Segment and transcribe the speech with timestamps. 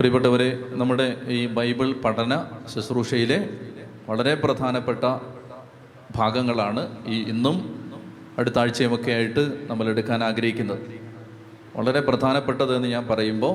[0.00, 2.34] പ്രിയപ്പെട്ടവരെ നമ്മുടെ ഈ ബൈബിൾ പഠന
[2.74, 3.36] ശുശ്രൂഷയിലെ
[4.08, 5.02] വളരെ പ്രധാനപ്പെട്ട
[6.16, 7.56] ഭാഗങ്ങളാണ് ഈ ഇന്നും
[8.38, 10.80] അടുത്ത ആഴ്ചയുമൊക്കെ ആയിട്ട് നമ്മൾ എടുക്കാൻ ആഗ്രഹിക്കുന്നത്.
[11.76, 13.54] വളരെ പ്രധാനപ്പെട്ടതെന്ന് ഞാൻ പറയുമ്പോൾ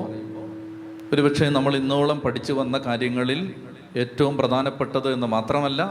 [1.12, 3.54] ഒരുപക്ഷെ നമ്മൾ ഇന്നോളം പഠിച്ചു വന്ന കാര്യങ്ങളിൽ
[3.96, 5.82] ഏറ്റവും പ്രധാനപ്പെട്ടത് എന്ന് മാത്രമല്ല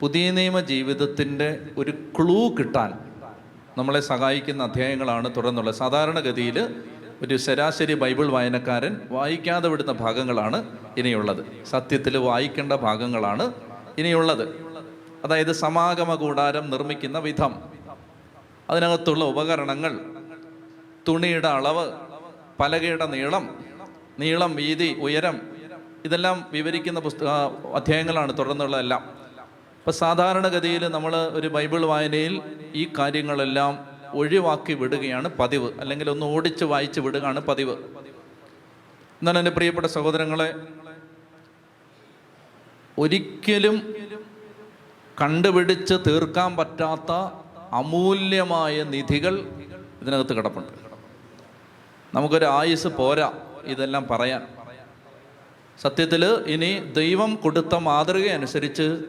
[0.00, 2.92] പുതിയ നിയമ ജീവിതത്തിന്റെ ഒരു ക്ലൂ കിട്ടാൻ
[3.78, 6.58] നമ്മളെ സഹായിക്കുന്ന അധ്യായങ്ങളാണ് തുടർന്നുള്ളത് സാധാരണഗതിയിൽ
[7.22, 11.64] ഒരു ശരാശരി ബൈബിൾ വായനക്കാരൻ വായിക്കാതെ വിടുന്ന ഭാഗങ്ങളാണ് ഇനിയുള്ളത്.
[11.64, 13.52] സത്യത്തിൽ വായിക്കേണ്ട ഭാഗങ്ങളാണ്
[13.98, 14.48] ഇനിയുള്ളത്.
[15.24, 17.62] അതായത് സമാഗമ കൂടാരം നിർമ്മിക്കുന്ന വിധം.
[18.70, 20.00] അതിനകത്തുള്ള ഉപകരണങ്ങൾ
[21.08, 21.92] തുണിയുടെ അളവ്
[22.60, 23.64] പലകയുടെ നീളം
[24.18, 25.40] നീളം വീതി ഉയരം
[26.04, 27.28] ഇതെല്ലാം വിവരിക്കുന്ന പുസ്തക
[27.74, 29.02] അധ്യായങ്ങളാണ് തുടർന്നുള്ളതെല്ലാം.
[29.78, 32.42] ഇപ്പം സാധാരണഗതിയിൽ നമ്മൾ ഒരു ബൈബിൾ വായനയിൽ
[32.74, 35.80] ഈ കാര്യങ്ങളെല്ലാം ഒഴിവാക്കി വിടുകയാണ് പതിവ്.
[35.80, 37.76] അല്ലെങ്കിൽ ഒന്ന് ഓടിച്ച് വായിച്ച് വിടുകയാണ് പതിവ്.
[39.20, 40.54] എന്നാൽ എന്റെ പ്രിയപ്പെട്ട സഹോദരങ്ങളെ
[42.98, 43.94] ഒരിക്കലും
[45.20, 47.12] കണ്ടുപിടിച്ച് തീർക്കാൻ പറ്റാത്ത
[47.72, 49.46] അമൂല്യമായ നിധികൾ
[50.02, 50.72] ഇതിനകത്ത് കിടപ്പുണ്ട്.
[52.14, 53.32] നമുക്കൊരു ആയുസ് പോരാ
[53.64, 54.46] ഇതെല്ലാം പറയാൻ.
[55.82, 59.00] സത്യത്തിൽ ഇനി ദൈവം കൊടുത്ത മാതൃക അനുസരിച്ച്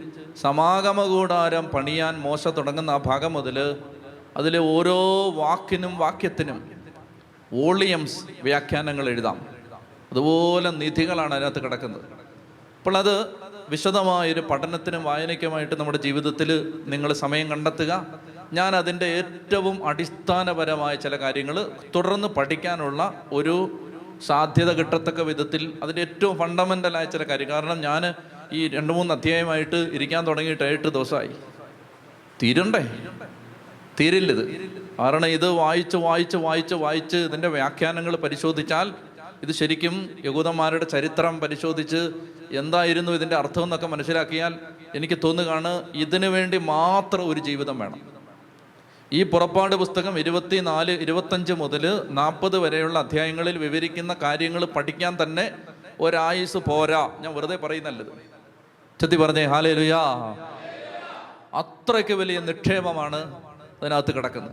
[0.42, 3.78] സമാഗമ കൂടാരം പണിയാൻ മോശ തുടങ്ങുന്ന ആ ഭാഗം മുതൽ
[4.38, 6.72] അതിലെ ഓരോ വാക്കിനും വാക്യത്തിനും
[7.54, 9.48] വോളിയംസ് വ്യാഖ്യാനങ്ങൾ എഴുതാം.
[10.12, 12.02] അതുപോലെ നിധികളാണ് അതിനകത്ത് കിടക്കുന്നത്.
[12.78, 13.28] അപ്പോൾ അത്
[13.70, 18.08] വിശദമായൊരു പഠനത്തിനും വായനയ്ക്കുമായിട്ട് നമ്മുടെ ജീവിതത്തിൽ നിങ്ങൾ സമയം കണ്ടെത്തുക.
[18.54, 23.80] ഞാൻ അതിന്റെ ഏറ്റവും അടിസ്ഥാനപരമായ ചില കാര്യങ്ങൾ തുടർന്ന് പഠിക്കാനുള്ള ഒരു
[24.26, 27.50] സാധ്യത കിട്ടത്തക്ക വിധത്തിൽ അതിന്റെ ഏറ്റവും ഫണ്ടമെന്റലായ ചില കാര്യം.
[27.50, 28.14] കാരണം ഞാൻ
[28.52, 31.30] ഈ രണ്ട് മൂന്ന് അധ്യായമായിട്ട് ഇരിക്കാൻ തുടങ്ങിയിട്ട് എട്ട് ദിവസമായി.
[32.44, 32.90] തീരണ്ടേ?
[34.00, 34.44] തീരില്ലത്.
[35.00, 38.94] കാരണം ഇത് വായിച്ച് വായിച്ച് വായിച്ച് വായിച്ച് ഇതിന്റെ വ്യാഖ്യാനങ്ങൾ പരിശോധിച്ചാൽ
[39.44, 42.02] ഇത് ശരിക്കും യഹൂദന്മാരുടെ ചരിത്രം പരിശോധിച്ച്
[42.52, 44.54] എന്തായിരുന്നു ഇതിന്റെ അർത്ഥം എന്നൊക്കെ മനസ്സിലാക്കിയാൽ
[44.96, 48.02] എനിക്ക് തോന്നുകയാണ് ഇതിനു വേണ്ടി മാത്രം ഒരു ജീവിതം വേണം.
[49.14, 55.52] ഈ പുറപ്പാട് പുസ്തകം ഇരുപത്തി നാല് ഇരുപത്തഞ്ച് മുതൽ നാൽപ്പത് വരെയുള്ള അധ്യായങ്ങളിൽ വിവരിക്കുന്ന കാര്യങ്ങൾ പഠിക്കാൻ തന്നെ
[56.00, 57.12] ഒരായുസ് പോരാ.
[57.20, 58.14] ഞാൻ വെറുതെ പറയുന്നല്ലത്
[59.02, 60.02] ചെത്തി പറഞ്ഞേ ഹാലേ ലുയാ
[61.54, 63.20] അത്രയ്ക്ക് വലിയ നിക്ഷേപമാണ്
[63.82, 64.52] അതിനകത്ത് കിടക്കുന്നത്.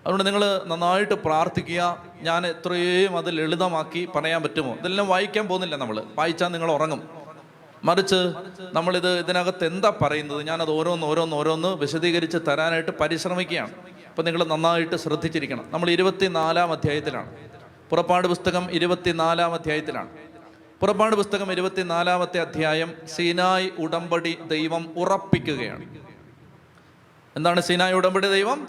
[0.00, 2.04] അതുകൊണ്ട് നിങ്ങൾ നന്നായിട്ട് പ്രാർത്ഥിക്കുക.
[2.20, 4.74] ഞാൻ എത്രയും അത് ലളിതമാക്കി പറയാൻ പറ്റുമോ?
[4.74, 7.08] ഇതെല്ലാം വായിക്കാൻ പോകുന്നില്ല നമ്മൾ വായിച്ചാൽ നിങ്ങൾ ഉറങ്ങും.
[7.84, 8.32] മറിച്ച്
[8.72, 10.42] നമ്മളിത് ഇതിനകത്ത് എന്താ പറയുന്നത്?
[10.42, 13.70] ഞാനത് ഓരോന്ന് ഓരോന്ന് ഓരോന്ന് വിശദീകരിച്ച് തരാനായിട്ട് പരിശ്രമിക്കുകയാണ്.
[14.08, 15.64] അപ്പം നിങ്ങൾ നന്നായിട്ട് ശ്രദ്ധിച്ചിരിക്കണം.
[15.70, 17.36] നമ്മൾ ഇരുപത്തിനാലാം അധ്യായത്തിലാണ്.
[17.90, 20.08] പുറപ്പാട് പുസ്തകം ഇരുപത്തിനാലാം അധ്യായത്തിലാണ്.
[20.80, 26.05] പുറപ്പാട് പുസ്തകം ഇരുപത്തിനാലാമത്തെ അധ്യായം സീനായ് ഉടമ്പടി ദൈവം ഉറപ്പിക്കുകയാണ്.
[27.36, 28.68] എന്താണ് സീനായ ഉടമ്പടി ദൈവം?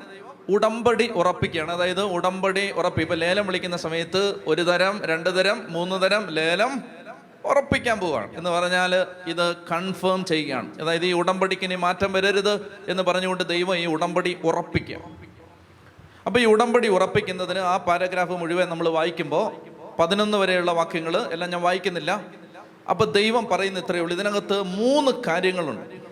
[0.50, 1.72] ഉടമ്പടി ഉറപ്പിക്കുകയാണ്.
[1.72, 3.02] അതായത് ഉടമ്പടി ഉറപ്പി.
[3.02, 6.84] ഇപ്പൊ ലേലം വിളിക്കുന്ന സമയത്ത് ഒരു തരം രണ്ട് തരം മൂന്ന് തരം ലേലം
[7.46, 8.96] ഉറപ്പിക്കാൻ പോവുകയാണ് എന്ന് പറഞ്ഞാൽ
[9.28, 10.82] ഇത് കൺഫേം ചെയ്യുകയാണ്.
[10.82, 14.96] അതായത് ഈ ഉടമ്പടിക്ക് ഇനി മാറ്റം വരരുത് എന്ന് പറഞ്ഞുകൊണ്ട് ദൈവം ഈ ഉടമ്പടി ഉറപ്പിക്കുക
[16.26, 19.46] അപ്പോൾ ഈ ഉടമ്പടി ഉറപ്പിക്കുന്നതിന് ആ പാരഗ്രാഫ് മുഴുവൻ നമ്മൾ വായിക്കുമ്പോൾ
[20.00, 22.26] പതിനൊന്ന് വരെയുള്ള വാക്യങ്ങൾ എല്ലാം ഞാൻ വായിക്കുന്നില്ല.
[22.90, 24.16] അപ്പോൾ ദൈവം പറയുന്ന ഇത്രയേ ഉള്ളൂ.
[24.16, 26.07] ഇതിനകത്ത് മൂന്ന് കാര്യങ്ങളുണ്ട്.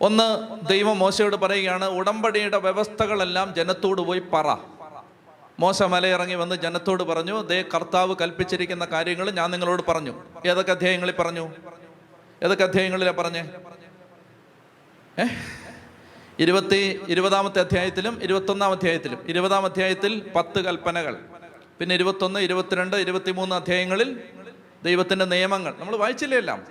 [0.00, 0.26] ഒന്ന്
[0.68, 4.56] ദൈവം മോശയോട് പറയുകയാണ് ഉടമ്പടിയുടെ വ്യവസ്ഥകളെല്ലാം ജനത്തോട് പോയി പറ.
[5.60, 10.22] മോശ മലയിറങ്ങി വന്ന് ജനത്തോട് പറഞ്ഞു ദേ കർത്താവ് കൽപ്പിച്ചിരിക്കുന്ന കാര്യങ്ങൾ ഞാൻ നിങ്ങളോട് പറഞ്ഞു.
[10.46, 11.48] ഏതൊക്കെ അധ്യായങ്ങളിൽ പറഞ്ഞു?
[12.42, 13.44] ഏതൊക്കെ അധ്യായങ്ങളിലാണ് പറഞ്ഞേ?
[16.38, 19.18] ഇരുപത്തി ഇരുപതാമത്തെ അധ്യായത്തിലും ഇരുപത്തൊന്നാം അധ്യായത്തിലും.
[19.28, 21.18] ഇരുപതാം അധ്യായത്തിൽ പത്ത് കൽപ്പനകൾ.
[21.78, 24.20] പിന്നെ ഇരുപത്തൊന്ന് ഇരുപത്തിരണ്ട് ഇരുപത്തിമൂന്ന് അധ്യായങ്ങളിൽ
[24.84, 25.74] ദൈവത്തിന്റെ നിയമങ്ങൾ.
[25.78, 26.66] നമ്മൾ വായിച്ചില്ലേ എല്ലാം?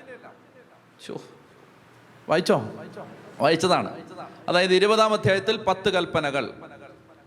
[1.07, 1.21] ശോ
[2.29, 2.61] വായിച്ചോ?
[3.39, 3.89] വായിച്ചതാണ്.
[4.49, 6.49] അതായത് ഇരുപതാം അധ്യായത്തിൽ പത്ത് കൽപ്പനകൾ.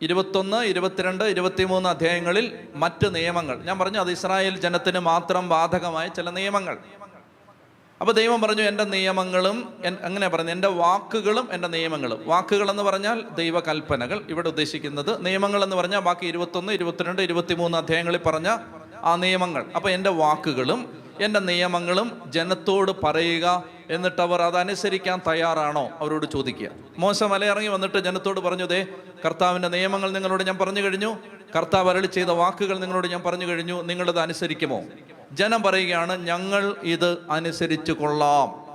[0.03, 3.57] ഇരുപത്തൊന്ന് ഇരുപത്തിരണ്ട് ഇരുപത്തിമൂന്ന് അധ്യായങ്ങളിൽ മറ്റ് നിയമങ്ങൾ.
[3.59, 6.79] ഞാൻ പറഞ്ഞു അത് ഇസ്രായേൽ ജനത്തിന് മാത്രം ബാധകമായ ചില നിയമങ്ങൾ.
[8.01, 9.57] അപ്പോൾ ദൈവം പറഞ്ഞു എന്റെ നിയമങ്ങളും
[10.03, 12.23] അങ്ങനെ പറഞ്ഞു എന്റെ വാക്കുകളും എന്റെ നിയമങ്ങളും.
[12.27, 18.57] വാക്കുകൾ എന്ന് പറഞ്ഞാൽ ദൈവകൽപ്പനകൾ ഇവിടെ ഉദ്ദേശിക്കുന്നത് നിയമങ്ങൾ എന്ന് പറഞ്ഞാൽ ബാക്കി ഇരുപത്തൊന്ന് ഇരുപത്തിരണ്ട് ഇരുപത്തിമൂന്ന് അധ്യായങ്ങളിൽ പറഞ്ഞ
[19.05, 19.65] ആ നിയമങ്ങൾ.
[19.77, 25.89] അപ്പൊ എന്റെ വാക്കുകളും എന്റെ നിയമങ്ങളും ജനത്തോട് പറയുക എന്നിട്ട് അവർ അതനുസരിക്കാൻ തയ്യാറാണോ?
[25.99, 26.69] അവരോട് ചോദിക്കുക.
[26.99, 28.87] മോശം മലയിറങ്ങി വന്നിട്ട് ജനത്തോട് പറഞ്ഞു ദേ
[29.25, 31.17] കർത്താവിന്റെ നിയമങ്ങൾ നിങ്ങളോട് ഞാൻ പറഞ്ഞു കഴിഞ്ഞു.
[31.57, 33.83] കർത്താവ് അരളി ചെയ്ത വാക്കുകൾ നിങ്ങളോട് ഞാൻ പറഞ്ഞു കഴിഞ്ഞു.
[33.83, 34.83] നിങ്ങളത് അനുസരിക്കുമോ?
[35.33, 38.69] ജനം പറയുകയാണ് ഞങ്ങൾ ഇത് അനുസരിച്ചു കൊള്ളാം.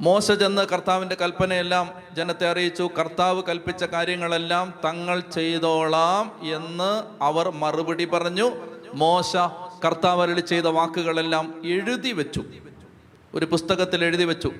[0.00, 2.90] മോശ ചെന്ന് കർത്താവിന്റെ കൽപ്പനയെല്ലാം ജനത്തെ അറിയിച്ചു.
[2.98, 8.50] കർത്താവ് കൽപ്പിച്ച കാര്യങ്ങളെല്ലാം തങ്ങൾ ചെയ്തോളാം എന്ന് അവർ മറുപടി പറഞ്ഞു.
[8.94, 9.36] മോശ
[9.84, 12.44] കർത്താവ് അരളി ചെയ്ത വാക്കുകളെല്ലാം എഴുതി വെച്ചു.
[13.34, 14.52] ഒരു പുസ്തകത്തിൽ എഴുതി വെച്ചു.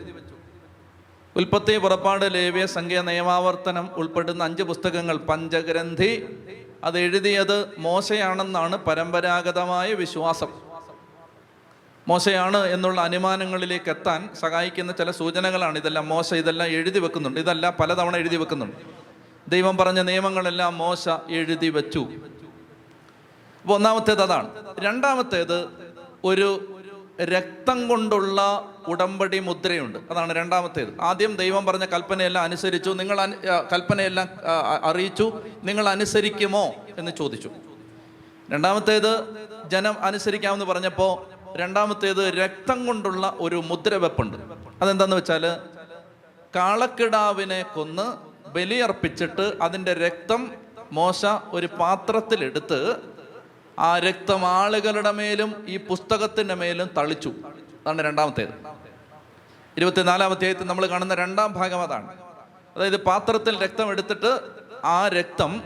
[1.37, 6.37] ഉൽപ്പത്തി പുറപ്പാട് ലേവ്യ സംഖ്യ നിയമാവർത്തനം ഉൾപ്പെടുന്ന അഞ്ച് പുസ്തകങ്ങൾ പഞ്ചഗ്രന്ഥി.
[6.85, 10.49] അത് എഴുതിയത് മോശയാണെന്നാണ് പരമ്പരാഗതമായ വിശ്വാസം.
[12.09, 16.09] മോശയാണ് എന്നുള്ള അനുമാനങ്ങളിലേക്ക് എത്താൻ സഹായിക്കുന്ന ചില സൂചനകളാണ് ഇതെല്ലാം.
[16.09, 17.41] മോശ ഇതെല്ലാം എഴുതി വെക്കുന്നുണ്ട്.
[17.41, 18.77] ഇതെല്ലാം പലതവണ എഴുതി വെക്കുന്നുണ്ട്.
[19.49, 22.09] ദൈവം പറഞ്ഞ നിയമങ്ങളെല്ലാം മോശ എഴുതി വെച്ചു.
[23.63, 24.49] അപ്പോൾ ഒന്നാമത്തേത് അതാണ്
[24.81, 25.69] രണ്ടാമത്തേത്
[26.25, 26.75] ഒരു
[27.23, 28.41] രക്തം കൊണ്ടുള്ള
[28.89, 29.99] ഉടമ്പടി മുദ്രയുണ്ട്.
[30.11, 31.01] അതാണ് രണ്ടാമത്തേത്.
[31.01, 32.91] ആദ്യം ദൈവം പറഞ്ഞ കൽപ്പനയെല്ലാം അനുസരിച്ചു.
[32.91, 33.35] നിങ്ങൾ
[33.73, 34.29] കൽപ്പനയെല്ലാം
[34.83, 35.43] അറിയിച്ചു.
[35.63, 37.51] നിങ്ങൾ അനുസരിക്കുമോ എന്ന് ചോദിച്ചു.
[38.51, 39.13] രണ്ടാമത്തേത്
[39.67, 44.37] ജനം അനുസരിക്കാമെന്ന് പറഞ്ഞപ്പോൾ രണ്ടാമത്തേത് രക്തം കൊണ്ടുള്ള ഒരു മുദ്ര മുദ്രവെപ്പുണ്ട്.
[44.81, 45.57] അതെന്താന്ന് വെച്ചാൽ
[46.57, 48.07] കാളക്കിടാവിനെ കൊന്ന്
[48.49, 50.51] ബലിയർപ്പിച്ചിട്ട് അതിന്റെ രക്തം
[50.93, 52.97] മോശ ഒരു പാത്രത്തിലെടുത്ത്
[53.79, 57.29] ആ രക്തം ആളുകളുടെ മേലും ഈ പുസ്തകത്തിന്റെ മേലും തളിച്ചു.
[57.29, 58.49] അതാണ് രണ്ടാമത്തേത്.
[59.77, 62.17] ഇരുപത്തിനാലാം അധ്യായത്തിൽ നമ്മൾ കാണുന്ന രണ്ടാം ഭാഗം അതാണ്.
[62.77, 64.41] അതായത് പാത്രത്തിൽ രക്തം എടുത്തിട്ട്
[64.85, 65.63] ആ രക്തം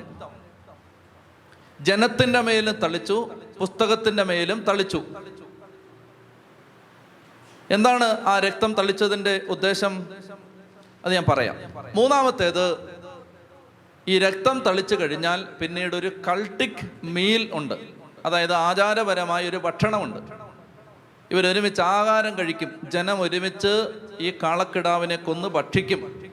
[1.80, 5.02] ജനത്തിന്റെ മേലും തളിച്ചു പുസ്തകത്തിന്റെ മേലും തളിച്ചു.
[7.70, 10.06] എന്താണ് ആ രക്തം തളിച്ചതിന്റെ ഉദ്ദേശം?
[11.04, 11.56] അത് ഞാൻ പറയാം.
[11.94, 12.76] മൂന്നാമത്തേത്
[14.08, 18.01] ഈ രക്തം തളിച്ചു കഴിഞ്ഞാൽ പിന്നീട് ഒരു കൾട്ടിക് മീൽ ഉണ്ട്.
[18.26, 20.18] അതായത് ആചാരപരമായ ഒരു ഭക്ഷണമുണ്ട്.
[21.30, 22.72] ഇവരൊരുമിച്ച് ആഹാരം കഴിക്കും.
[22.88, 23.88] ജനം ഒരുമിച്ച്
[24.20, 26.30] ഈ കാളക്കിടാവിനെ കൊന്ന് ഭക്ഷിക്കും.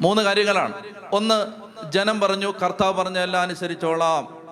[0.00, 0.72] മൂന്ന് കാര്യങ്ങളാണ്.
[1.12, 1.46] ഒന്ന്
[1.92, 4.44] ജനം പറഞ്ഞു കർത്താവ് പറഞ്ഞ എല്ലാം അനുസരിച്ചോളാം.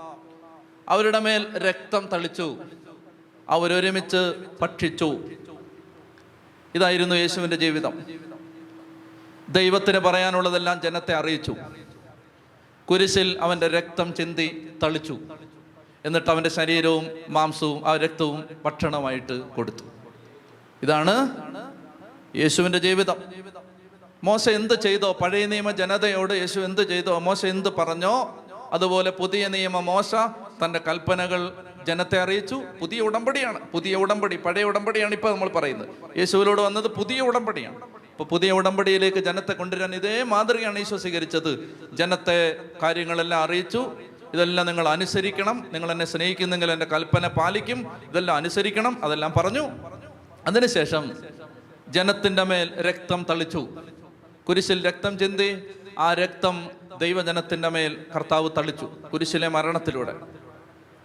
[0.89, 2.57] അവരുടെ മേൽ രക്തം തളിച്ചു.
[3.49, 5.19] അവരൊരുമിച്ച് ഭക്ഷിച്ചു.
[6.75, 8.03] ഇതായിരുന്നു യേശുവിന്റെ ജീവിതം.
[9.49, 11.55] ദൈവത്തിന് പറയാനുള്ളതെല്ലാം ജനത്തെ അറിയിച്ചു.
[12.91, 15.19] കുരിശിൽ അവന്റെ രക്തം ചിന്തി തളിച്ചു.
[16.05, 19.85] എന്നിട്ട് അവന്റെ ശരീരവും മാംസവും ആ രക്തവും ഭക്ഷണമായിട്ട് കൊടുത്തു.
[20.83, 21.15] ഇതാണ്
[22.37, 23.17] യേശുവിന്റെ ജീവിതം.
[24.25, 29.81] മോശ എന്ത് ചെയ്തോ പഴയ നിയമ ജനതയോട് യേശു എന്ത് ചെയ്തോ മോശ എന്ത് പറഞ്ഞോ അതുപോലെ പുതിയ നിയമ
[29.81, 30.15] മോശ
[30.65, 31.53] തന്റെ കൽപ്പനകൾ
[31.87, 32.63] ജനത്തെ അറിയിച്ചു.
[32.81, 33.61] പുതിയ ഉടമ്പടിയാണ്.
[33.73, 36.19] പുതിയ ഉടമ്പടി പഴയ ഉടമ്പടിയാണ് ഇപ്പോൾ നമ്മൾ പറയുന്നത്.
[36.19, 38.02] യേശുവിലൂടെ വന്നത് പുതിയ ഉടമ്പടിയാണ്.
[38.23, 41.71] ഇപ്പോൾ പുതിയ ഉടമ്പടിയിലേക്ക് ജനത്തെ കൊണ്ടുവരാൻ ഇതേ മാതൃകയാണ് ഈശോ സ്വീകരിച്ചത്.
[41.93, 43.93] ജനത്തെ കാര്യങ്ങളെല്ലാം അറിയിച്ചു.
[44.35, 45.67] ഇതെല്ലാം നിങ്ങൾ അനുസരിക്കണം.
[45.73, 47.93] നിങ്ങൾ എന്നെ സ്നേഹിക്കുന്നെങ്കിൽ എന്റെ കൽപ്പന പാലിക്കും.
[48.11, 49.05] ഇതെല്ലാം അനുസരിക്കണം.
[49.05, 49.69] അതെല്ലാം പറഞ്ഞു.
[50.47, 51.13] അതിനുശേഷം
[51.89, 53.69] ജനത്തിന്റെ മേൽ രക്തം തളിച്ചു.
[54.49, 55.63] കുരിശിൽ രക്തം ചിന്തി
[55.99, 56.71] ആ രക്തം
[57.01, 60.15] ദൈവജനത്തിന്റെ മേൽ കർത്താവ് തളിച്ചു കുരിശിലെ മരണത്തിലൂടെ.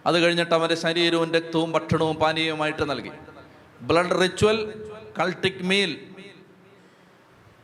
[0.06, 3.12] അത് കഴിഞ്ഞിട്ട് അവന്റെ ശരീരവും രക്തവും ഭക്ഷണവും പാനീയവുമായിട്ട് നൽകി.
[3.82, 4.88] ബ്ലഡ് റിച്വൽ
[5.20, 6.07] കൾട്ടിക് മീൽ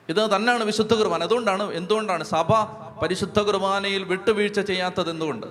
[0.09, 1.23] ഇത് തന്നെയാണ് വിശുദ്ധ കുർബാന.
[1.23, 2.53] അതുകൊണ്ടാണ് എന്തുകൊണ്ടാണ് സഭ
[3.01, 5.47] പരിശുദ്ധ കുർബാനയിൽ വിട്ടുവീഴ്ച ചെയ്യാത്തത് എന്തുകൊണ്ട്?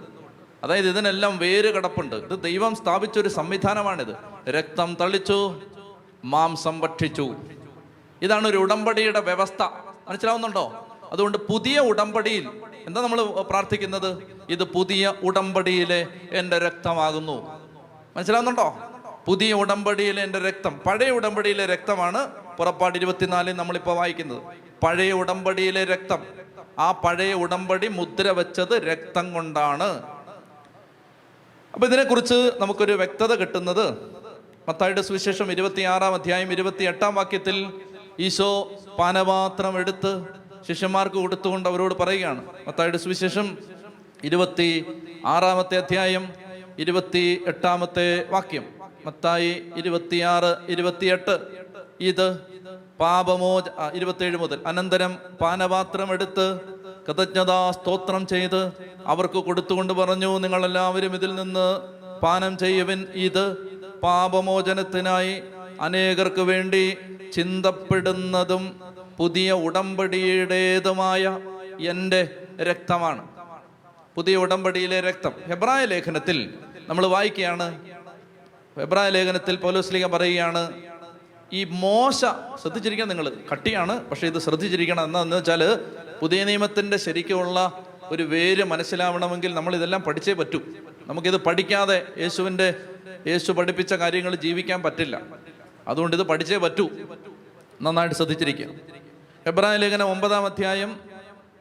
[0.65, 2.17] അതായത് ഇതിനെല്ലാം വേര് കിടപ്പുണ്ട്.
[2.17, 4.17] ഇത് ദൈവം സ്ഥാപിച്ച ഒരു സംവിധാനമാണിത്.
[4.51, 5.61] രക്തം തളിച്ചു
[6.25, 7.35] മാംസം ഭക്ഷിച്ചു.
[8.23, 9.63] ഇതാണ് ഒരു ഉടമ്പടിയുടെ വ്യവസ്ഥ.
[10.09, 10.87] മനസ്സിലാവുന്നുണ്ടോ?
[11.13, 12.49] അതുകൊണ്ട് പുതിയ ഉടമ്പടിയിൽ
[12.87, 14.23] എന്താ നമ്മൾ പ്രാർത്ഥിക്കുന്നത്?
[14.49, 17.61] ഇത് പുതിയ ഉടമ്പടിയിലെ എന്റെ രക്തമാകുന്നു.
[18.17, 18.77] മനസ്സിലാവുന്നുണ്ടോ?
[19.27, 24.43] പുതിയ ഉടമ്പടിയിലെ എന്റെ രക്തം പഴയ ഉടമ്പടിയിലെ രക്തമാണ് പുറപ്പാട് ഇരുപത്തിനാലിൽ നമ്മളിപ്പോൾ വായിക്കുന്നത്
[24.83, 26.19] പഴയ ഉടമ്പടിയിലെ രക്തം.
[26.79, 30.03] ആ പഴയ ഉടമ്പടി മുദ്ര വെച്ചത് രക്തം കൊണ്ടാണ്.
[31.75, 34.13] അപ്പൊ ഇതിനെക്കുറിച്ച് നമുക്കൊരു വ്യക്തത കിട്ടുന്നത്
[34.69, 37.73] മത്തായിയുടെ സുവിശേഷം ഇരുപത്തിയാറാം അധ്യായം ഇരുപത്തി എട്ടാം വാക്യത്തിൽ
[38.21, 40.25] ഈശോ പാനപാത്രം എടുത്ത്
[40.69, 42.47] ശിഷ്യന്മാർക്ക് കൊടുത്തുകൊണ്ട് അവരോട് പറയുകയാണ്.
[42.67, 43.59] മത്തായിയുടെ സുവിശേഷം
[44.25, 44.69] ഇരുപത്തി
[45.27, 46.29] ആറാമത്തെ അധ്യായം
[46.79, 48.65] ഇരുപത്തി എട്ടാമത്തെ വാക്യം.
[49.07, 51.39] മത്തായി ഇരുപത്തിയാറ് ഇരുപത്തിയെട്ട്.
[52.03, 52.39] ഇത്
[53.01, 53.63] പാപമോ
[53.95, 54.61] ഇരുപത്തേഴ് മുതൽ.
[54.67, 56.61] അനന്തരം പാനപാത്രം എടുത്ത്
[57.09, 58.73] കൃതജ്ഞതാ സ്തോത്രം ചെയ്ത്
[59.07, 61.81] അവർക്ക് കൊടുത്തുകൊണ്ട് പറഞ്ഞു നിങ്ങളെല്ലാവരും ഇതിൽ നിന്ന്
[62.21, 63.07] പാനം ചെയ്യുവിൻ.
[63.15, 63.57] ഇത്
[64.03, 65.43] പാപമോചനത്തിനായി
[65.81, 66.97] അനേകർക്ക് വേണ്ടി
[67.33, 68.81] ചിന്തപ്പെടുന്നതും
[69.19, 71.39] പുതിയ ഉടമ്പടിയുടേതുമായ
[71.81, 72.29] എന്റെ
[72.63, 73.29] രക്തമാണ്.
[74.15, 75.33] പുതിയ ഉടമ്പടിയിലെ രക്തം.
[75.49, 76.55] ഹെബ്രായ ലേഖനത്തിൽ
[76.89, 77.79] നമ്മൾ വായിക്കുകയാണ്.
[78.79, 80.92] ഹെബ്രായ ലേഖനത്തിൽ പൗലോസ്ലിക പറയുകയാണ്
[81.53, 82.17] ഈ മോശ
[82.63, 83.33] ശ്രദ്ധിച്ചിരിക്കണം നിങ്ങൾ.
[83.53, 85.05] കട്ടിയാണ് പക്ഷേ ഇത് ശ്രദ്ധിച്ചിരിക്കണം.
[85.05, 85.79] എന്താണെന്ന് വെച്ചാൽ
[86.21, 90.61] പുതിയ നിയമത്തിന്റെ ശരിക്കുമുള്ള ഒരു വേര് മനസ്സിലാവണമെങ്കിൽ നമ്മൾ ഇതെല്ലാം പഠിച്ചേ പറ്റൂ.
[91.07, 92.75] നമുക്കിത് പഠിക്കാതെ യേശുവിന്റെ
[93.27, 95.21] യേശു പഠിപ്പിച്ച കാര്യങ്ങൾ ജീവിക്കാൻ പറ്റില്ല.
[95.89, 96.91] അതുകൊണ്ട് ഇത് പഠിച്ചേ പറ്റൂ.
[97.83, 98.67] നന്നായിട്ട് ശ്രദ്ധിച്ചിരിക്കുക.
[99.47, 101.01] എബ്രാഹിം ലേഖന ഒമ്പതാം അധ്യായം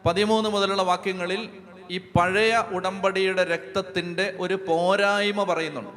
[0.05, 1.50] പതിമൂന്ന് മുതലുള്ള വാക്യങ്ങളിൽ
[1.91, 5.89] ഈ പഴയ ഉടമ്പടിയുടെ രക്തത്തിന്റെ ഒരു പോരായ്മ പറയുന്നുണ്ട്.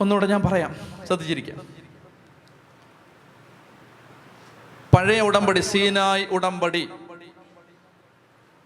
[0.00, 0.76] ഒന്നുകൂടെ ഞാൻ പറയാം.
[1.06, 1.83] ശ്രദ്ധിച്ചിരിക്കാം
[4.96, 6.88] പഴയ ഉടമ്പടി സീനായ് ഉടമ്പടി.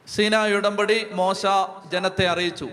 [0.06, 1.46] സീനായ് ഉടമ്പടി മോശ
[1.88, 2.68] ജനത്തെ അറിയിച്ചു.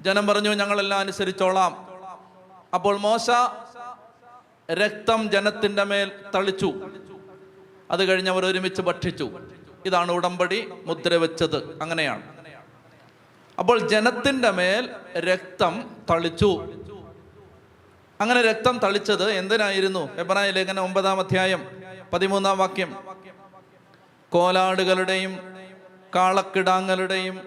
[0.00, 1.72] ജനം പറഞ്ഞു ഞങ്ങളെല്ലാം അനുസരിച്ചോളാം.
[2.74, 3.30] അപ്പോൾ മോശ
[4.72, 6.90] രക്തം ജനത്തിന്റെ മേൽ തളിച്ചു.
[7.90, 9.40] അത് കഴിഞ്ഞ് അവർ ഒരുമിച്ച് ഭക്ഷിച്ചു.
[9.86, 12.22] ഇതാണ് ഉടമ്പടി മുദ്ര വെച്ചത് അങ്ങനെയാണ്.
[13.58, 16.82] അപ്പോൾ ജനത്തിന്റെ മേൽ രക്തം തളിച്ചു.
[18.20, 20.16] അങ്ങനെ രക്തം തളിച്ചത് എന്തിനായിരുന്നു?
[20.16, 21.82] എബ്രായ ലേഖന ഒമ്പതാം അധ്യായം
[22.12, 22.96] പതിമൂന്നാം വാക്യം.
[24.30, 25.54] കോലാടുകളുടെയും
[26.14, 27.40] കാളക്കിടാങ്ങളുടെയും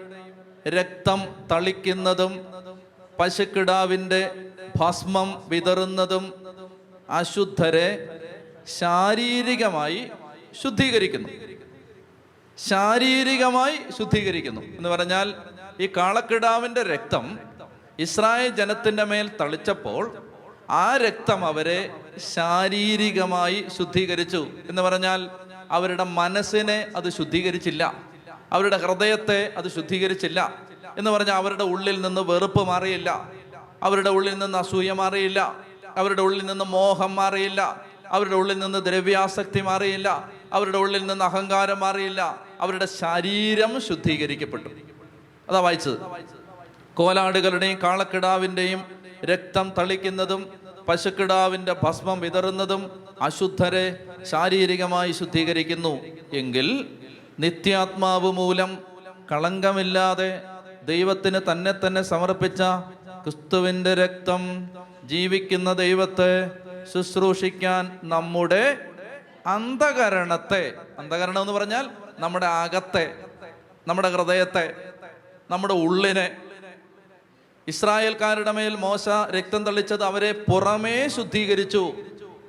[0.68, 2.46] രക്തം തളിക്കുന്നതും
[3.20, 6.32] പശുക്കിടാവിന്റെ ഭസ്മം വിതറുന്നതും
[7.10, 8.20] അശുദ്ധരെ
[8.78, 10.10] ശാരീരികമായി
[10.62, 11.28] ശുദ്ധീകരിക്കുന്നു.
[12.68, 14.60] ശാരീരികമായി ശുദ്ധീകരിക്കുന്നു.
[14.60, 15.34] എന്ന് പറഞ്ഞാൽ
[15.80, 17.38] ഈ കാളക്കിടാവിന്റെ രക്തം
[17.98, 20.29] ഇസ്രായേൽ ജനത്തിന്റെ മേൽ തളിച്ചപ്പോൾ
[20.70, 21.90] ആ രക്തം അവരെ
[22.34, 24.48] ശാരീരികമായി ശുദ്ധീകരിച്ചു.
[24.68, 25.30] എന്ന് പറഞ്ഞാൽ
[25.70, 27.94] അവരുടെ മനസ്സിനെ അത് ശുദ്ധീകരിച്ചില്ല.
[28.52, 30.54] അവരുടെ ഹൃദയത്തെ അത് ശുദ്ധീകരിച്ചില്ല.
[30.98, 33.30] എന്ന് പറഞ്ഞാൽ അവരുടെ ഉള്ളിൽ നിന്ന് വെറുപ്പ് മാറിയില്ല.
[33.82, 35.56] അവരുടെ ഉള്ളിൽ നിന്ന് അസൂയ മാറിയില്ല.
[35.96, 37.84] അവരുടെ ഉള്ളിൽ നിന്ന് മോഹം മാറിയില്ല.
[38.06, 40.30] അവരുടെ ഉള്ളിൽ നിന്ന് ദ്രവ്യാസക്തി മാറിയില്ല.
[40.52, 42.44] അവരുടെ ഉള്ളിൽ നിന്ന് അഹങ്കാരം മാറിയില്ല.
[42.60, 44.68] അവരുടെ ശരീരം ശുദ്ധീകരിക്കപ്പെട്ടു.
[45.48, 45.98] അതാ വായിച്ചത്.
[46.94, 48.84] കോലാടുകളുടെയും കാളക്കിടാവിന്റെയും
[49.24, 50.59] രക്തം തളിക്കുന്നതും
[50.90, 52.82] പശുക്കിടാവിന്റെ ഭസ്മം വിതറുന്നതും
[53.22, 53.86] അശുദ്ധരെ
[54.30, 55.92] ശാരീരികമായി ശുദ്ധീകരിക്കുന്നു.
[56.32, 56.66] എങ്കിൽ
[57.38, 58.70] നിത്യാത്മാവ് മൂലം
[59.32, 60.30] കളങ്കമില്ലാതെ
[60.84, 62.62] ദൈവത്തിന് തന്നെ തന്നെ സമർപ്പിച്ച
[63.22, 64.42] ക്രിസ്തുവിന്റെ രക്തം
[65.04, 66.32] ജീവിക്കുന്ന ദൈവത്തെ
[66.92, 68.64] ശുശ്രൂഷിക്കാൻ നമ്മുടെ
[69.46, 70.62] അന്ധകരണത്തെ
[70.98, 73.14] അന്ധകരണം എന്ന് പറഞ്ഞാൽ നമ്മുടെ അകത്തെ
[73.88, 74.66] നമ്മുടെ ഹൃദയത്തെ
[75.50, 76.26] നമ്മുടെ ഉള്ളിനെ
[77.70, 81.92] ഇസ്രായേൽക്കാരുടെ മേൽ മോശ രക്തം തളിച്ചത് അവരെ പുറമേ ശുദ്ധീകരിച്ചു.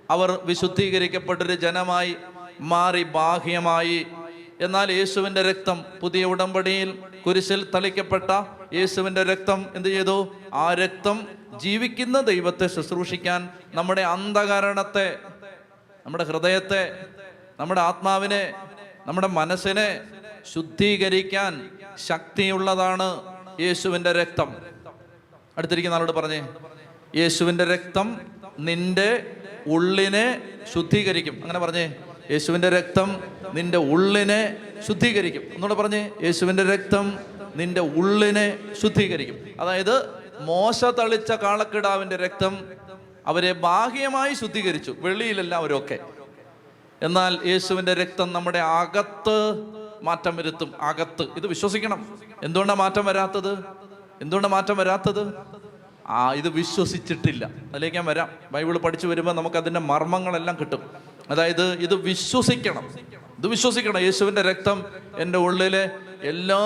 [0.09, 2.15] അവർ വിശുദ്ധീകരിക്കപ്പെട്ടൊരു ജനമായി
[2.59, 4.07] മാറി ബാഹ്യമായി.
[4.61, 6.89] എന്നാൽ യേശുവിന്റെ രക്തം പുതിയ ഉടമ്പടിയിൽ
[7.25, 8.31] കുരിശിൽ തളിക്കപ്പെട്ട
[8.73, 10.35] യേശുവിന്റെ രക്തം എന്ത് ചെയ്തു?
[10.53, 15.07] ആ രക്തം ജീവിക്കുന്ന ദൈവത്തെ ശുശ്രൂഷിക്കാൻ നമ്മുടെ അന്ധകരണത്തെ
[16.05, 16.83] നമ്മുടെ ഹൃദയത്തെ
[17.59, 18.53] നമ്മുടെ ആത്മാവിനെ
[19.07, 19.89] നമ്മുടെ മനസ്സിനെ
[20.53, 21.69] ശുദ്ധീകരിക്കാൻ
[22.07, 23.09] ശക്തിയുള്ളതാണ്
[23.59, 24.70] യേശുവിന്റെ രക്തം.
[25.61, 26.47] അടുത്തിരിക്കുന്ന ആളോട് പറഞ്ഞേ
[27.15, 28.21] യേശുവിന്റെ രക്തം
[28.59, 29.35] നിന്റെ
[29.67, 30.41] ഉള്ളിനെ
[30.73, 31.33] ശുദ്ധീകരിക്കും.
[31.41, 31.93] അങ്ങനെ പറഞ്ഞേ
[32.31, 35.41] യേശുവിന്റെ രക്തം നിന്റെ ഉള്ളിനെ ശുദ്ധീകരിക്കും.
[35.53, 37.19] എന്നോട് പറഞ്ഞേ യേശുവിന്റെ രക്തം
[37.55, 39.61] നിന്റെ ഉള്ളിനെ ശുദ്ധീകരിക്കും.
[39.61, 42.65] അതായത് മോശ തളിച്ച കാളക്കിടാവിന്റെ രക്തം
[43.27, 44.95] അവരെ ബാഹ്യമായി ശുദ്ധീകരിച്ചു.
[44.99, 45.99] വെള്ളിയിലല്ല അവരൊക്കെ.
[47.01, 49.53] എന്നാൽ യേശുവിന്റെ രക്തം നമ്മുടെ അകത്ത്
[50.01, 50.81] മാറ്റം വരുത്തും.
[50.81, 51.23] അകത്ത്.
[51.37, 52.19] ഇത് വിശ്വസിക്കണം.
[52.43, 53.80] എന്തുകൊണ്ടാണ് മാറ്റം വരാത്തത്?
[54.21, 55.33] എന്തുകൊണ്ടാണ് മാറ്റം വരാത്തത്?
[56.07, 57.45] ആ ഇത് വിശ്വസിച്ചിട്ടില്ല.
[57.45, 58.29] അതിലേക്ക് ഞാൻ വരാം.
[58.51, 60.89] ബൈബിൾ പഠിച്ചു വരുമ്പോൾ നമുക്ക് അതിന്റെ മർമ്മങ്ങളെല്ലാം കിട്ടും.
[61.29, 62.89] അതായത് ഇത് വിശ്വസിക്കണം.
[63.37, 63.99] ഇത് വിശ്വസിക്കണം.
[63.99, 64.85] യേശുവിന്റെ രക്തം
[65.17, 65.89] എന്റെ ഉള്ളിലെ
[66.21, 66.59] എല്ലാ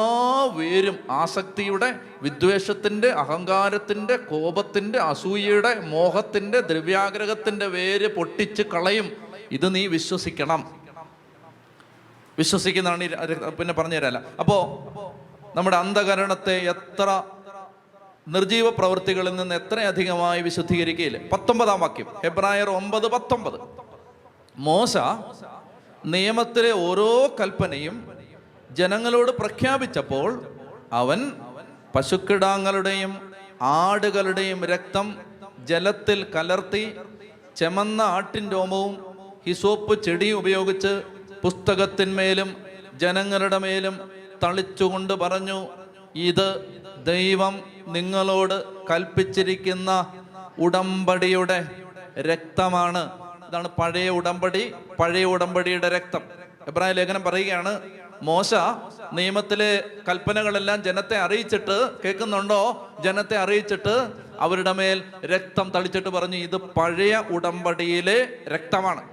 [0.53, 9.11] വേരും ആസക്തിയുടെ വിദ്വേഷത്തിന്റെ അഹങ്കാരത്തിന്റെ കോപത്തിന്റെ അസൂയയുടെ മോഹത്തിന്റെ ദ്രവ്യാഗ്രഹത്തിന്റെ വേര് പൊട്ടിച്ച് കളയും.
[9.51, 10.81] ഇത് നീ വിശ്വസിക്കണം.
[12.37, 14.85] വിശ്വസിക്കുന്നതാണ് പിന്നെ പറഞ്ഞു തരാല്ല അപ്പോൾ
[15.57, 17.23] നമ്മുടെ അന്ധകരണത്തെ എത്ര
[18.27, 22.07] നിർജീവ പ്രവൃത്തികളിൽ നിന്ന് എത്രയധികമായി വിശുദ്ധീകരിക്കുകയില്ല പത്തൊമ്പതാം വാക്യം.
[22.23, 23.59] എബ്രായർ ഒമ്പത് പത്തൊമ്പത്.
[24.57, 24.97] മോശ
[26.05, 27.95] നിയമത്തിലെ ഓരോ കൽപ്പനയും
[28.71, 30.29] ജനങ്ങളോട് പ്രഖ്യാപിച്ചപ്പോൾ
[30.93, 31.31] അവൻ
[31.95, 35.15] പശുക്കിടാങ്ങളുടെയും ആടുകളുടെയും രക്തം
[35.65, 36.83] ജലത്തിൽ കലർത്തി
[37.55, 38.93] ചെമന്ന ആട്ടിൻ രോമവും
[39.47, 41.03] ഹിസോപ്പ് ചെടിയും ഉപയോഗിച്ച്
[41.43, 42.49] പുസ്തകത്തിന്മേലും
[42.95, 43.95] ജനങ്ങളുടെ മേലും
[44.43, 45.67] തളിച്ചുകൊണ്ട് പറഞ്ഞു
[46.15, 46.47] ഇത്
[47.05, 50.13] ദൈവം നിങ്ങളോട് കൽപ്പിച്ചിരിക്കുന്ന
[50.59, 51.67] ഉടമ്പടിയുടെ
[52.19, 53.09] രക്തമാണ്.
[53.47, 54.73] ഇതാണ് പഴയ ഉടമ്പടി.
[54.99, 56.21] പഴയ ഉടമ്പടിയുടെ രക്തം.
[56.67, 57.81] എബ്രാഹിം ലേഖനം പറയുകയാണ്
[58.21, 58.53] മോശ
[59.13, 62.89] നിയമത്തിലെ കൽപ്പനകളെല്ലാം ജനത്തെ അറിയിച്ചിട്ട് കേൾക്കുന്നുണ്ടോ?
[62.99, 69.03] ജനത്തെ അറിയിച്ചിട്ട് അവരുടെ മേൽ രക്തം തളിച്ചിട്ട് പറഞ്ഞു ഇത് പഴയ ഉടമ്പടിയിലെ രക്തമാണ്.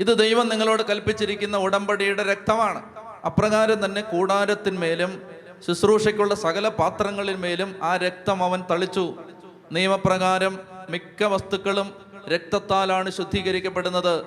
[0.00, 2.82] ഇത് ദൈവം നിങ്ങളോട് കൽപ്പിച്ചിരിക്കുന്ന ഉടമ്പടിയുടെ രക്തമാണ്.
[3.26, 5.22] അപ്രകാരം തന്നെ കൂടാരത്തിന്മേലും
[5.66, 9.14] ശുശ്രൂഷയ്ക്കുള്ള സകല പാത്രങ്ങളിന്മേലും ആ രക്തം അവൻ തളിച്ചു.
[9.72, 10.58] നിയമപ്രകാരം
[10.90, 11.94] മിക്ക വസ്തുക്കളും
[12.28, 14.24] രക്തത്താലാണ് ശുദ്ധീകരിക്കപ്പെടുന്നത്.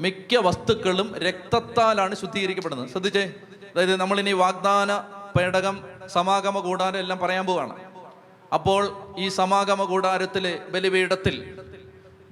[0.00, 2.88] മിക്ക വസ്തുക്കളും രക്തത്താലാണ് ശുദ്ധീകരിക്കപ്പെടുന്നത്.
[2.88, 3.32] ശ്രദ്ധിച്ചേ.
[3.74, 4.96] അതായത് നമ്മളിനി വാഗ്ദാന
[5.38, 7.76] പേടകം സമാഗമ കൂടാരം എല്ലാം പറയാൻ പോവാണ്.
[8.54, 11.58] അപ്പോൾ ഈ സമാഗമ കൂടാരത്തിലെ ബലിപീഠത്തിൽ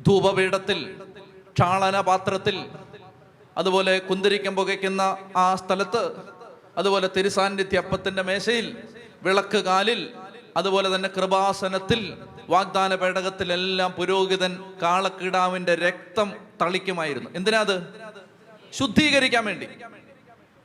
[0.06, 0.94] ധൂപപീഠത്തിൽ
[1.52, 2.66] ക്ഷാളന പാത്രത്തിൽ
[3.56, 6.31] അതുപോലെ കുന്തിരിക്കം പുകയ്ക്കുന്ന ആ സ്ഥലത്ത്
[6.76, 8.76] അതുപോലെ തിരുസാന്നിധ്യ അപ്പത്തിന്റെ മേശയിൽ
[9.22, 10.10] വിളക്ക് കാലിൽ
[10.56, 12.16] അതുപോലെ തന്നെ കൃപാസനത്തിൽ
[12.48, 17.30] വാഗ്ദാന പേടകത്തിലെല്ലാം പുരോഹിതൻ കാളക്കിടാവിന്റെ രക്തം തളിക്കുമായിരുന്നു.
[17.34, 17.86] എന്തിനാ അത്?
[18.72, 19.66] ശുദ്ധീകരിക്കാൻ വേണ്ടി.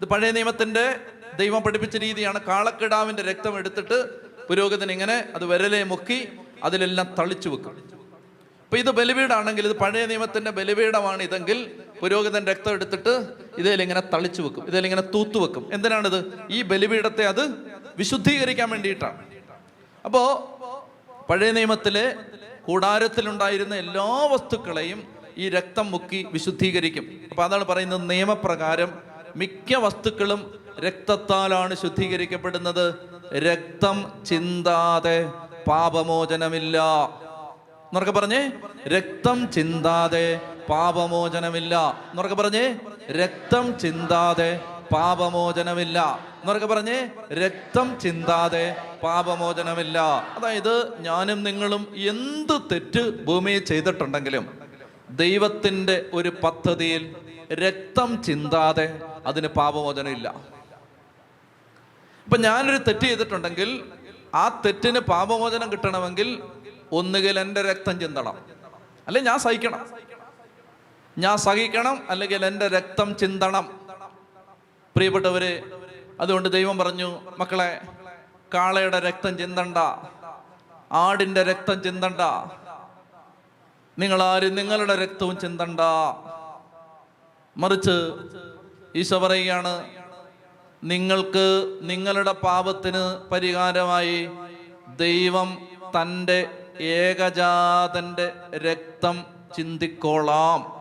[0.02, 0.96] ഇത് പഴയ നിയമത്തിന്റെ
[1.38, 2.42] ദൈവം പഠിപ്പിച്ച രീതിയാണ്.
[2.42, 6.28] കാളക്കിടാവിന്റെ രക്തം എടുത്തിട്ട് പുരോഹിതൻ ഇങ്ങനെ അത് വിരലെ മുക്കി
[6.64, 7.97] അതിലെല്ലാം തളിച്ചു വെക്കും.
[8.68, 11.72] അപ്പൊ ഇത് ബലിപീഠാണെങ്കിൽ ഇത് പഴയ നിയമത്തിന്റെ ബലിപീഠമാണ് ഇതെങ്കിൽ
[12.02, 15.70] പുരോഹിതൻ രക്തം എടുത്തിട്ട് ഇതിലിങ്ങനെ തളിച്ചു വെക്കും ഇതിലിങ്ങനെ തൂത്തു വെക്കും.
[15.74, 16.40] എന്തിനാണിത്?
[16.52, 17.56] ഈ ബലിപീഠത്തെ അത്
[17.98, 19.26] വിശുദ്ധീകരിക്കാൻ വേണ്ടിയിട്ടാണ്.
[20.06, 20.20] അപ്പോ
[21.30, 22.16] പഴയ നിയമത്തിലെ
[22.66, 25.04] കൂടാരത്തിലുണ്ടായിരുന്ന എല്ലാ വസ്തുക്കളെയും
[25.38, 27.22] ഈ രക്തം മുക്കി വിശുദ്ധീകരിക്കും.
[27.32, 28.98] അപ്പൊ അതാണ് പറയുന്നത് നിയമപ്രകാരം
[29.36, 32.96] മിക്ക വസ്തുക്കളും രക്തത്താലാണ് ശുദ്ധീകരിക്കപ്പെടുന്നത്.
[33.36, 35.26] രക്തം ചിന്താതെ
[35.68, 36.82] പാപമോചനമില്ല.
[37.88, 38.52] എന്നൊക്കെ പറഞ്ഞേ
[38.88, 41.76] രക്തം ചിന്താതെ പാപമോചനമില്ല.
[42.10, 42.76] എന്നൊക്കെ പറഞ്ഞേ
[43.12, 44.62] രക്തം ചിന്താതെ
[44.94, 46.20] പാപമോചനമില്ല.
[46.42, 50.00] എന്നൊക്കെ പറഞ്ഞേ രക്തം ചിന്താതെ പാപമോചനമില്ല.
[50.38, 54.60] അതായത് ഞാനും നിങ്ങളും എന്ത് തെറ്റ് ഭൂമിയിൽ ചെയ്തിട്ടുണ്ടെങ്കിലും
[55.10, 57.16] ദൈവത്തിന്റെ ഒരു പദ്ധതിയിൽ
[57.54, 60.58] രക്തം ചിന്താതെ അതിന് പാപമോചനമില്ല.
[62.26, 63.84] ഇപ്പം ഞാനൊരു തെറ്റ് ചെയ്തിട്ടുണ്ടെങ്കിൽ
[64.36, 66.44] ആ തെറ്റിന് പാപമോചനം കിട്ടണമെങ്കിൽ
[66.92, 68.38] ഒന്നുകിൽ എന്റെ രക്തം ചിന്തണം.
[69.08, 69.90] അല്ലെ ഞാൻ സഹിക്കണം.
[71.18, 73.80] ഞാൻ സഹിക്കണം അല്ലെങ്കിൽ എന്റെ രക്തം ചിന്തണം.
[74.96, 75.64] പ്രിയപ്പെട്ടവര്
[76.20, 77.82] അതുകൊണ്ട് ദൈവം പറഞ്ഞു മക്കളെ
[78.54, 79.78] കാളയുടെ രക്തം ചിന്തണ്ട.
[80.92, 82.52] ആടിന്റെ രക്തം ചിന്തണ്ട.
[84.00, 85.80] നിങ്ങളാരും നിങ്ങളുടെ രക്തവും ചിന്തണ്ട.
[87.58, 88.14] മറിച്ച്
[88.96, 89.90] ഈശോ പറയുകയാണ്
[90.84, 94.30] നിങ്ങൾക്ക് നിങ്ങളുടെ പാപത്തിന് പരിഹാരമായി
[94.96, 95.68] ദൈവം
[96.02, 99.26] തന്റെ ഏകജാതന്റെ രക്തം
[99.58, 100.78] ചിന്തിക്കോളാം.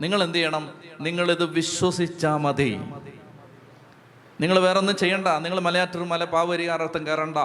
[0.00, 0.80] നിങ്ങൾ എന്ത് ചെയ്യണം?
[1.00, 2.80] നിങ്ങളിത് വിശ്വസിച്ചാ മതി.
[4.40, 5.28] നിങ്ങൾ വേറെ ഒന്നും ചെയ്യണ്ട.
[5.28, 7.36] നിങ്ങൾ മലയാറ്റൂർ മല പാപപരിഹാരാർത്ഥം കയറണ്ട.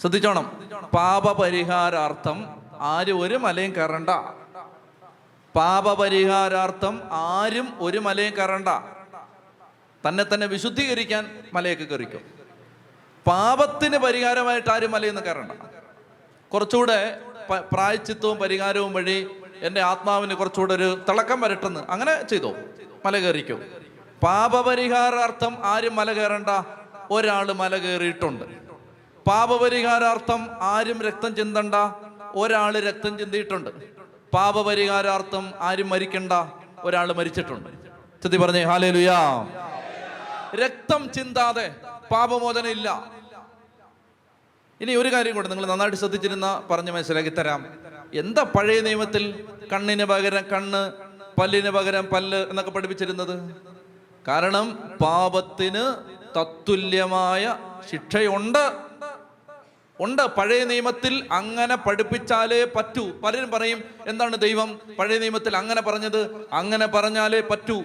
[0.00, 0.68] ശ്രദ്ധിച്ചോണം.
[0.94, 4.08] പാപപരിഹാരാർത്ഥം ആരും ഒരു മലയും കയറണ്ട.
[5.56, 8.68] പാപപരിഹാരാർത്ഥം ആരും ഒരു മലയും കയറണ്ട.
[10.08, 12.20] തന്നെ തന്നെ വിശുദ്ധീകരിക്കാൻ മലയൊക്കെ കയറിക്കും.
[13.26, 15.52] പാപത്തിന് പരിഹാരമായിട്ട് ആരും മലയിൽ നിന്ന് കയറണ്ട.
[16.54, 17.20] കുറച്ചുകൂടെ
[17.72, 19.26] പ്രായച്ചിത്വവും പരിഹാരവും വഴി
[19.62, 22.54] എന്റെ ആത്മാവിന് കുറച്ചുകൂടെ ഒരു തിളക്കം വരട്ടെന്ന് അങ്ങനെ ചെയ്തോ?
[23.04, 23.58] മല കയറിക്കോ?
[24.22, 26.46] പാപപരിഹാരാർത്ഥം ആരും മല കയറണ്ട.
[27.10, 28.44] ഒരാൾ മല കയറിയിട്ടുണ്ട്.
[29.30, 31.74] പാപപരിഹാരാർത്ഥം ആരും രക്തം ചിന്തണ്ട.
[32.34, 33.70] ഒരാൾ രക്തം ചിന്തിയിട്ടുണ്ട്.
[34.34, 36.32] പാപപരിഹാരാർത്ഥം ആരും മരിക്കണ്ട.
[36.78, 37.68] ഒരാൾ മരിച്ചിട്ടുണ്ട്.
[38.22, 39.46] ചെത്തി പറഞ്ഞേ ഹാലേ ലുയാ
[40.54, 41.74] രക്തം ചിന്താതെ
[42.12, 43.13] പാപമോചനം ഇല്ല.
[44.84, 47.66] ഇനി ഒരു കാര്യം കൂടെ നിങ്ങൾ നന്നായിട്ട് ശ്രദ്ധിച്ചിരുന്ന പറഞ്ഞ് മനസ്സിലാക്കി തരാം.
[48.14, 50.92] എന്താ പഴയ നിയമത്തിൽ കണ്ണിന് പകരം കണ്ണ്
[51.40, 53.56] പല്ലിന് പകരം പല്ല് എന്നൊക്കെ പഠിപ്പിച്ചിരുന്നത്?
[54.28, 55.94] കാരണം പാപത്തിന്
[56.38, 57.58] തത്തുല്യമായ
[57.92, 58.72] ശിക്ഷയുണ്ട്.
[60.00, 60.22] ഉണ്ട്.
[60.22, 63.10] പഴയ നിയമത്തിൽ അങ്ങനെ പഠിപ്പിച്ചാലേ പറ്റൂ.
[63.10, 64.80] പലരും പറയും എന്താണ് ദൈവം?
[64.98, 66.46] പഴയ നിയമത്തിൽ അങ്ങനെ പറഞ്ഞത്?
[66.52, 67.82] അങ്ങനെ പറഞ്ഞാലേ പറ്റൂ.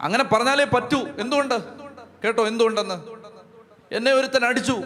[0.00, 0.98] അങ്ങനെ പറഞ്ഞാലേ പറ്റൂ.
[1.18, 1.54] എന്തുകൊണ്ട്?
[2.24, 3.22] കേട്ടോ എന്തുകൊണ്ടെന്ന്?
[3.94, 4.82] എന്നെ ഒരുത്തൻ അടിച്ചു.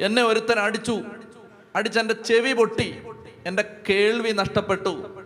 [0.00, 1.00] എന്നെ ഒരുത്തൻ അടിച്ചു.
[1.76, 3.02] അടിച്ചെന്റെ ചെവി പൊട്ടി.
[3.46, 5.16] എന്റെ കേൾവി നഷ്ടപ്പെട്ടു.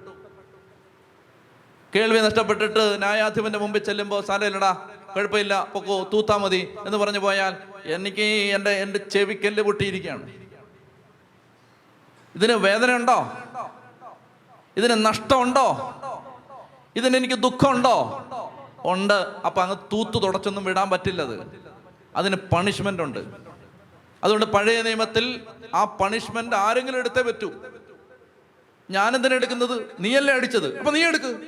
[1.94, 8.70] കേൾവി നഷ്ടപ്പെട്ടിട്ട് ന്യായാധിപന്റെ മുമ്പിൽ ചെല്ലുമ്പോൾ സാരമില്ലടാ കുഴപ്പമില്ല പൊക്കോ തൂത്താ മതി എന്ന് പറഞ്ഞു പോയാൽ എനിക്ക് എന്റെ
[8.70, 10.32] എന്റെ ചെവിക്കല്ല് പൊട്ടിയിരിക്കുകയാണ്.
[12.34, 13.32] ഇതിന് വേദന ഉണ്ടോ?
[14.76, 15.94] ഇതിന് നഷ്ടമുണ്ടോ?
[16.96, 18.26] ഇതിന് എനിക്ക് ദുഃഖമുണ്ടോ?
[18.84, 19.28] ഉണ്ട്.
[19.46, 21.62] അപ്പൊ അങ്ങ് തൂത്തു തുടച്ചൊന്നും വിടാൻ പറ്റില്ലത്.
[22.16, 23.43] അതിന് പണിഷ്മെന്റ് ഉണ്ട്.
[24.24, 25.40] അതുകൊണ്ട് പഴയ നിയമത്തിൽ
[25.74, 27.52] ആ പണിഷ്മെന്റ് ആരെങ്കിലും എടുത്തേ പറ്റൂ.
[28.90, 29.86] ഞാനെന്തിനാ എടുക്കുന്നത്?
[30.00, 30.78] നീയല്ലേ അടിച്ചത്.
[30.78, 31.40] അപ്പൊ നീ എടുക്ക്.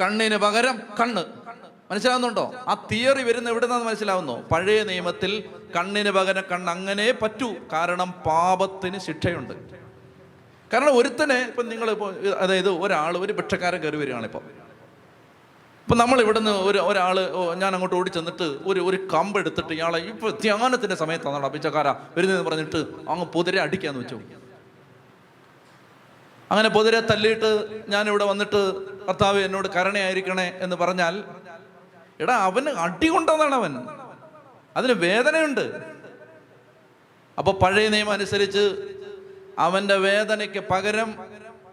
[0.00, 1.24] കണ്ണിന് പകരം കണ്ണ്.
[1.90, 2.54] മനസ്സിലാവുന്നുണ്ടോ?
[2.68, 4.42] ആ തിയറി വരുന്ന എവിടെ നിന്നാന്ന് മനസ്സിലാവുന്നോ?
[4.52, 5.44] പഴയ നിയമത്തിൽ
[5.76, 7.54] കണ്ണിന് പകരം കണ്ണ് അങ്ങനെ പറ്റൂ.
[7.72, 9.54] കാരണം പാപത്തിന് ശിക്ഷയുണ്ട്.
[10.72, 14.28] കാരണം ഒരുത്തനെ ഇപ്പൊ നിങ്ങൾ ഇപ്പോൾ അതായത് ഒരാൾ ഒരു ഭിക്ഷക്കാരൻ കയറി വരികയാണ്
[15.84, 17.16] ഇപ്പൊ നമ്മൾ ഇവിടുന്ന് ഒരു ഒരാൾ
[17.58, 22.80] ഞാൻ അങ്ങോട്ട് ഓടി ചെന്നിട്ട് ഒരു ഒരു കമ്പ് എടുത്തിട്ട് ഇയാളെ ഇപ്പൊ ധ്യാനത്തിന്റെ സമയത്താണ് പിച്ചക്കാര വരുന്നതെന്ന് പറഞ്ഞിട്ട്
[23.08, 24.18] അങ്ങ് പൊതിരെ അടിക്കാന്ന് വെച്ചു.
[26.50, 27.50] അങ്ങനെ പൊതിരെ തല്ലിയിട്ട്
[27.88, 28.60] ഞാനിവിടെ വന്നിട്ട്
[29.06, 31.14] ഭർത്താവ് എന്നോട് കരുണയായിരിക്കണേ എന്ന് പറഞ്ഞാൽ
[32.20, 33.72] എടാ അവന് അടി കൊണ്ടതാണ് അവൻ.
[34.76, 35.64] അതിന് വേദനയുണ്ട്.
[37.38, 38.64] അപ്പൊ പഴയ നിയമം അനുസരിച്ച്
[39.58, 41.10] അവന്റെ വേദനയ്ക്ക് പകരം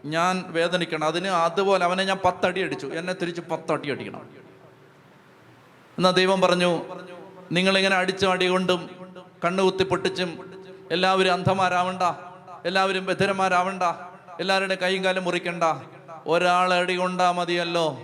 [0.05, 1.07] ഞാൻ വേദനിക്കണം.
[1.07, 2.87] അതിന് അതുപോലെ അവനെ ഞാൻ പത്തടി അടിച്ചു.
[2.87, 4.21] എന്നെ തിരിച്ച് പത്തടി അടിക്കണം.
[5.97, 6.81] എന്നാ ദൈവം പറഞ്ഞു
[7.51, 8.89] നിങ്ങളിങ്ങനെ അടിച്ചും അടി കൊണ്ടും
[9.45, 10.51] കണ്ണു കുത്തി പൊട്ടിച്ചും
[10.91, 12.01] എല്ലാവരും അന്ധമാരാവണ്ട
[12.67, 13.83] എല്ലാവരും ബദ്ധരന്മാരാവണ്ട
[14.39, 15.63] എല്ലാവരുടെ കൈയും കാലും മുറിക്കണ്ട.
[16.27, 18.01] ഒരാളെ അടി കൊണ്ടാ മതിയല്ലോ.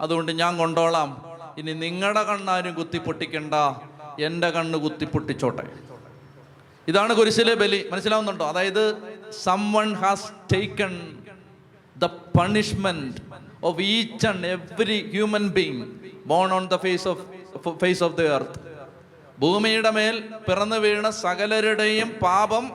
[0.00, 1.38] അതുകൊണ്ട് ഞാൻ കൊണ്ടോളാം.
[1.58, 3.54] ഇനി നിങ്ങളുടെ കണ്ണാരും കുത്തി പൊട്ടിക്കണ്ട.
[4.20, 5.62] എന്റെ കണ്ണ് കുത്തി പൊട്ടിച്ചോട്ടെ.
[6.88, 7.88] ഇതാണ് കുരിശിലെ ബലി.
[7.92, 8.48] മനസ്സിലാവുന്നുണ്ടോ?
[8.48, 8.96] അതായത്
[9.30, 11.19] someone has taken
[12.02, 13.16] the punishment
[13.64, 15.86] of each and every human being
[16.26, 17.22] born on the face of
[17.78, 18.70] face of the earth
[19.38, 22.72] ഭൂമിയുടെ മേൽ പിറന്നു വീണ സകലരുടെയും പാപം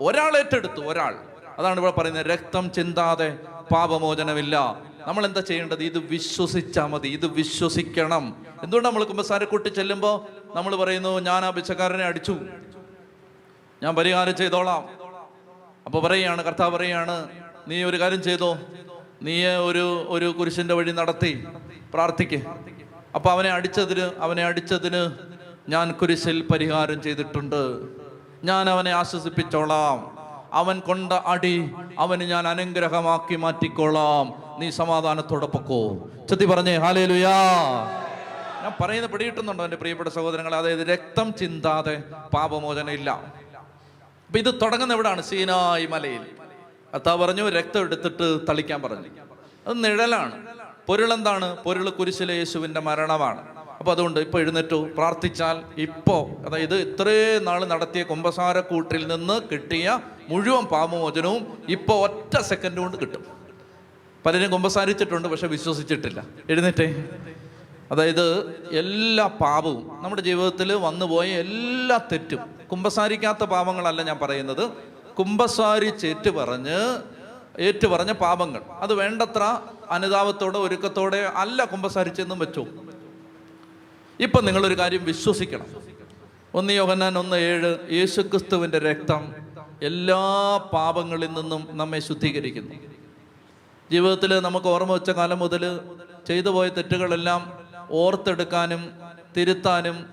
[0.00, 1.16] ഒരാൾ ഏറ്റെടുത്തു ഒരാൾ.
[1.58, 2.26] അതാണ് ഇവിടെ പറയുന്നത്.
[2.26, 3.38] രക്തം ചിന്താതെ
[3.72, 4.82] പാപമോചനമില്ല.
[5.06, 5.82] നമ്മൾ എന്താ ചെയ്യേണ്ടത്?
[5.82, 7.08] ഇത് വിശ്വസിച്ചാൽ മതി.
[7.08, 8.46] ഇത് വിശ്വസിക്കണം.
[8.62, 10.16] എന്തുകൊണ്ട് നമ്മൾ കുമ്പസാരക്കൂട്ടി ചെല്ലുമ്പോൾ
[10.56, 12.36] നമ്മൾ പറയുന്നു ഞാൻ ആ പിച്ചക്കാരനെ അടിച്ചു.
[13.82, 14.88] ഞാൻ പരിഹാരം ചെയ്തോളാം.
[15.86, 17.28] അപ്പോൾ പറയുകയാണ് കർത്താവ് പറയുകയാണ്
[17.68, 18.58] നീ ഒരു കാര്യം ചെയ്തോ?
[19.22, 21.46] നീ ഒരു ഒരു കുരിശിന്റെ വഴി നടത്തി
[21.94, 22.40] പ്രാർത്ഥിക്ക്.
[23.14, 25.10] അപ്പൊ അവനെ അടിച്ചതിന് അവനെ അടിച്ചതിന്
[25.68, 27.62] ഞാൻ കുരിശിൽ പരിഹാരം ചെയ്തിട്ടുണ്ട്.
[28.44, 30.18] ഞാൻ അവനെ ആശ്വസിപ്പിച്ചോളാം.
[30.52, 34.26] അവൻ കൊണ്ട അടി അവന് ഞാൻ അനുഗ്രഹമാക്കി മാറ്റിക്കോളാം.
[34.58, 35.82] നീ സമാധാനത്തോടെ പൊക്കോ.
[36.28, 37.36] ചെത്തി പറഞ്ഞേ ഹാലേ ലുയാ
[38.62, 40.56] ഞാൻ പറയുന്നത് പിടിയിട്ടുന്നുണ്ടോ എന്റെ പ്രിയപ്പെട്ട സഹോദരങ്ങളെ?
[40.56, 42.02] അതായത് രക്തം ചിന്താതെ
[42.34, 43.10] പാപമോചന ഇല്ല.
[44.26, 45.22] അപ്പൊ ഇത് തുടങ്ങുന്ന എവിടാണ്?
[45.22, 46.37] സീനായി മലയിൽ.
[46.94, 49.08] കർത്താവ് പറഞ്ഞു രക്തം എടുത്തിട്ട് തളിക്കാൻ പറഞ്ഞു.
[49.66, 50.46] അത് നിഴലാണ്.
[50.86, 53.58] പൊരുളെന്താണ് പൊരുൾ കുരിശിലെ യേശുവിന്റെ മരണമാണ്.
[53.78, 61.62] അപ്പൊ അതുകൊണ്ട് ഇപ്പൊ എഴുന്നേറ്റു പ്രാർത്ഥിച്ചാൽ ഇപ്പോ അതായത് ഇത്രയും നാൾ നടത്തിയ കുമ്പസാരക്കൂട്ടിൽ നിന്ന് കിട്ടിയ മുഴുവൻ പാപമോചനവും
[61.68, 63.24] ഇപ്പോൾ ഒറ്റ സെക്കൻഡ് കൊണ്ട് കിട്ടും.
[64.26, 66.24] പലരും കുമ്പസാരിച്ചിട്ടുണ്ട് പക്ഷെ വിശ്വസിച്ചിട്ടില്ല.
[66.50, 67.04] എഴുന്നേറ്റേ.
[67.92, 72.38] അതായത് എല്ലാ പാപവും നമ്മുടെ ജീവിതത്തിൽ വന്നുപോയ എല്ലാ തെറ്റും
[72.72, 74.70] കുമ്പസാരിക്കാത്ത പാപങ്ങളല്ല ഞാൻ പറയുന്നത്.
[75.18, 76.78] കുമ്പസാരിച്ചേറ്റ് പറഞ്ഞ്
[77.66, 78.62] ഏറ്റു പറഞ്ഞ പാപങ്ങൾ.
[78.70, 82.66] അത് വേണ്ടത്ര അനുതാപത്തോടെ ഒരുക്കത്തോടെ അല്ല കുംഭസാരി ചെന്നും വെച്ചു.
[84.20, 85.66] ഇപ്പം നിങ്ങളൊരു കാര്യം വിശ്വസിക്കണം.
[86.54, 89.34] ഒന്ന് യോഹന്നാൻ ഒന്ന് ഏഴ് യേശുക്രിസ്തുവിന്റെ രക്തം
[89.82, 90.22] എല്ലാ
[90.72, 92.74] പാപങ്ങളിൽ നിന്നും നമ്മെ ശുദ്ധീകരിക്കുന്നു.
[93.92, 95.80] ജീവിതത്തിൽ നമുക്ക് ഓർമ്മ വെച്ച കാലം മുതൽ
[96.26, 97.42] ചെയ്തു പോയ തെറ്റുകളെല്ലാം
[97.90, 98.82] ഓർത്തെടുക്കാനും
[99.36, 100.06] തിരുത്താനും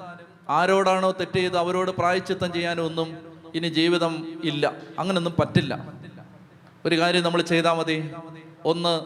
[0.50, 4.74] ആരോടാണോ തെറ്റ് ചെയ്ത് അവരോട് പ്രായച്ചിത്തം ചെയ്യാനും ഒന്നും ഇനി ജീവിതം ഇല്ല.
[5.00, 5.94] അങ്ങനൊന്നും പറ്റില്ല.
[6.86, 8.12] ഒരു കാര്യം നമ്മൾ ചെയ്താൽ മതി.
[8.65, 9.02] ഒന്ന്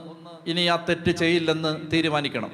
[0.49, 2.51] ഇനി ആ തെറ്റ് ചെയ്യില്ലെന്ന് തീരുമാനിക്കണം.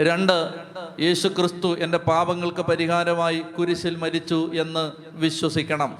[0.00, 0.54] രണ്ട്
[1.00, 5.98] യേശു ക്രിസ്തു എന്റെ പാപങ്ങൾക്ക് പരിഹാരമായി കുരിശിൽ മരിച്ചു എന്ന് വിശ്വസിക്കണം.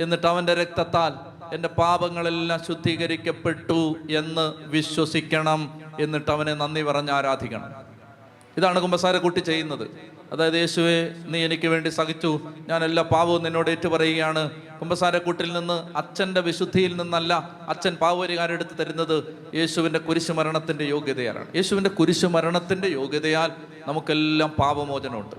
[0.00, 1.12] എന്നിട്ട് അവന്റെ രക്തത്താൽ
[1.54, 5.80] എന്റെ പാപങ്ങളെല്ലാം ശുദ്ധീകരിക്കപ്പെട്ടു എന്ന് വിശ്വസിക്കണം.
[6.00, 7.70] എന്നിട്ട് അവനെ നന്ദി പറഞ്ഞ് ആരാധിക്കണം.
[8.56, 10.17] ഇതാണ് കുമ്പസാരക്കുട്ടി ചെയ്യുന്നത്.
[10.32, 12.40] അതായത് യേശുവെ നീ എനിക്ക് വേണ്ടി സഹിച്ചു.
[12.68, 19.16] ഞാൻ എല്ലാ പാവവും നിന്നോട് ഏറ്റു പറയുകയാണ് കുമ്പസാരക്കൂട്ടിൽ നിന്ന് അച്ഛന്റെ വിശുദ്ധിയിൽ നിന്നല്ല അച്ഛൻ പാവപരിഹാരം എടുത്ത് തരുന്നത്
[19.54, 23.50] യേശുവിന്റെ കുരിശു മരണത്തിന്റെ യോഗ്യതയാണ് യേശുവിന്റെ കുരിശു മരണത്തിന്റെ യോഗ്യതയാൽ
[23.88, 25.36] നമുക്കെല്ലാം പാപമോചനമുണ്ട്.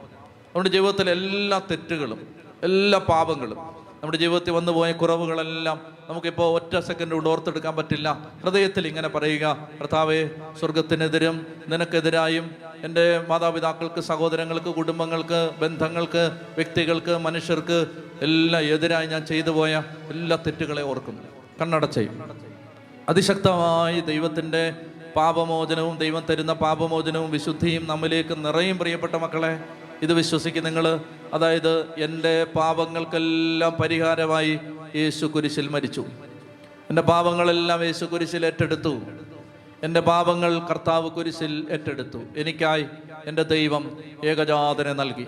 [0.47, 2.27] നമ്മുടെ ജീവിതത്തിലെ എല്ലാ തെറ്റുകളും
[2.63, 3.57] എല്ലാ പാപങ്ങളും
[4.01, 5.77] നമ്മുടെ ജീവിതത്തിൽ വന്നു പോയ കുറവുകളെല്ലാം
[6.09, 8.29] നമുക്കിപ്പോൾ ഒറ്റ സെക്കൻഡ് കൊണ്ട് ഓർത്തെടുക്കാൻ പറ്റില്ല.
[8.43, 12.51] ഹൃദയത്തിൽ ഇങ്ങനെ പറയുക കർത്താവെ സ്വർഗത്തിനെതിരും നിനക്കെതിരായും
[12.83, 17.87] എന്റെ മാതാപിതാക്കൾക്ക് സഹോദരങ്ങൾക്ക് കുടുംബങ്ങൾക്ക് ബന്ധങ്ങൾക്ക് വ്യക്തികൾക്ക് മനുഷ്യർക്ക്
[18.21, 21.21] എല്ലാം എതിരായി ഞാൻ ചെയ്തു പോയ എല്ലാ തെറ്റുകളെ ഓർക്കുന്നു.
[21.61, 22.41] കണ്ണടച്ചയും.
[23.09, 24.75] അതിശക്തമായി ദൈവത്തിന്റെ
[25.15, 29.59] പാപമോചനവും ദൈവം തരുന്ന പാപമോചനവും വിശുദ്ധിയും നമ്മിലേക്ക് നിറയും പ്രിയപ്പെട്ട മക്കളെ
[30.01, 30.99] ഇത് വിശ്വസിക്കും നിങ്ങൾ.
[31.33, 34.59] അതായത് എന്റെ പാപങ്ങൾക്കെല്ലാം പരിഹാരമായി
[34.95, 36.05] യേശു കുരിശിൽ മരിച്ചു.
[36.89, 38.99] എന്റെ പാപങ്ങളെല്ലാം യേശു കുരിശിൽ ഏറ്റെടുത്തു.
[39.83, 42.19] എന്റെ പാപങ്ങൾ കർത്താവ് കുരിശിൽ ഏറ്റെടുത്തു.
[42.37, 42.85] എനിക്കായി
[43.25, 45.27] എന്റെ ദൈവം ഏകജാതനെ നൽകി.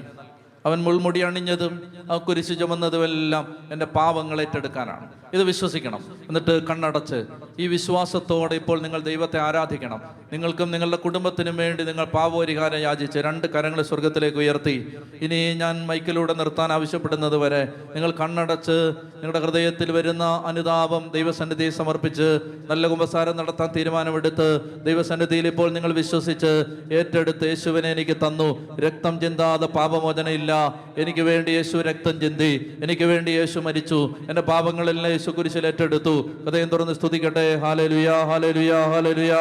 [0.66, 5.08] അവൻ മുൾമുടി അണിഞ്ഞതും ആ കുരിശു ചുമന്നതുമെല്ലാം എന്റെ പാപങ്ങൾ ഏറ്റെടുക്കാനാണ്.
[5.34, 6.02] ഇത് വിശ്വസിക്കണം.
[6.30, 7.26] എന്നിട്ട് കണ്ണടച്ച്
[7.60, 10.02] ഈ വിശ്വാസത്തോടെ ഇപ്പോൾ നിങ്ങൾ ദൈവത്തെ ആരാധിക്കണം.
[10.34, 14.96] നിങ്ങൾക്കും നിങ്ങളുടെ കുടുംബത്തിനും വേണ്ടി നിങ്ങൾ പാപപരിഹാരം യാചിച്ച് രണ്ട് കരങ്ങളെ സ്വർഗത്തിലേക്ക് ഉയർത്തി.
[15.22, 18.78] ഇനി ഞാൻ മൈക്കിലൂടെ നിർത്താൻ ആവശ്യപ്പെടുന്നത് വരെ നിങ്ങൾ കണ്ണടച്ച്
[19.16, 27.44] നിങ്ങളുടെ ഹൃദയത്തിൽ വരുന്ന അനുതാപം ദൈവസന്നിധിയെ സമർപ്പിച്ച് നല്ല കുമ്പസാരം നടത്താൻ തീരുമാനമെടുത്ത് ദൈവസന്നിധിയിൽ ഇപ്പോൾ നിങ്ങൾ വിശ്വസിച്ച് ഏറ്റെടുത്ത്
[27.44, 28.78] യേശുവിനെ എനിക്ക് തന്നു.
[28.78, 32.52] രക്തം ചിന്താതെ പാപമോചനം ഇല്ല എനിക്ക് വേണ്ടി യേശു രക്തം ചിന്തി.
[32.84, 34.00] എനിക്ക് വേണ്ടി യേശു മരിച്ചു.
[34.30, 36.16] എന്റെ പാപങ്ങളെല്ലാം യേശു കുരിശിൽ ഏറ്റെടുത്തു.
[36.46, 37.46] ഹൃദയം തുറന്ന് സ്തുതിക്കട്ടെ.
[37.64, 39.34] ഹാലലുയ ഹാലലുയ ഹാലലുയ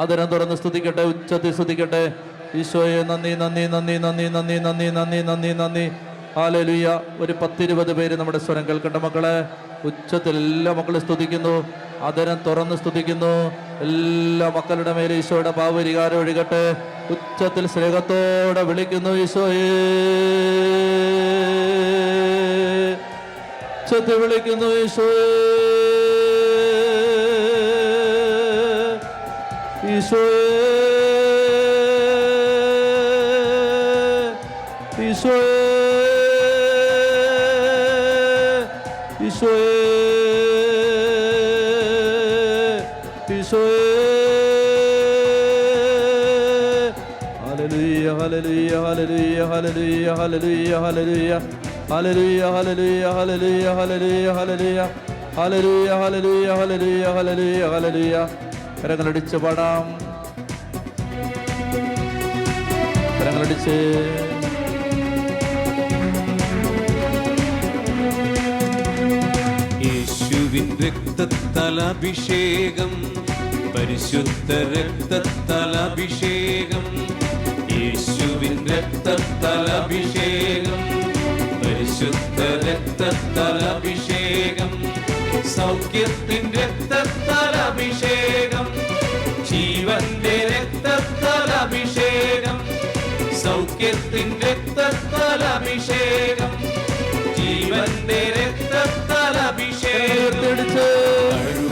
[0.00, 1.02] അതിരം തുറന്ന് സ്തുതിക്കട്ടെ.
[1.12, 2.02] ഉച്ചത്തിൽ സ്തുതിക്കട്ടെ.
[2.60, 5.86] ഈശോയെ നന്ദി നന്ദി നന്ദി നന്ദി നന്ദി നന്ദി നന്ദി നന്ദി നന്ദി
[6.36, 6.86] ഹാലലുയ
[7.22, 9.36] ഒരു പത്തിരുപത് പേര് നമ്മുടെ സ്വരം കേൾക്കട്ടെ മക്കളെ.
[9.84, 11.66] ഉച്ചത്തിൽ എല്ലാ മക്കളും സ്തുതിക്കുന്നു.
[12.00, 13.52] അതരം തുറന്ന് സ്തുതിക്കുന്നു.
[13.80, 16.76] എല്ലാ മക്കളുടെ മേലെ ഈശോയുടെ പാവരികാരം ഒഴുകട്ടെ.
[17.10, 20.20] ഉച്ചത്തിൽ സ്നേഹത്തോടെ വിളിക്കുന്നു ഈശോയെ.
[24.16, 25.16] വിളിക്കുന്നു ഈശോയെ.
[29.96, 30.60] ഈശോയെ.
[35.08, 35.46] ഈശോയെ.
[39.26, 39.69] ഈശോയെ.
[48.90, 51.40] hallelujah, hallelujah, hallelujah, hallelujah.
[51.88, 54.88] Hallelujah, hallelujah, hallelujah, hallelujah, hallelujah.
[55.34, 58.28] Hallelujah, hallelujah, hallelujah, hallelujah, hallelujah.
[58.82, 59.86] കരങ്ങളടിച്ച് പാടാം
[63.16, 63.74] കരങ്ങളടിച്ച്
[69.84, 72.92] യേശുവിൻ രക്തത്തലഭിഷേകം
[73.74, 76.86] പരിശുദ്ധ രക്തത്തലഭിഷേകം
[78.00, 80.78] യേശുവിൻ രക്തത്തലഭിഷേകം
[81.56, 84.70] പരിശുദ്ധ രക്തത്തലഭിഷേകം
[85.54, 88.66] സൗഖ്യത്തിൻ രക്തത്തലഭിഷേകം
[89.50, 92.58] ജീവന്റെ രക്തത്തലഭിഷേകം
[93.42, 96.54] സൗഖ്യത്തിൻ രക്തത്തലഭിഷേകം
[97.38, 101.69] ജീവന്റെ രക്തത്തലഭിഷേകം കഴുകണമേ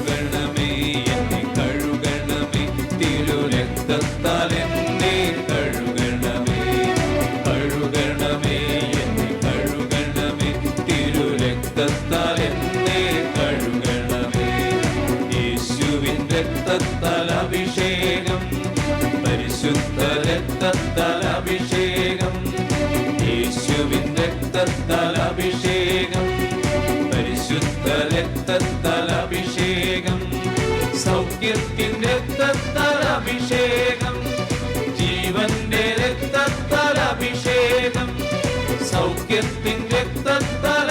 [24.70, 26.26] രക്തത്താൽ അഭിഷേകം
[27.11, 30.18] പരിശുദ്ധ രക്തത്താൽ അഭിഷേകം
[31.04, 33.00] സൗഖ്യത്തിൻ രക്തത്താൽ
[34.98, 38.11] ജീവന്റെ രക്തത്താൽ അഭിഷേകം
[38.92, 40.90] സൗഖ്യത്തിൻ രക്തത്താൽ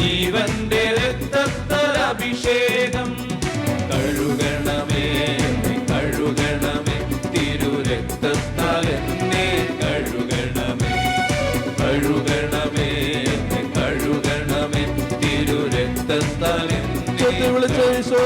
[0.00, 1.96] ജീവന്റെ രക്തത്താൽ
[17.28, 18.22] എന്നെ വിളിച്ച ഈശോ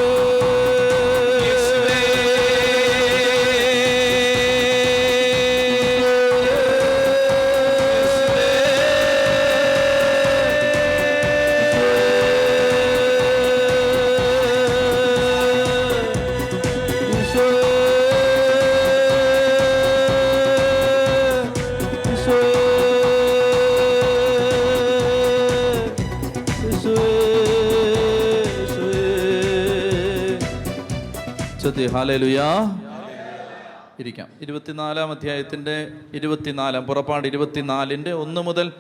[31.85, 32.47] ചൊല്ലി ഹാലലുയാ.
[34.01, 34.29] ഇരിക്കാം.
[34.41, 35.75] ഇരുപത്തിനാലാം അധ്യായത്തിന്റെ
[36.15, 38.73] ഇരുപത്തിനാലാം പുറപ്പാട് ഇരുപത്തിനാലിന്റെ ഒന്ന് മുതൽ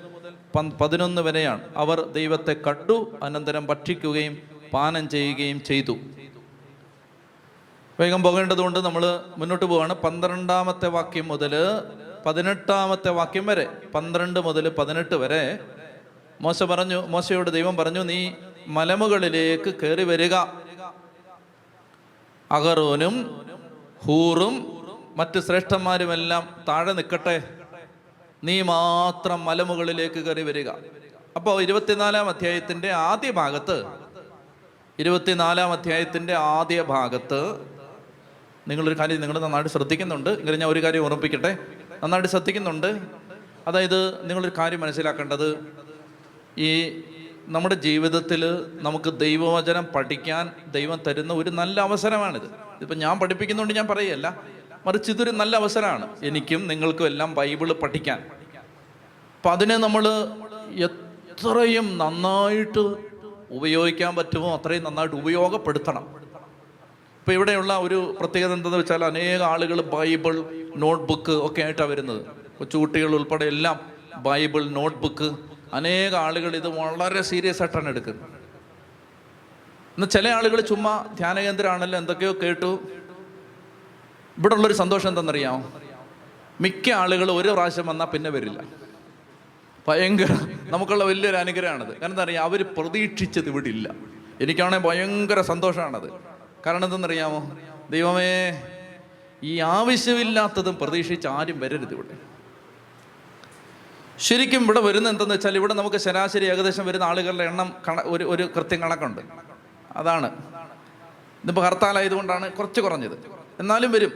[0.80, 1.60] പതിനൊന്ന് വരെയാണ്.
[1.76, 4.34] അവർ ദൈവത്തെ കണ്ടു അനന്തരം ഭക്ഷിക്കുകയും
[4.72, 5.94] പാനം ചെയ്യുകയും ചെയ്തു.
[8.00, 9.04] വേഗം പോകേണ്ടതുകൊണ്ട് നമ്മൾ
[9.38, 9.94] മുന്നോട്ട് പോവാണ്.
[9.94, 11.54] പന്ത്രണ്ടാമത്തെ വാക്യം മുതൽ
[12.26, 15.44] പതിനെട്ടാമത്തെ വാക്യം വരെ പന്ത്രണ്ട് മുതൽ പതിനെട്ട് വരെ
[16.40, 18.20] മോശ പറഞ്ഞു മോശയോട് ദൈവം പറഞ്ഞു നീ
[18.68, 20.34] മലമുകളിലേക്ക് കയറി വരിക.
[22.54, 23.14] അഹറോനും
[24.04, 24.54] ഹൂറും
[25.16, 27.36] മറ്റ് ശ്രേഷ്ഠന്മാരുമെല്ലാം താഴെ നിൽക്കട്ടെ
[28.44, 30.70] നീ മാത്രം മലമുകളിലേക്ക് കയറി വരിക.
[31.36, 33.84] അപ്പോൾ ഇരുപത്തിനാലാം അധ്യായത്തിന്റെ ആദ്യ ഭാഗത്ത്
[34.98, 37.40] ഇരുപത്തിനാലാം അധ്യായത്തിന്റെ ആദ്യ ഭാഗത്ത്
[38.68, 40.30] നിങ്ങളൊരു കാര്യം നിങ്ങൾ നന്നായിട്ട് ശ്രദ്ധിക്കുന്നുണ്ട്.
[40.30, 41.58] എങ്കിലും ഞാൻ ഒരു കാര്യം ഓർമ്മിപ്പിക്കട്ടെ.
[42.02, 43.00] നന്നായിട്ട് ശ്രദ്ധിക്കുന്നുണ്ട്.
[43.68, 43.98] അതായത്
[44.30, 45.48] നിങ്ങളൊരു കാര്യം മനസ്സിലാക്കേണ്ടത്
[46.58, 46.70] ഈ
[47.48, 52.46] നമ്മുടെ ജീവിതത്തിൽ നമുക്ക് ദൈവവചനം പഠിക്കാൻ ദൈവം തരുന്ന ഒരു നല്ല അവസരമാണിത്.
[52.82, 54.40] ഇപ്പം ഞാൻ പഠിപ്പിക്കുന്നതുകൊണ്ട് ഞാൻ പറയല്ല.
[54.86, 56.16] മറിച്ച് ഇതൊരു നല്ല അവസരമാണ്.
[56.22, 58.18] എനിക്കും നിങ്ങൾക്കും എല്ലാം ബൈബിൾ പഠിക്കാൻ.
[59.36, 60.08] അപ്പം അതിനെ നമ്മൾ
[60.74, 62.94] എത്രയും നന്നായിട്ട്
[63.50, 66.02] ഉപയോഗിക്കാൻ പറ്റുമോ അത്രയും നന്നായിട്ട് ഉപയോഗപ്പെടുത്തണം.
[67.20, 70.44] ഇപ്പം ഇവിടെയുള്ള ഒരു പ്രത്യേകത എന്താണെന്ന് വെച്ചാൽ അനേക ആളുകൾ ബൈബിൾ
[70.76, 72.26] നോട്ട്ബുക്ക് ഒക്കെ ആയിട്ടാണ് വരുന്നത്.
[72.58, 73.80] കൊച്ചുകുട്ടികൾ ഉൾപ്പെടെ എല്ലാം
[74.16, 78.30] ബൈബിൾ നോട്ട്ബുക്ക് അനേക ആളുകൾ ഇത് വളരെ സീരിയസ് ആയിട്ടാണ് എടുക്കുന്നത്.
[79.94, 82.70] എന്നാൽ ചില ആളുകൾ ചുമ്മാ ധ്യാനകേന്ദ്രമാണല്ലോ എന്തൊക്കെയോ കേട്ടു.
[84.38, 85.72] ഇവിടെ ഉള്ളൊരു സന്തോഷം എന്തെന്നറിയാമോ
[86.60, 88.64] മിക്ക ആളുകൾ ഒരു പ്രാവശ്യം വന്നാൽ പിന്നെ വരില്ല.
[89.88, 90.32] ഭയങ്കര
[90.70, 91.92] നമുക്കുള്ള വലിയൊരു അനുഗ്രഹമാണത്.
[91.98, 93.94] കാരണം എന്താ പറയുക അവർ പ്രതീക്ഷിച്ചത് ഇവിടെ ഇല്ല
[94.40, 96.08] എനിക്കാണെങ്കിൽ ഭയങ്കര സന്തോഷമാണത്.
[96.66, 97.40] കാരണം എന്തെന്നറിയാമോ
[97.90, 98.62] ദൈവമേ
[99.42, 102.33] ഈ ആവശ്യമില്ലാത്തതും പ്രതീക്ഷിച്ച് ആരും വരരുത് ഇവിടെ.
[104.18, 108.50] ശരിക്കും ഇവിടെ വരുന്ന എന്തെന്ന് വെച്ചാൽ ഇവിടെ നമുക്ക് ശരാശരി ഏകദേശം വരുന്ന ആളുകളുടെ എണ്ണം കണ ഒരു ഒരു
[108.56, 109.20] കൃത്യം കണക്കുണ്ട്.
[109.96, 110.32] അതാണ്.
[111.44, 113.18] ഇതിപ്പോൾ ഹർത്താലായതുകൊണ്ടാണ് കുറച്ച് കുറഞ്ഞത്.
[113.60, 114.12] എന്നാലും വരും.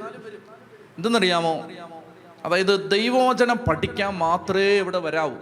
[0.97, 1.71] എന്തെന്നറിയാമോ?
[2.45, 5.37] അതായത് ദൈവവചനം പഠിക്കാൻ മാത്രമേ ഇവിടെ വരാവൂ.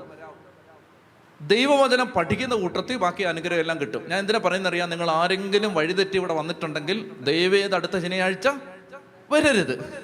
[1.41, 4.09] ദൈവവചനം പഠിക്കുന്ന കൂട്ടത്തിൽ ബാക്കി അനുഗ്രഹം എല്ലാം കിട്ടും.
[4.09, 8.49] ഞാൻ എന്തിനാ പറയുന്നറിയാം നിങ്ങൾ ആരെങ്കിലും വഴിതെറ്റി ഇവിടെ വന്നിട്ടുണ്ടെങ്കിൽ ദൈവേത് അടുത്ത ശനിയാഴ്ച
[9.31, 10.03] വരരുത്.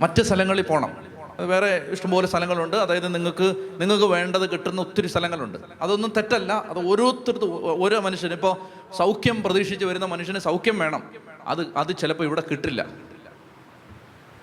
[0.00, 1.11] മറ്റ് സ്ഥലങ്ങളിൽ പോകണം
[1.46, 2.76] വേറെ ഇഷ്ടംപോലെ സ്ഥലങ്ങളുണ്ട്.
[2.76, 5.58] അതായത് നിങ്ങൾക്ക് നിങ്ങൾക്ക് വേണ്ടത് കിട്ടുന്ന ഒത്തിരി സ്ഥലങ്ങളുണ്ട്.
[5.80, 6.52] അതൊന്നും തെറ്റല്ല.
[6.52, 8.32] അത് ഓരോരുത്തർക്കും ഓരോ മനുഷ്യന്.
[8.32, 8.56] ഇപ്പോൾ
[8.96, 11.10] സൗഖ്യം പ്രതീക്ഷിച്ച് വരുന്ന മനുഷ്യന് സൗഖ്യം വേണം.
[11.46, 12.86] അത് അത് ചിലപ്പോൾ ഇവിടെ കിട്ടില്ല.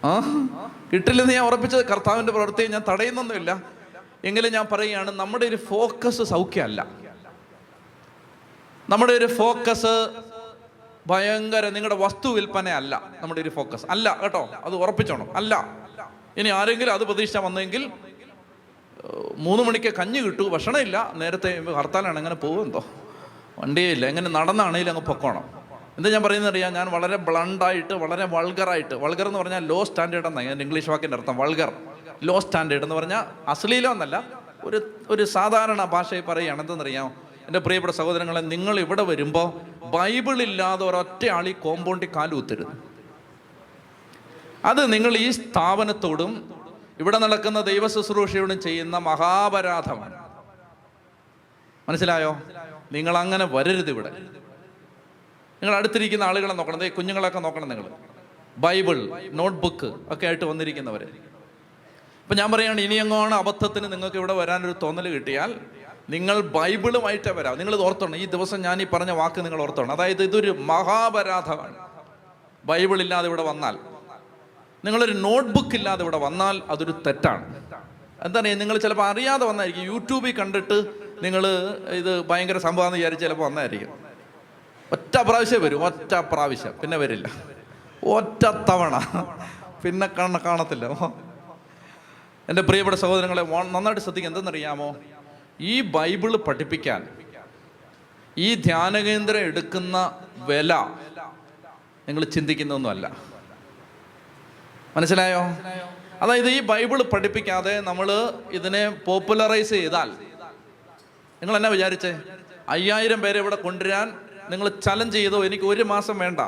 [0.03, 0.19] ആ?
[0.93, 3.63] കിട്ടില്ലെന്ന് ഞാൻ ഉറപ്പിച്ചത് കർത്താവിന്റെ പ്രവർത്തി ഞാൻ തടയുന്നൊന്നുമില്ല.
[4.23, 6.87] എങ്കിലും ഞാൻ പറയുകയാണ് നമ്മുടെ ഒരു ഫോക്കസ് സൗഖ്യമല്ല.
[8.89, 10.09] നമ്മുടെ ഒരു ഫോക്കസ്
[11.07, 13.85] ഭയങ്കര നിങ്ങളുടെ വസ്തു വിൽപ്പന അല്ല നമ്മുടെ ഒരു ഫോക്കസ്.
[13.89, 14.49] അല്ല കേട്ടോ?
[14.63, 15.37] അത് ഉറപ്പിച്ചോണം.
[15.37, 15.79] അല്ല.
[16.37, 17.91] ഇനി ആരെങ്കിലും അത് പ്രതീക്ഷിച്ചാൽ വന്നെങ്കിൽ
[19.37, 20.49] മൂന്ന് മണിക്ക് കഞ്ഞി കിട്ടൂ.
[20.49, 21.11] ഭക്ഷണമില്ല.
[21.15, 22.17] നേരത്തെ ഹർത്താലാണ്.
[22.17, 22.85] എങ്ങനെ പോകുമെന്തോ
[23.59, 24.05] വണ്ടിയില്ല.
[24.05, 25.59] എങ്ങനെ നടന്നാണെങ്കിലും അങ്ങ് പൊക്കോണം.
[25.97, 26.73] എന്താ ഞാൻ പറയുന്നത് അറിയാം?
[26.73, 31.37] ഞാൻ വളരെ ബ്ലണ്ടായിട്ട് വളരെ വൾഗറായിട്ട് വൾഗർ എന്ന് പറഞ്ഞാൽ ലോ സ്റ്റാൻഡേർഡ് എന്നാണ് ഞാൻ ഇംഗ്ലീഷ് വാക്കിന്റെ അർത്ഥം
[31.37, 31.73] വൾഗർ
[32.23, 34.23] ലോ സ്റ്റാൻഡേർഡ് എന്ന് പറഞ്ഞാൽ അശ്ലീലം എന്നല്ല.
[34.63, 36.61] ഒരു ഒരു സാധാരണ ഭാഷയിൽ പറയുകയാണ്.
[36.61, 37.07] എന്തെന്നറിയാം
[37.45, 39.53] എന്റെ പ്രിയപ്പെട്ട സഹോദരങ്ങളെ നിങ്ങൾ ഇവിടെ വരുമ്പോൾ
[39.85, 42.88] ബൈബിളില്ലാതെ ഒരൊറ്റ ആൾ ഈ കോമ്പൗണ്ടിൽ കാലുകുത്തരുത്
[44.65, 46.53] അത് നിങ്ങൾ ഈ സ്ഥാപനത്തോടും
[46.99, 50.29] ഇവിടെ നടക്കുന്ന ദൈവ ശുശ്രൂഷയോടും ചെയ്യുന്ന മഹാപരാധമാണ്.
[51.89, 52.37] മനസ്സിലായോ?
[52.91, 54.09] നിങ്ങൾ അങ്ങനെ വരരുത് ഇവിടെ.
[55.61, 56.87] നിങ്ങൾ അടുത്തിരിക്കുന്ന ആളുകളെ നോക്കണം.
[56.87, 57.85] കുഞ്ഞുങ്ങളൊക്കെ നോക്കണം നിങ്ങൾ.
[58.57, 65.09] ബൈബിൾ നോട്ട്ബുക്ക് ഒക്കെ ആയിട്ട് വന്നിരിക്കുന്നവർ ഇപ്പം ഞാൻ പറയുകയാണ് ഇനി എങ്ങോണ് അബദ്ധത്തിന് നിങ്ങൾക്ക് ഇവിടെ വരാനൊരു തോന്നൽ
[65.09, 65.59] കിട്ടിയാൽ
[66.09, 68.15] നിങ്ങൾ ബൈബിളുമായിട്ട് വരാം നിങ്ങൾ ഓർത്തോണം.
[68.15, 69.91] ഈ ദിവസം ഞാൻ ഈ പറഞ്ഞ വാക്ക് നിങ്ങൾ ഓർത്തോണം.
[69.91, 71.75] അതായത് ഇതൊരു മഹാപരാധമാണ്.
[72.65, 73.77] ബൈബിൾ ഇല്ലാതെ ഇവിടെ വന്നാൽ.
[74.85, 77.69] നിങ്ങളൊരു നോട്ട്ബുക്ക് ഇല്ലാതെ ഇവിടെ വന്നാൽ അതൊരു തെറ്റാണ്.
[78.21, 78.47] എന്താണ്?
[78.47, 79.83] നിങ്ങൾ ചിലപ്പോൾ അറിയാതെ വന്നായിരിക്കും.
[79.83, 80.85] യൂട്യൂബിൽ കണ്ടിട്ട്
[81.21, 81.47] നിങ്ങൾ
[81.89, 83.89] ഇത് ഭയങ്കര സംഭവമാണെന്ന് വിചാരിച്ച് ചിലപ്പോൾ വന്നായിരിക്കും.
[84.91, 85.83] ഒറ്റ പ്രാവശ്യം വരും.
[85.85, 86.73] ഒറ്റ പ്രാവശ്യം.
[86.81, 87.29] പിന്നെ വരില്ല.
[88.03, 88.95] ഒറ്റ തവണ.
[89.83, 90.85] പിന്നെ കണ്ണ കാണത്തില്ല.
[92.49, 94.29] എന്റെ പ്രിയപ്പെട്ട സഹോദരങ്ങളെ നന്നായിട്ട് ശ്രദ്ധിക്കുക.
[94.29, 94.95] എന്തെന്നറിയാമോ?
[95.61, 97.07] ഈ ബൈബിൾ പഠിപ്പിക്കാൻ
[98.37, 100.75] ഈ ധ്യാനകേന്ദ്രം എടുക്കുന്ന വില
[102.07, 103.38] നിങ്ങൾ ചിന്തിക്കുന്നൊന്നുമല്ല
[104.97, 105.41] മനസ്സിലായോ?
[106.21, 108.11] അതായത് ഈ ബൈബിൾ പഠിപ്പിക്കാതെ നമ്മൾ
[108.51, 110.11] ഇതിനെ പോപ്പുലറൈസ് ചെയ്താൽ
[111.41, 112.19] നിങ്ങൾ എന്നാ വിചാരിച്ചേ?
[112.69, 114.17] അയ്യായിരം പേരെ ഇവിടെ കൊണ്ടുവരാൻ
[114.49, 115.45] നിങ്ങൾ ചലഞ്ച് ചെയ്തോ?
[115.45, 116.39] എനിക്ക് ഒരു മാസം വേണ്ട.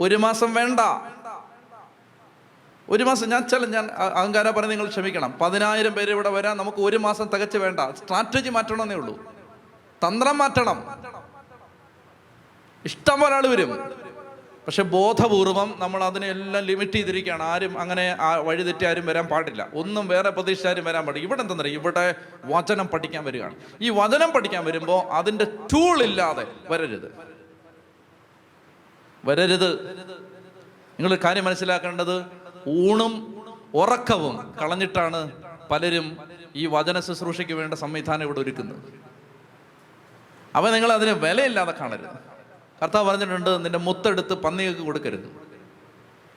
[0.00, 0.80] ഒരു മാസം വേണ്ട.
[2.90, 5.38] ഒരു മാസം ഞാൻ ചല ഞാൻ അഹങ്കാര പറഞ്ഞ് നിങ്ങൾ ക്ഷമിക്കണം.
[5.40, 7.80] പതിനായിരം പേര് ഇവിടെ വരാൻ നമുക്ക് ഒരു മാസം തികച്ച് വേണ്ട.
[7.80, 9.34] സ്ട്രാറ്റജി മാറ്റണമെന്നേ ഉള്ളൂ.
[10.06, 10.78] തന്ത്രം മാറ്റണം.
[12.84, 13.70] ഇഷ്ടം പോലെ ആൾ വരും.
[14.66, 17.42] പക്ഷെ ബോധപൂർവം നമ്മൾ അതിനെല്ലാം ലിമിറ്റ് ചെയ്തിരിക്കുകയാണ്.
[17.42, 19.68] ആരും അങ്ങനെ ആ വഴിതെറ്റി ആരും വരാൻ പാടില്ല.
[19.74, 21.26] ഒന്നും വേറെ പ്രതീക്ഷിച്ച് ആരും വരാൻ പാടില്ല.
[21.26, 23.54] ഇവിടെ എന്തെന്നറിയാം ഇവിടെ വചനം പഠിക്കാൻ വരികയാണ്.
[23.80, 27.14] ഈ വചനം പഠിക്കാൻ വരുമ്പോൾ അതിന്റെ ടൂൾ ഇല്ലാതെ വരരുത്.
[29.24, 29.70] വരരുത്.
[31.00, 32.24] നിങ്ങൾ കാര്യം മനസ്സിലാക്കേണ്ടത്?
[32.68, 35.32] ഊണും ഉറക്കവും കളഞ്ഞിട്ടാണ്
[35.70, 36.16] പലരും
[36.56, 38.82] ഈ വചന ശുശ്രൂഷയ്ക്ക് വേണ്ട സംവിധാനം ഇവിടെ ഒരുക്കുന്നത്.
[40.56, 42.33] അപ്പം നിങ്ങൾ അതിന് വിലയില്ലാതെ കാണരുത്.
[42.82, 45.26] കർത്താവ് പറഞ്ഞിട്ടുണ്ട് നിന്റെ മുത്തെടുത്ത് പന്നികൾക്ക് കൊടുക്കരുത്.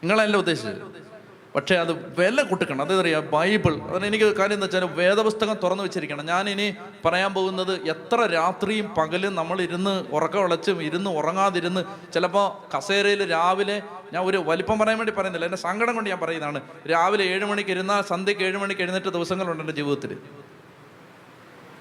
[0.04, 1.08] നിങ്ങളല്ല ഉദ്ദേശിച്ചത്?
[1.56, 3.76] പക്ഷേ അത് വില കൊടുക്കണം അതറിയാം ബൈബിൾ.
[3.76, 6.26] അതിന് എനിക്ക് കാര്യം എന്ന് വെച്ചാൽ വേദപുസ്തകം തുറന്നു വെച്ചിരിക്കണം.
[6.26, 13.32] ഞാൻ ഇനി പറയാൻ പോകുന്നത് എത്ര രാത്രിയും പകലും നമ്മൾ ഇരുന്ന് ഉറക്കം ഉളച്ചും ഇരുന്ന് ഉറങ്ങാതിരുന്ന് ചിലപ്പോൾ കസേരയിൽ
[13.32, 13.82] രാവിലെ
[14.14, 15.46] ഞാൻ ഒരു വലിപ്പം പറയാൻ വേണ്ടി പറയുന്നില്ല.
[15.46, 16.62] എന്റെ സങ്കടം കൊണ്ട് ഞാൻ പറയുന്നതാണ്.
[16.92, 20.18] രാവിലെ ഏഴ് മണിക്ക് ഇരുന്നാൽ സന്ധ്യയ്ക്ക് ഏഴ് മണിക്ക് എഴുന്നേറ്റ ദിവസങ്ങളുണ്ട് എന്റെ ജീവിതത്തിൽ.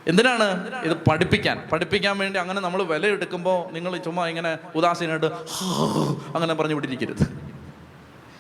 [0.07, 0.47] എന്തിനാണ്
[0.85, 1.69] ഇത് പഠിപ്പിക്കാൻ?
[1.73, 5.27] പഠിപ്പിക്കാൻ വേണ്ടി അങ്ങനെ നമ്മൾ വില എടുക്കുമ്പോൾ നിങ്ങൾ ചുമ്മാ ഇങ്ങനെ ഉദാസീനായിട്ട്
[6.37, 7.25] അങ്ങനെ പറഞ്ഞു വിട്ടിരിക്കരുത്.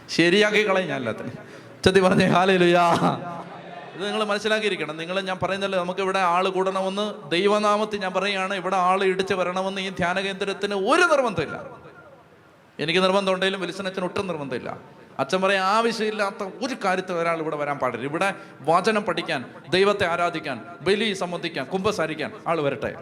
[0.09, 1.33] ശരിയാക്കി കളയും ഞാൻ എല്ലാത്തിനും
[1.85, 2.85] ചെത്തി പറഞ്ഞേ ഹാലയിലുയാ
[3.97, 4.97] ഇത് നിങ്ങൾ മനസ്സിലാക്കിയിരിക്കണം.
[4.97, 8.55] നിങ്ങൾ ഞാൻ പറയുന്നല്ലോ നമുക്ക് ഇവിടെ ആൾ കൂടണമെന്ന് ദൈവനാമത്തിൽ ഞാൻ പറയുകയാണ്.
[8.55, 11.57] ഇവിടെ ആൾ ഇടിച്ച് വരണമെന്ന് ഈ ധ്യാന കേന്ദ്രത്തിന് ഒരു നിർബന്ധമില്ല.
[12.79, 14.79] എനിക്ക് നിർബന്ധം ഉണ്ടെങ്കിലും വിൽസനച്ഛന് ഒട്ടും നിർബന്ധമില്ല.
[15.19, 18.07] അച്ഛൻ പറയാൻ ആവശ്യമില്ലാത്ത ഒരു കാര്യത്തിൽ ഒരാൾ ഇവിടെ വരാൻ പാടില്ല.
[18.07, 22.95] ഇവിടെ വചനം പഠിക്കാൻ ദൈവത്തെ ആരാധിക്കാൻ ബലി സംബന്ധിക്കാൻ കുംഭസാരിക്കാൻ ആൾ വരട്ടെ.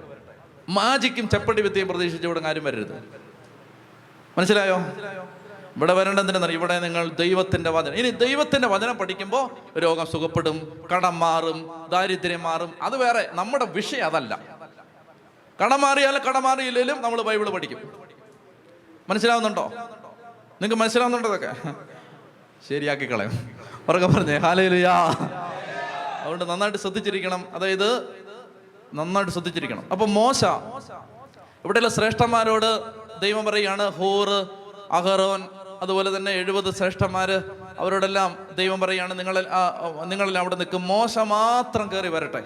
[0.68, 3.04] മാജിക്കും ചെപ്പടി വിദ്യയും പ്രതീക്ഷിച്ച് ഇവിടെ ആരും വരരുത്.
[4.38, 4.76] മനസ്സിലായോ?
[5.76, 7.94] ഇവിടെ വരേണ്ടതിനെന്നറിയ ഇവിടെ നിങ്ങൾ ദൈവത്തിന്റെ വചനം.
[7.94, 12.74] ഇനി ദൈവത്തിന്റെ വചനം പഠിക്കുമ്പോൾ രോഗം സുഖപ്പെടും കടം മാറും ദാരിദ്ര്യം മാറും.
[12.82, 13.28] അത് വേറെ.
[13.32, 14.38] നമ്മുടെ വിഷയം അതല്ല.
[15.64, 17.78] കടം മാറിയാലും കടം മാറിയില്ലെങ്കിലും നമ്മൾ ബൈബിൾ പഠിക്കും.
[19.08, 19.72] മനസ്സിലാവുന്നുണ്ടോ?
[20.62, 21.93] നിങ്ങൾക്ക് മനസ്സിലാവുന്നുണ്ടോ ഇതൊക്കെ?
[22.68, 23.50] ശരിയാക്കി കളയും
[23.88, 24.92] ഉറക്കെ പറഞ്ഞേ ഹാലയിലുയാ
[26.20, 27.44] അതുകൊണ്ട് നന്നായിട്ട് ശ്രദ്ധിച്ചിരിക്കണം.
[27.54, 27.88] അതായത്
[28.94, 29.88] നന്നായിട്ട് ശ്രദ്ധിച്ചിരിക്കണം.
[29.92, 30.44] അപ്പൊ മോശ
[31.64, 32.82] ഇവിടെയുള്ള ശ്രേഷ്ഠന്മാരോട്
[33.20, 34.46] ദൈവം പറയുകയാണ് ഹൂറ്
[34.90, 35.42] അഹറോൻ
[35.82, 37.42] അതുപോലെ തന്നെ എഴുപത് ശ്രേഷ്ഠന്മാര്
[37.78, 39.44] അവരോടെല്ലാം ദൈവം പറയുകയാണ് നിങ്ങളെ
[40.04, 40.86] നിങ്ങളെല്ലാം അവിടെ നിൽക്കും.
[40.86, 42.42] മോശ മാത്രം കയറി വരട്ടെ.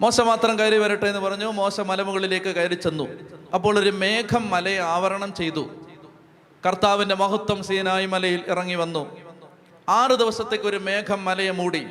[0.00, 3.08] മോശ മാത്രം കയറി വരട്ടെ എന്ന് പറഞ്ഞു മോശ മലമുകളിലേക്ക് കയറി ചെന്നു.
[3.54, 5.70] അപ്പോൾ ഒരു മേഘം മലയെ ആവരണം ചെയ്തു.
[6.66, 9.16] കർത്താവിന്റെ മഹത്വം സീനായി മലയിൽ ഇറങ്ങി വന്നു.
[9.88, 11.86] ആറ് ദിവസത്തേക്ക് ഒരു മേഘം മലയെ മൂടി.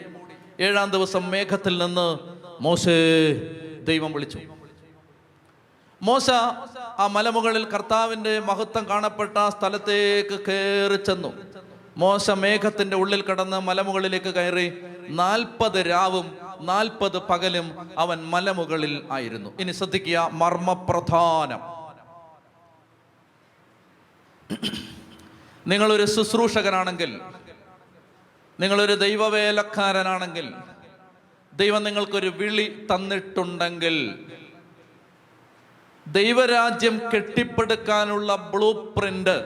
[0.60, 2.18] ഏഴാം ദിവസം മേഘത്തിൽ നിന്ന്
[2.62, 3.34] മോശേ
[3.84, 4.40] ദൈവം വിളിച്ചു.
[6.02, 6.30] മോശ
[7.00, 11.34] ആ മലമുകളിൽ കർത്താവിന്റെ മഹത്വം കാണപ്പെട്ട സ്ഥലത്തേക്ക് കയറി ചെന്നു.
[11.98, 14.74] മോശ മേഘത്തിന്റെ ഉള്ളിൽ കടന്ന് മലമുകളിലേക്ക് കയറി.
[15.10, 19.50] നാൽപ്പത് രാവും നാൽപ്പത് പകലും അവൻ മലമുകളിൽ ആയിരുന്നു.
[19.60, 21.79] ഇനി ശ്രദ്ധിക്കുക മർമ്മപ്രധാനം.
[25.68, 27.22] നിങ്ങളൊരു ശുശ്രൂഷകനാണെങ്കിൽ
[28.60, 30.54] നിങ്ങളൊരു ദൈവവേലക്കാരനാണെങ്കിൽ
[31.54, 34.28] ദൈവം നിങ്ങൾക്കൊരു വിളി തന്നിട്ടുണ്ടെങ്കിൽ
[36.08, 39.46] ദൈവരാജ്യം കെട്ടിപ്പടുക്കാനുള്ള ബ്ലൂ പ്രിന്റ്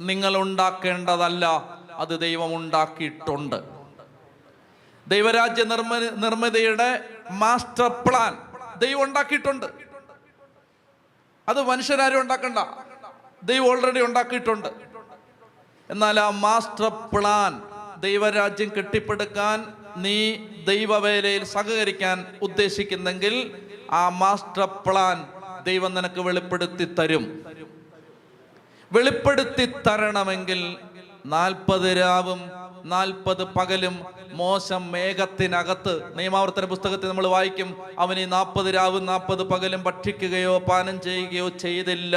[0.00, 1.46] നിങ്ങൾ ഉണ്ടാക്കേണ്ടതല്ല
[1.90, 3.56] അത് ദൈവം ഉണ്ടാക്കിയിട്ടുണ്ട്.
[5.06, 8.38] ദൈവരാജ്യ നിർമ്മ നിർമ്മിതിയുടെ മാസ്റ്റർ പ്ലാൻ
[8.78, 9.66] ദൈവം ഉണ്ടാക്കിയിട്ടുണ്ട്.
[11.48, 12.58] അത് മനുഷ്യരാരും ഉണ്ടാക്കണ്ട.
[13.42, 14.70] ദൈവം ഓൾറെഡി ഉണ്ടാക്കിയിട്ടുണ്ട്.
[15.90, 17.52] എന്നാൽ ആ മാസ്റ്റർ പ്ലാൻ
[18.00, 19.58] ദൈവരാജ്യം കെട്ടിപ്പടുക്കാൻ
[19.96, 20.18] നീ
[20.66, 23.34] ദൈവവേലയിൽ സഹകരിക്കാൻ ഉദ്ദേശിക്കുന്നെങ്കിൽ
[23.90, 25.26] ആ മാസ്റ്റർ പ്ലാൻ
[25.64, 27.24] ദൈവം നിനക്ക് വെളിപ്പെടുത്തി തരും.
[28.92, 30.76] വെളിപ്പെടുത്തി തരണമെങ്കിൽ
[31.26, 32.40] നാൽപ്പത് രാവും
[32.84, 33.98] നാൽപ്പത് പകലും
[34.32, 36.16] മോശം മേഘത്തിനകത്ത്.
[36.16, 42.16] നിയമാവർത്തന പുസ്തകത്തിൽ നമ്മൾ വായിക്കും അവൻ ഈ നാൽപ്പത് രാവും നാൽപ്പത് പകലും ഭക്ഷിക്കുകയോ പാനം ചെയ്യുകയോ ചെയ്തില്ല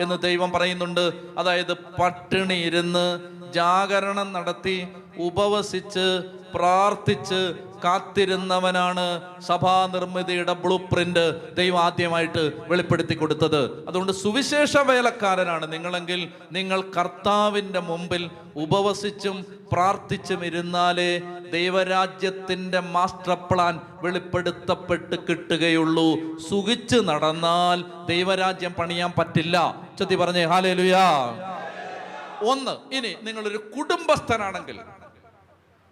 [0.00, 1.12] എന്ന് ദൈവം പറയുന്നുണ്ട്.
[1.38, 3.20] അതായത് പട്ടിണി ഇരുന്ന്
[3.52, 4.88] ജാഗരണം നടത്തി
[5.18, 6.20] ഉപവസിച്ച്
[6.54, 7.54] പ്രാർത്ഥിച്ച്
[7.84, 9.06] കാത്തിരുന്നവനാണ്
[9.42, 13.88] സഭാ നിർമ്മിതിയുടെ ബ്ലൂ പ്രിന്റ് ദൈവം ആദ്യമായിട്ട് വെളിപ്പെടുത്തി കൊടുത്തത്.
[13.88, 21.20] അതുകൊണ്ട് സുവിശേഷ വേലക്കാരനാണ് നിങ്ങളെങ്കിൽ നിങ്ങൾ കർത്താവിന്റെ മുമ്പിൽ ഉപവസിച്ചും പ്രാർത്ഥിച്ചും ഇരുന്നാലേ
[21.52, 26.38] ദൈവരാജ്യത്തിന്റെ മാസ്റ്റർ പ്ലാൻ വെളിപ്പെടുത്തപ്പെട്ട് കിട്ടുകയുള്ളൂ.
[26.48, 29.56] സുഖിച്ച് നടന്നാൽ ദൈവരാജ്യം പണിയാൻ പറ്റില്ല.
[30.00, 31.06] ചത്തി പറഞ്ഞേ ഹാലേലുയാ
[32.52, 34.78] ഒന്ന് ഇനി നിങ്ങളൊരു കുടുംബസ്ഥനാണെങ്കിൽ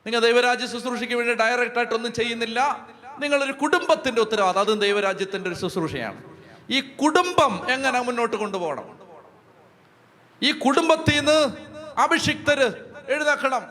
[0.09, 2.89] നിങ്ങൾ ദൈവരാജ്യ ശുശ്രൂഷയ്ക്ക് വേണ്ടി ഡയറക്റ്റായിട്ട് ആയിട്ടൊന്നും ചെയ്യുന്നില്ല.
[3.19, 4.61] നിങ്ങളൊരു കുടുംബത്തിന്റെ ഉത്തരവാദിത്തം.
[4.61, 6.23] അതും ദൈവരാജ്യത്തിന്റെ ഒരു ശുശ്രൂഷയാണ്.
[6.71, 8.99] ഈ കുടുംബം എങ്ങനെ മുന്നോട്ട് കൊണ്ടുപോകണം?
[10.43, 11.53] ഈ കുടുംബത്തിൽ നിന്ന്
[12.01, 12.71] അഭിഷിക്തര്
[13.09, 13.63] എഴുന്നേക്കണം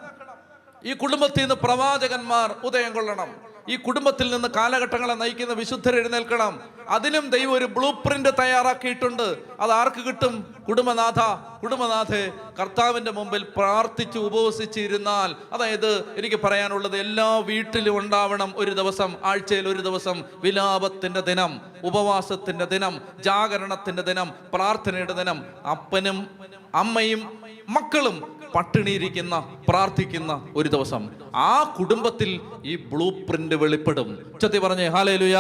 [0.84, 3.36] ഈ കുടുംബത്തിൽ നിന്ന് പ്രവാചകന്മാർ ഉദയം കൊള്ളണം.
[3.70, 6.60] ഈ കുടുംബത്തിൽ നിന്ന് കാലഘട്ടങ്ങളെ നയിക്കുന്ന വിശുദ്ധർ എഴുന്നേൽക്കണം.
[6.90, 9.38] അതിനും ദൈവം ഒരു ബ്ലൂ പ്രിന്റ് തയ്യാറാക്കിയിട്ടുണ്ട്.
[9.60, 10.56] അത് ആർക്ക് കിട്ടും?
[10.68, 11.20] കുടുംബനാഥ
[11.60, 15.36] കുടുംബനാഥെ കർത്താവിന്റെ മുമ്പിൽ പ്രാർത്ഥിച്ച് ഉപവസിച്ചിരുന്നാൽ.
[15.54, 20.24] അതായത് എനിക്ക് പറയാനുള്ളത് എല്ലാ വീട്ടിലും ഉണ്ടാവണം ഒരു ദിവസം ആഴ്ചയിൽ ഒരു ദിവസം.
[20.36, 25.44] വിലാപത്തിന്റെ ദിനം ഉപവാസത്തിന്റെ ദിനം ജാഗരണത്തിന്റെ ദിനം പ്രാർത്ഥനയുടെ ദിനം.
[25.72, 26.28] അപ്പനും
[26.76, 31.10] അമ്മയും മക്കളും പട്ടിണിയിരിക്കുന്ന പ്രാർത്ഥിക്കുന്ന ഒരു ദിവസം.
[31.36, 34.32] ആ കുടുംബത്തിൽ ഈ ബ്ലൂ പ്രിന്റ് വെളിപ്പെടും.
[34.34, 35.40] ഉച്ചത്തി പറഞ്ഞേ ഹാലേലുയാ.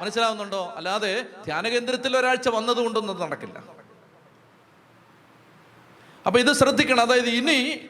[0.00, 0.72] മനസ്സിലാവുന്നുണ്ടോ?
[0.76, 3.58] അല്ലാതെ ധ്യാനകേന്ദ്രത്തിൽ ഒരാഴ്ച വന്നതുകൊണ്ടൊന്നും നടക്കില്ല.
[6.26, 7.00] അപ്പൊ ഇത് ശ്രദ്ധിക്കണം.
[7.00, 7.80] അതായത് ഇനി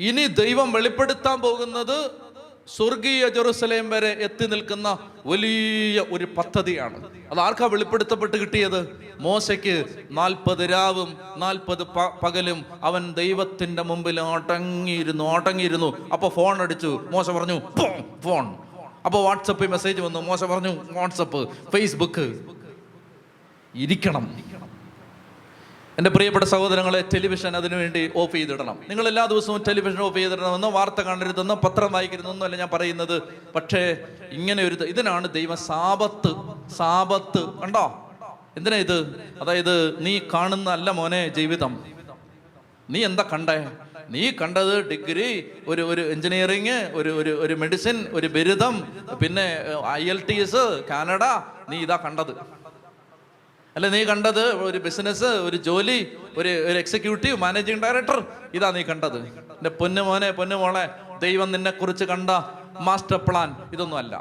[0.00, 2.25] ഇനി ദൈവം വെളിപ്പെടുത്താൻ പോകുന്നത്
[2.68, 7.04] സ്വർഗീയ ജെറുസലേം വരെ എത്തി നിൽക്കുന്ന വലിയ ഒരു പദ്ധതിയാണ്.
[7.30, 9.10] അത് ആർക്കാ വെളിപ്പെടുത്തപ്പെട്ട് കിട്ടിയത്?
[9.20, 11.82] മോശയ്ക്ക് നാൽപ്പത് രാവും നാൽപ്പത്
[12.22, 16.10] പകലും അവൻ ദൈവത്തിന്റെ മുമ്പിൽ അടങ്ങിയിരുന്നു അടങ്ങിയിരുന്നു.
[16.10, 17.08] അപ്പൊ ഫോൺ അടിച്ചു.
[17.10, 17.60] മോശ പറഞ്ഞു
[18.24, 18.54] ഫോൺ.
[19.04, 20.18] അപ്പൊ വാട്സപ്പ് മെസ്സേജ് വന്നു.
[20.18, 22.40] മോശ പറഞ്ഞു വാട്സപ്പ് ഫേസ്ബുക്ക്.
[23.74, 24.55] ഇരിക്കണം.
[25.98, 28.78] എന്റെ പ്രിയപ്പെട്ട സഹോദരങ്ങളെ ടെലിവിഷൻ അതിനുവേണ്ടി ഓഫ് ചെയ്തിടണം.
[28.88, 33.22] നിങ്ങൾ എല്ലാ ദിവസവും ടെലിവിഷൻ ഓഫ് ചെയ്തിടണമെന്നോ വാർത്ത കാണരുതെന്നോ പത്രം വായിക്കരുതെന്നോ അല്ല ഞാൻ പറയുന്നത്.
[33.54, 33.96] പക്ഷേ
[34.30, 36.32] ഇങ്ങനെ ഒരു ഇതിനാണ് ദൈവം സാപത്ത്
[36.76, 38.08] സാപത്ത് കണ്ടോ?
[38.56, 38.98] എന്തിനാ ഇത്?
[39.40, 41.84] അതായത് നീ കാണുന്ന അല്ല മോനെ ജീവിതം.
[42.90, 43.66] നീ എന്താ കണ്ടേ?
[44.10, 48.74] നീ കണ്ടത് ഡിഗ്രി ഒരു ഒരു എഞ്ചിനീയറിങ് ഒരു ഒരു ഒരു മെഡിസിൻ ഒരു ബിരുദം
[49.22, 49.58] പിന്നെ
[49.90, 51.24] IELTS Canada
[51.70, 52.65] നീ ഇതാ കണ്ടത്.
[53.76, 55.96] അല്ല നീ കണ്ടത് ഒരു ബിസിനസ് ഒരു ജോലി
[56.36, 58.18] ഒരു ഒരു എക്സിക്യൂട്ടീവ് മാനേജിങ് ഡയറക്ടർ
[58.54, 59.18] ഇതാ നീ കണ്ടത്.
[59.58, 60.84] എന്റെ പൊന്നു മോനെ പൊന്നു മോളെ
[61.20, 62.30] ദൈവം നിന്നെ കുറിച്ച് കണ്ട
[62.80, 64.14] മാസ്റ്റർ പ്ലാൻ ഇതൊന്നും അല്ല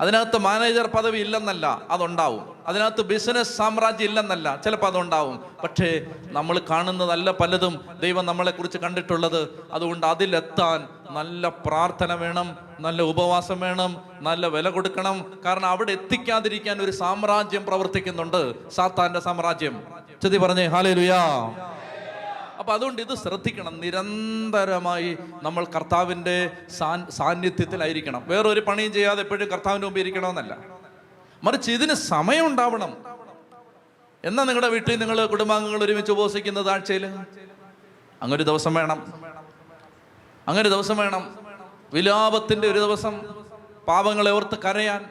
[0.00, 2.56] അതിനകത്ത് മാനേജർ പദവി ഇല്ലെന്നല്ല അതുണ്ടാവും.
[2.66, 5.44] അതിനകത്ത് ബിസിനസ് സാമ്രാജ്യം ഇല്ലെന്നല്ല ചിലപ്പോൾ അതുണ്ടാവും.
[5.62, 9.66] പക്ഷേ നമ്മൾ കാണുന്നതല്ല പലതും ദൈവം നമ്മളെ കുറിച്ച് കണ്ടിട്ടുള്ളത്.
[9.72, 15.32] അതുകൊണ്ട് അതിലെത്താൻ നല്ല പ്രാർത്ഥന വേണം നല്ല ഉപവാസം വേണം നല്ല വില കൊടുക്കണം.
[15.44, 18.70] കാരണം അവിടെ എത്തിക്കാതിരിക്കാൻ ഒരു സാമ്രാജ്യം പ്രവർത്തിക്കുന്നുണ്ട്.
[18.70, 19.82] സാത്താന്റെ സാമ്രാജ്യം.
[20.22, 21.50] ചെതി പറഞ്ഞേ ഹാലേ ലുയാ
[22.68, 23.80] അപ്പൊ അതുകൊണ്ട് ഇത് ശ്രദ്ധിക്കണം.
[23.80, 28.24] നിരന്തരമായി നമ്മൾ കർത്താവിന്റെ സാൻ സാന്നിധ്യത്തിലായിരിക്കണം.
[28.28, 30.58] വേറൊരു പണിയും ചെയ്യാതെ എപ്പോഴും കർത്താവിന്റെ മുമ്പ് ഇരിക്കണമെന്നല്ല.
[31.44, 33.04] മറിച്ച് ഇതിന് സമയം ഉണ്ടാവണം.
[34.24, 37.06] എന്നാ നിങ്ങളുടെ വീട്ടിൽ നിങ്ങൾ കുടുംബാംഗങ്ങൾ ഒരുമിച്ച് ഉപവസിക്കുന്നത് ആഴ്ചയിൽ?
[38.22, 39.12] അങ്ങനൊരു ദിവസം വേണം.
[40.48, 41.36] അങ്ങനൊരു ദിവസം വേണം.
[41.92, 43.22] വിലാപത്തിന്റെ ഒരു ദിവസം
[43.88, 45.04] പാപങ്ങളെ ഓർത്ത് കരയാൻ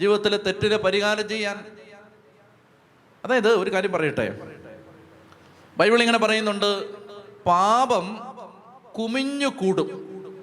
[0.00, 1.64] ജീവിതത്തിലെ തെറ്റിനെ പരിഹാരം ചെയ്യാൻ.
[3.24, 4.55] അതായത് ഒരു കാര്യം പറയട്ടെ?
[5.78, 6.70] ബൈബിൾ ഇങ്ങനെ പറയുന്നുണ്ട്
[7.46, 8.06] പാപം
[8.98, 9.88] കുമിഞ്ഞു കൂടും.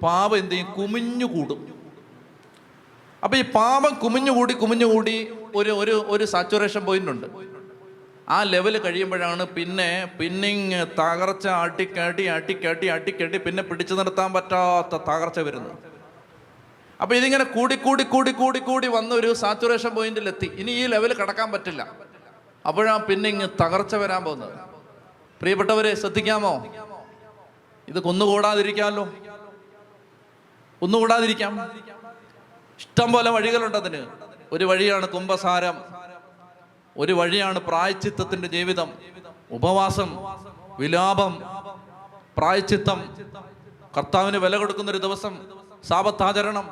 [0.02, 0.72] പാപം എന്ത് ചെയ്യും?
[0.72, 1.60] കുമിഞ്ഞു കൂടും.
[3.24, 7.26] അപ്പൊ ഈ പാപം കുമിഞ്ഞു കൂടി കുമിഞ്ഞു കൂടി ഒരു ഒരു ഒരു സാച്ചുറേഷൻ പോയിന്റ് ഉണ്ട്.
[8.28, 15.78] ആ ലെവൽ കഴിയുമ്പോഴാണ് പിന്നെ പിന്നിങ് തകർച്ച അട്ടിക്കാട്ടി അട്ടിക്കാട്ടി അട്ടിക്കാട്ടി പിന്നെ പിടിച്ചു നിർത്താൻ പറ്റാത്ത തകർച്ച വരുന്നത്.
[17.02, 21.52] അപ്പൊ ഇതിങ്ങനെ കൂടി കൂടി കൂടി കൂടി കൂടി വന്ന ഒരു സാച്ചുറേഷൻ പോയിന്റിലെത്തി ഇനി ഈ ലെവൽ കടക്കാൻ
[21.52, 21.82] പറ്റില്ല.
[22.66, 24.73] അപ്പോഴാ പിന്നിങ് തകർച്ച വരാൻ പോകുന്നത്.
[25.44, 26.66] പ്രിയപ്പെട്ടവരെ ശ്രദ്ധിക്കാമോ?
[27.88, 29.08] ഇത് കൊന്നുകൂടാതിരിക്കാമല്ലോ
[30.82, 31.70] ഒന്നുകൂടാതിരിക്കാം.
[32.78, 34.06] ഇഷ്ടം പോലെ വഴികളുണ്ട് അതിന്.
[34.52, 35.82] ഒരു വഴിയാണ് കുംഭസാരം.
[36.98, 38.92] ഒരു വഴിയാണ് പ്രായച്ചിത്തത്തിന്റെ ജീവിതം.
[39.50, 40.16] ഉപവാസം
[40.78, 41.42] വിലാപം
[42.36, 43.16] പ്രായച്ചിത്തം.
[43.96, 45.46] കർത്താവിന് വില കൊടുക്കുന്ന ഒരു ദിവസം
[45.88, 46.70] സാപത്താചരണം.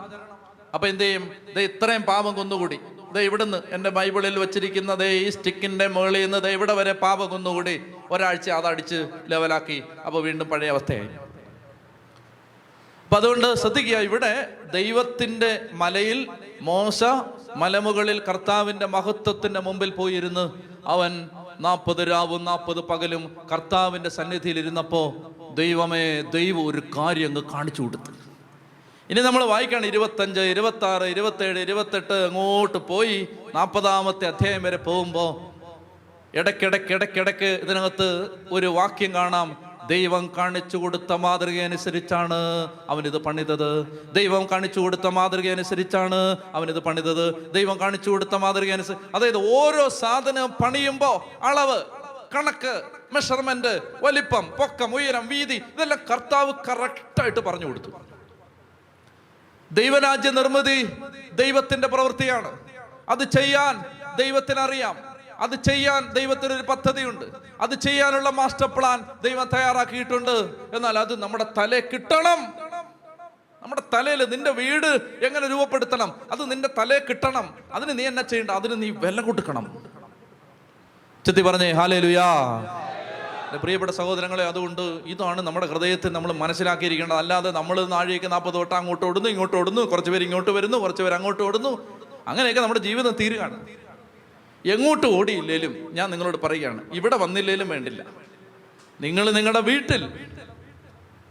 [0.74, 1.32] അപ്പൊ എന്ത് ചെയ്യും?
[1.48, 2.80] ഇത് ഇത്രയും പാപം കൊന്നുകൂടി.
[3.14, 8.50] ദേ ഇവിടുന്ന് എന്റെ ബൈബിളിൽ വെച്ചിരിക്കുന്ന ദേ ഈ സ്റ്റിക്കിന്റെ മുകളിൽ നിന്ന് ഇവിടെ വരെ പാപം കൊന്നുകൂടി ഒരാഴ്ച
[8.50, 9.82] അതടിച്ച് ലെവലാക്കി.
[10.06, 11.08] അപ്പോൾ വീണ്ടും പഴയ അവസ്ഥയായി.
[13.04, 16.28] അപ്പം അതുകൊണ്ട് ശ്രദ്ധിക്കുക ഇവിടെ ദൈവത്തിന്റെ മലയിൽ
[16.62, 17.04] മോശ
[17.56, 20.50] മലമുകളിൽ കർത്താവിന്റെ മഹത്വത്തിന്റെ മുമ്പിൽ പോയിരുന്ന്
[20.86, 21.28] അവൻ
[21.60, 25.08] നാൽപ്പത് രാവും നാൽപ്പത് പകലും കർത്താവിന്റെ സന്നിധിയിൽ ഇരുന്നപ്പോൾ
[25.54, 28.21] ദൈവമേ ദൈവം ഒരു കാര്യം അങ്ങ് കാണിച്ചു കൊടുത്തു.
[29.10, 33.16] ഇനി നമ്മൾ വായിക്കണം ഇരുപത്തഞ്ച് ഇരുപത്തി ആറ് ഇരുപത്തേഴ് ഇരുപത്തെട്ട് അങ്ങോട്ട് പോയി
[33.54, 35.30] നാൽപ്പതാമത്തെ അധ്യായം വരെ പോകുമ്പോൾ
[36.40, 38.08] ഇടയ്ക്കിടയ്ക്ക് ഇടയ്ക്കിടയ്ക്ക് ഇതിനകത്ത്
[38.56, 39.48] ഒരു വാക്യം കാണാം.
[39.90, 42.38] ദൈവം കാണിച്ചു കൊടുത്ത മാതൃക അനുസരിച്ചാണ്
[42.92, 43.70] അവനിത് പണിതത്.
[44.18, 46.20] ദൈവം കാണിച്ചു കൊടുത്ത മാതൃക അനുസരിച്ചാണ്
[46.58, 47.26] അവനിത് പണിതത്.
[47.56, 51.16] ദൈവം കാണിച്ചു കൊടുത്ത മാതൃക അനുസരിച്ച് അതായത് ഓരോ സാധനം പണിയുമ്പോൾ
[51.48, 51.78] അളവ്
[52.34, 52.74] കണക്ക്
[53.14, 53.74] മെഷർമെന്റ്
[54.04, 57.92] വലിപ്പം പൊക്കം ഉയരം വീതി ഇതെല്ലാം കർത്താവ് കറക്റ്റായിട്ട് പറഞ്ഞു കൊടുത്തു.
[59.72, 61.02] ദൈവരാജ്യ നിർമ്മിതി
[61.32, 62.58] ദൈവത്തിന്റെ പ്രവൃത്തിയാണ്.
[63.08, 63.84] അത് ചെയ്യാൻ
[64.16, 64.96] ദൈവത്തിന് അറിയാം
[65.38, 67.24] അത് ചെയ്യാൻ ദൈവത്തിനൊരു പദ്ധതിയുണ്ട്.
[67.60, 70.54] അത് ചെയ്യാനുള്ള മാസ്റ്റർ പ്ലാൻ ദൈവം തയ്യാറാക്കിയിട്ടുണ്ട്.
[70.74, 72.54] എന്നാൽ അത് നമ്മുടെ തല കിട്ടണം.
[73.62, 74.86] നമ്മുടെ തലയിൽ നിന്റെ വീട്
[75.26, 76.14] എങ്ങനെ രൂപപ്പെടുത്തണം?
[76.32, 77.54] അത് നിന്റെ തലേ കിട്ടണം.
[77.72, 78.50] അതിന് നീ എന്നാ ചെയ്യണ്ട?
[78.50, 79.86] അതിന് നീ വില കൊടുക്കണം.
[81.26, 82.24] ചെത്തി പറഞ്ഞേ ഹാലേ ലുയാ
[83.56, 87.16] പ്രിയപ്പെട്ട സഹോദരങ്ങളെ അതുകൊണ്ട് ഇതാണ് നമ്മുടെ ഹൃദയത്തിൽ നമ്മൾ മനസ്സിലാക്കിയിരിക്കേണ്ടത്.
[87.16, 91.14] അല്ലാതെ നമ്മൾ നാഴികയ്ക്ക് നാൽപ്പത് തൊട്ട് അങ്ങോട്ട് ഓടുന്നു ഇങ്ങോട്ട് ഓടുന്നു കുറച്ച് പേര് ഇങ്ങോട്ട് വരുന്നു കുറച്ച് പേര്
[91.14, 92.00] അങ്ങോട്ട് ഓടുന്നു.
[92.28, 93.66] അങ്ങനെയൊക്കെ നമ്മുടെ ജീവിതം തീരുകയാണ്.
[94.66, 98.04] എങ്ങോട്ട് ഓടിയില്ലേലും ഞാൻ നിങ്ങളോട് പറയുകയാണ് ഇവിടെ വന്നില്ലേലും വേണ്ടില്ല.
[99.00, 100.08] നിങ്ങൾ നിങ്ങളുടെ വീട്ടിൽ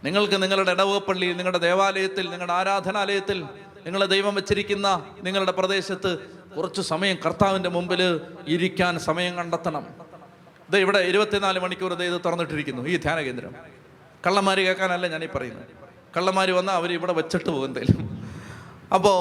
[0.04, 3.42] നിങ്ങൾക്ക് നിങ്ങളുടെ ഇടവപ്പള്ളിയിൽ നിങ്ങളുടെ ദേവാലയത്തിൽ നിങ്ങളുടെ ആരാധനാലയത്തിൽ
[3.86, 6.18] നിങ്ങളെ ദൈവം വെച്ചിരിക്കുന്ന നിങ്ങളുടെ പ്രദേശത്ത്
[6.56, 10.11] കുറച്ച് സമയം കർത്താവിന്റെ മുമ്പിൽ ഇരിക്കാൻ സമയം കണ്ടെത്തണം.
[10.72, 13.54] ഇത് ഇവിടെ ഇരുപത്തിനാല് മണിക്കൂർ ഇത് തുറന്നിട്ടിരിക്കുന്നു ഈ ധ്യാന കേന്ദ്രം.
[14.26, 15.66] കള്ളന്മാര് കേൾക്കാനല്ല ഞാനീ പറയുന്നത്.
[16.16, 17.98] കള്ളന്മാര് വന്നാൽ അവർ ഇവിടെ വെച്ചിട്ട് പോകും എന്തായാലും
[18.94, 19.18] അപ്പോൾ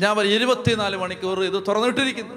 [0.00, 2.34] ഞാൻ പറയും ഇരുപത്തിനാല് മണിക്കൂർ ഇത് തുറന്നിട്ടിരിക്കുന്നു.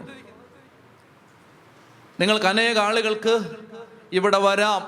[2.20, 3.39] നിങ്ങൾക്ക് അനേക ആളുകൾക്ക്
[4.14, 4.82] ഇവിടെ വരാം.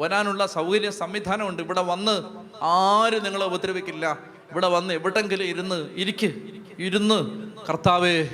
[0.00, 1.62] വരാനുള്ള സൗകര്യ സംവിധാനമുണ്ട്.
[1.62, 2.24] ഇവിടെ വന്ന്
[2.62, 4.18] ആരും നിങ്ങളെ ഉപദ്രവിക്കില്ല.
[4.50, 6.30] ഇവിടെ വന്ന് എവിടെങ്കിലും ഇരുന്ന് ഇരിക്ക്.
[6.78, 7.18] ഇരുന്ന്
[7.68, 8.28] കർത്താവേ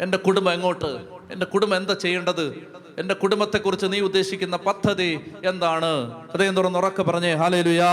[0.00, 1.17] എന്റെ കുടുംബം എങ്ങോട്ട്?
[1.30, 2.68] എന്റെ കുടുംബം എന്താ ചെയ്യേണ്ടത്?
[2.98, 6.10] എന്റെ കുടുംബത്തെക്കുറിച്ച് നീ ഉദ്ദേശിക്കുന്ന പദ്ധതി എന്താണ്?
[6.30, 7.92] ഹൃദയം തുറന്ന് ഉറക്കെ പറഞ്ഞേ ഹാലേലുയാ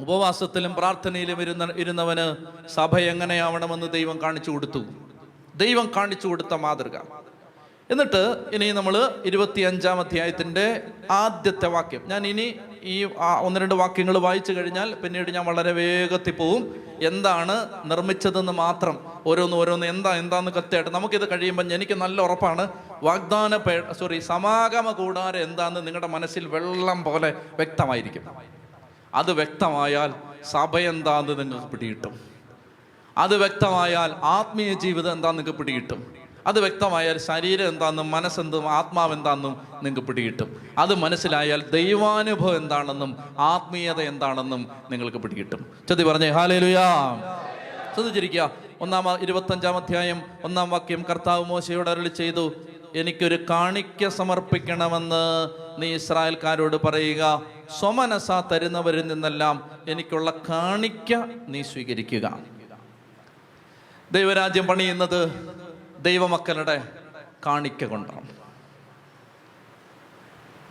[0.00, 2.36] ഉപവാസത്തിലും പ്രാർത്ഥനയിലും ഇരുന്ന ഇരുന്നവന്
[2.68, 4.84] സഭ എങ്ങനെയാവണമെന്ന് ദൈവം കാണിച്ചു കൊടുത്തു.
[5.56, 6.96] ദൈവം കാണിച്ചു കൊടുത്ത മാതൃക.
[7.90, 12.02] എന്നിട്ട് ഇനി നമ്മൾ ഇരുപത്തി അഞ്ചാം അധ്യായത്തിന്റെ ആദ്യത്തെ വാക്യം.
[12.06, 13.04] ഞാൻ ഇനി ഈ
[13.40, 16.62] ഒന്ന് രണ്ട് വാക്യങ്ങൾ വായിച്ചു കഴിഞ്ഞാൽ പിന്നീട് ഞാൻ വളരെ വേഗത്തിൽ പോവും.
[17.02, 18.96] എന്താണ് നിർമ്മിച്ചതെന്ന് മാത്രം.
[19.26, 22.68] ഓരോന്ന് ഓരോന്ന് എന്താ എന്താന്ന് കൃത്യമായിട്ട് നമുക്കിത് കഴിയുമ്പോൾ എനിക്ക് നല്ല ഉറപ്പാണ്.
[23.02, 28.24] വാഗ്ദാന പേ സോറി സമാഗമ കൂടാരം എന്താന്ന് നിങ്ങളുടെ മനസ്സിൽ വെള്ളം പോലെ വ്യക്തമായിരിക്കും.
[29.14, 30.14] അത് വ്യക്തമായാൽ
[30.52, 32.20] സഭ എന്താന്ന് നിങ്ങൾക്ക് പിടികിട്ടും.
[33.18, 36.23] അത് വ്യക്തമായാൽ ആത്മീയ ജീവിതം എന്താന്ന് നിങ്ങൾക്ക് പിടികിട്ടും.
[36.46, 40.48] അത് വ്യക്തമായാൽ ശരീരം എന്താണെന്നും മനസ്സെന്തും ആത്മാവ് എന്താണെന്നും നിങ്ങൾക്ക് പിടികിട്ടും.
[40.78, 45.66] അത് മനസ്സിലായാൽ ദൈവാനുഭവം എന്താണെന്നും ആത്മീയത എന്താണെന്നും നിങ്ങൾക്ക് പിടികിട്ടും.
[45.88, 46.86] ചതി പറഞ്ഞേ ഹാലേലുയാ
[47.94, 48.50] ശ്രദ്ധിച്ചിരിക്കുക.
[48.80, 52.52] ഒന്നാം ഇരുപത്തഞ്ചാം അധ്യായം ഒന്നാം വാക്യം കർത്താവ് മോശയോട് അരളി ചെയ്തു
[52.94, 55.48] എനിക്കൊരു കാണിക്ക സമർപ്പിക്കണമെന്ന്
[55.82, 57.42] നീ ഇസ്രായേൽക്കാരോട് പറയുക.
[57.78, 61.14] സ്വമനസ തരുന്നവരിൽ നിന്നെല്ലാം എനിക്കുള്ള കാണിക്ക
[61.48, 62.38] നീ സ്വീകരിക്കുക.
[64.12, 65.20] ദൈവരാജ്യം പണിയുന്നത്
[66.04, 66.88] ദൈവമക്കളുടെ
[67.46, 68.28] കാണിക്ക കൊണ്ടാണ്.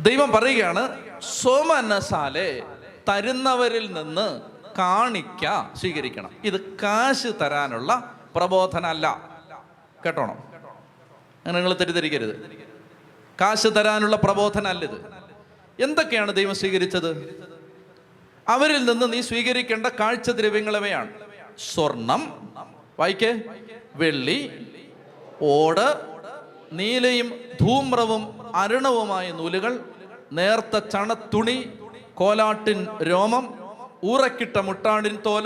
[0.05, 2.63] ദൈവം പറയുകയാണ് സോമനസാലെ
[3.09, 4.41] തരുന്നവരിൽ നിന്ന്
[4.77, 6.31] കാണിക്ക സ്വീകരിക്കണം.
[6.43, 9.29] ഇത് കാശ് തരാനുള്ള പ്രബോധനമല്ല.
[10.05, 10.34] കേട്ടോണം?
[10.34, 12.51] അങ്ങനെ നിങ്ങൾ തെറ്റിദ്ധരിക്കരുത്.
[13.41, 15.13] കാശ് തരാനുള്ള പ്രബോധന അല്ല ഇത്.
[15.79, 17.43] എന്തൊക്കെയാണ് ദൈവം സ്വീകരിച്ചത്?
[18.47, 21.09] അവരിൽ നിന്ന് നീ സ്വീകരിക്കേണ്ട കാഴ്ച ദ്രവ്യങ്ങളവയാണ്?
[21.73, 22.49] സ്വർണം
[22.99, 23.41] വായിക്കേ
[23.95, 24.67] വെള്ളി
[25.50, 25.88] ഓട്
[26.72, 27.28] നീലയും
[27.62, 28.24] ധൂമ്രവും
[28.56, 29.74] അരുണവുമായ നൂലുകൾ
[30.32, 31.58] നേർത്ത ചണത്തുണി
[32.16, 33.46] കോലാട്ടിൻ രോമം
[34.04, 35.46] ഊറക്കിട്ട മുട്ടാടിൻ തോൽ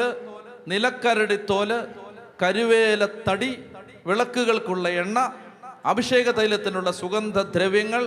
[0.68, 1.72] നിലക്കരടി തോൽ
[2.41, 3.52] കരുവേലത്തടി
[4.06, 5.20] വിളക്കുകൾക്കുള്ള എണ്ണ
[5.86, 8.04] അഭിഷേക തൈലത്തിനുള്ള സുഗന്ധദ്രവ്യങ്ങൾ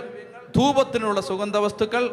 [0.55, 2.03] ധൂപത്തിനുള്ള സുഗന്ധ വസ്തുക്കൾ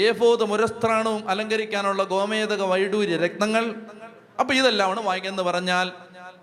[0.00, 3.64] ഏഫോത് മുരസ്ത്രാണവും അലങ്കരിക്കാനുള്ള ഗോമേതക വൈഡൂര്യ രക്തങ്ങൾ
[4.40, 5.86] അപ്പൊ ഇതെല്ലാമാണ് വായിക്കുന്നത് പറഞ്ഞാൽ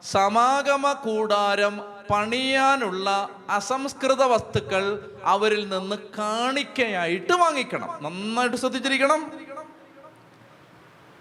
[0.05, 1.75] സമാഗമ കൂടാരം
[2.09, 8.03] പണിയാനുള്ള അസംസ്കൃത വസ്തുക്കൾ അവരിൽ നിന്ന് കാണിക്കയായിട്ട് വാങ്ങിക്കണം.
[8.03, 9.31] നന്നായിട്ട് ശ്രദ്ധിച്ചിരിക്കണം.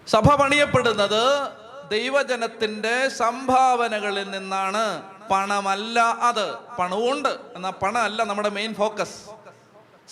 [0.07, 1.49] സഭ പണിയപ്പെടുന്നത്
[1.91, 5.03] ദൈവജനത്തിന്റെ സംഭാവനകളിൽ നിന്നാണ്.
[5.31, 6.55] പണമല്ല അത്.
[6.79, 9.17] പണവുമുണ്ട് എന്നാൽ പണമല്ല നമ്മുടെ മെയിൻ ഫോക്കസ്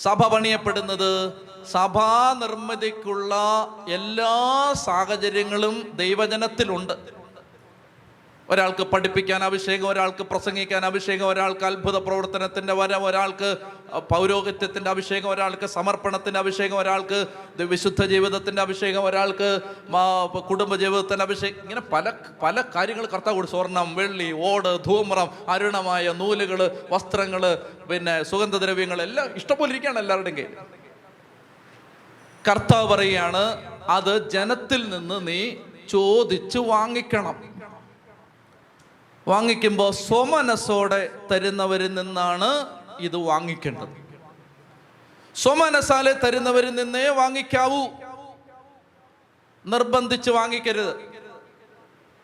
[0.03, 1.33] സഭ പണിയപ്പെടുന്നത്
[1.72, 3.35] സഭാ നിർമ്മിതിക്കുള്ള
[3.89, 7.24] എല്ലാ സാഹചര്യങ്ങളും ദൈവജനത്തിലുണ്ട്.
[8.49, 13.49] ഒരാൾക്ക് പഠിപ്പിക്കാൻ അഭിഷേകം ഒരാൾക്ക് പ്രസംഗിക്കാൻ അഭിഷേകം ഒരാൾക്ക് അത്ഭുത പ്രവർത്തനത്തിന്റെ വര ഒരാൾക്ക്
[14.12, 17.18] പൗരോഹിത്യത്തിന്റെ അഭിഷേകം ഒരാൾക്ക് സമർപ്പണത്തിന്റെ അഭിഷേകം ഒരാൾക്ക്
[17.72, 19.49] വിശുദ്ധ ജീവിതത്തിന്റെ അഭിഷേകം ഒരാൾക്ക്
[20.51, 21.62] കുടുംബ ജീവിതത്തിന്റെ അഭിഷേകം.
[21.62, 23.53] ഇങ്ങനെ പല പല കാര്യങ്ങൾ കർത്താവ് കൊടുത്തു.
[23.55, 26.61] സ്വർണം വെള്ളി ഓട് ധൂമ്രം അരുണമായ നൂലുകൾ
[26.92, 27.42] വസ്ത്രങ്ങൾ
[27.90, 30.55] പിന്നെ സുഗന്ധദ്രവ്യങ്ങൾ എല്ലാം ഇഷ്ടംപോലെ ഇരിക്കുകയാണ് എല്ലാവരുടെയും കയ്യിൽ
[32.45, 33.45] കർത്താവ് പറയുകയാണ്
[33.88, 35.40] അത് ജനത്തിൽ നിന്ന് നീ
[35.88, 37.36] ചോദിച്ചു വാങ്ങിക്കണം.
[39.29, 42.66] വാങ്ങിക്കുമ്പോൾ സ്വമനസ്സോടെ തരുന്നവരിൽ നിന്നാണ്
[43.01, 44.05] ഇത് വാങ്ങിക്കേണ്ടത്.
[45.35, 47.87] സ്വമനസാലെ തരുന്നവരിൽ നിന്നേ വാങ്ങിക്കാവൂ.
[49.66, 50.97] നിർബന്ധിച്ച് വാങ്ങിക്കരുത്.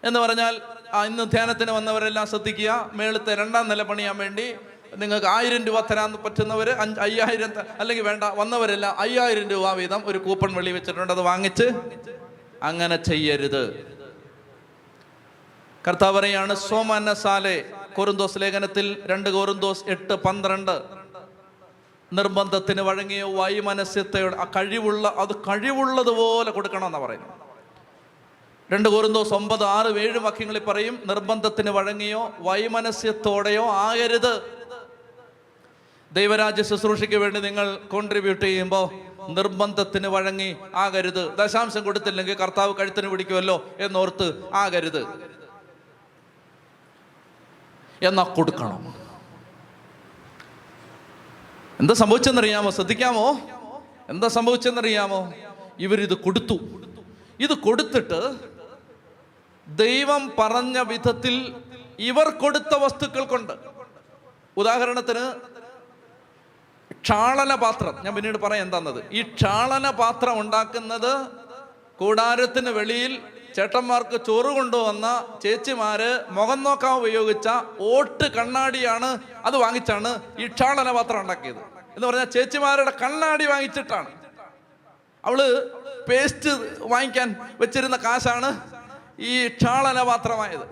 [0.04, 0.60] എന്ന് പറഞ്ഞാൽ
[1.06, 2.90] ഇന്ന് ധ്യാനത്തിന് വന്നവരെല്ലാം ശ്രദ്ധിക്കുക.
[2.92, 4.54] മേളത്തെ രണ്ടാം നില പണിയാൻ വേണ്ടി
[4.96, 10.54] നിങ്ങൾക്ക് ആയിരം രൂപ തരാൻ പറ്റുന്നവർ അഞ്ച് അയ്യായിരം അല്ലെങ്കിൽ വേണ്ട വന്നവരെല്ലാം അയ്യായിരം രൂപ വീതം ഒരു കൂപ്പൺ
[10.54, 11.12] വെളി വെച്ചിട്ടുണ്ട്.
[11.12, 11.64] അത് വാങ്ങിച്ച്
[12.62, 13.99] അങ്ങനെ ചെയ്യരുത്.
[15.86, 17.64] കർത്താവ് പറയാണ് സോമനസാലെ
[17.96, 20.82] കോറിന്തോസ് ലേഖനത്തിൽ രണ്ട് കോറിന്തോസ് എട്ട് പന്ത്രണ്ട്.
[22.12, 27.30] നിർബന്ധത്തിന് വഴങ്ങിയ വൈമനസ്യത്തെ ആ കഴിവുള്ള അത് കഴിവുള്ളതുപോലെ കൊടുക്കണമെന്നാണ് പറയുന്നത്.
[28.72, 34.42] രണ്ട് കോരുന്തോസ് ഒമ്പത് ആറ് ഏഴ് വാക്യങ്ങളിൽ പറയും നിർബന്ധത്തിന് വഴങ്ങിയോ വൈമനസ്യത്തോടെയോ ആകരുത്.
[36.12, 38.90] ദൈവരാജ്യ ശുശ്രൂഷയ്ക്ക് വേണ്ടി നിങ്ങൾ കോൺട്രിബ്യൂട്ട് ചെയ്യുമ്പോൾ
[39.32, 41.36] നിർബന്ധത്തിന് വഴങ്ങി ആകരുത്.
[41.36, 45.29] ദശാംശം കൊടുത്തില്ലെങ്കിൽ കർത്താവ് കഴുത്തിന് പിടിക്കുമല്ലോ എന്നോർത്ത് ആകരുത്.
[48.02, 48.94] എന്നാ കൊടുക്കണം.
[51.80, 52.70] എന്താ സംഭവിച്ചെന്നറിയാമോ?
[52.70, 53.26] ശ്രദ്ധിക്കാമോ?
[54.08, 55.32] എന്താ സംഭവിച്ചെന്നറിയാമോ?
[55.78, 56.56] ഇവരിത് കൊടുത്തു.
[57.40, 58.20] ഇത് കൊടുത്തിട്ട്
[59.68, 61.54] ദൈവം പറഞ്ഞ വിധത്തിൽ
[61.98, 63.52] ഇവർ കൊടുത്ത വസ്തുക്കൾ കൊണ്ട്.
[64.56, 65.24] ഉദാഹരണത്തിന്
[67.04, 69.04] ക്ഷാളന പാത്രം ഞാൻ പിന്നീട് പറയാം എന്താന്നത്.
[69.12, 71.12] ഈ ക്ഷാളന പാത്രം ഉണ്ടാക്കുന്നത്
[71.98, 73.22] കൂടാരത്തിന് വെളിയിൽ
[73.56, 75.06] ചേട്ടന്മാർക്ക് ചോറ് കൊണ്ടുവന്ന
[75.44, 77.48] ചേച്ചിമാര് മുഖം നോക്കാൻ ഉപയോഗിച്ച
[77.92, 79.10] ഓട്ട് കണ്ണാടിയാണ്
[79.48, 80.10] അത് വാങ്ങിച്ചാണ്
[80.42, 81.62] ഈ ക്ഷാളന പാത്രം ഉണ്ടാക്കിയത്.
[81.94, 84.10] എന്ന് പറഞ്ഞാൽ ചേച്ചിമാരുടെ കണ്ണാടി വാങ്ങിച്ചിട്ടാണ്.
[85.24, 85.40] അവൾ
[86.08, 86.50] പേസ്റ്റ്
[86.92, 87.28] വാങ്ങിക്കാൻ
[87.62, 88.50] വെച്ചിരുന്ന കാശാണ്
[89.30, 90.66] ഈ ക്ഷാളന പാത്രമായത്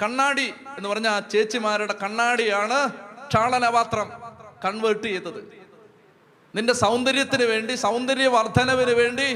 [0.00, 2.78] കണ്ണാടി എന്ന് പറഞ്ഞാൽ ചേച്ചിമാരുടെ കണ്ണാടിയാണ്
[3.30, 4.08] ക്ഷാളന പാത്രം
[4.64, 5.40] കൺവേർട്ട് ചെയ്തത്.
[6.56, 9.28] നിന്റെ സൗന്ദര്യത്തിന് വേണ്ടി സൗന്ദര്യ വർധനവിന് വേണ്ടി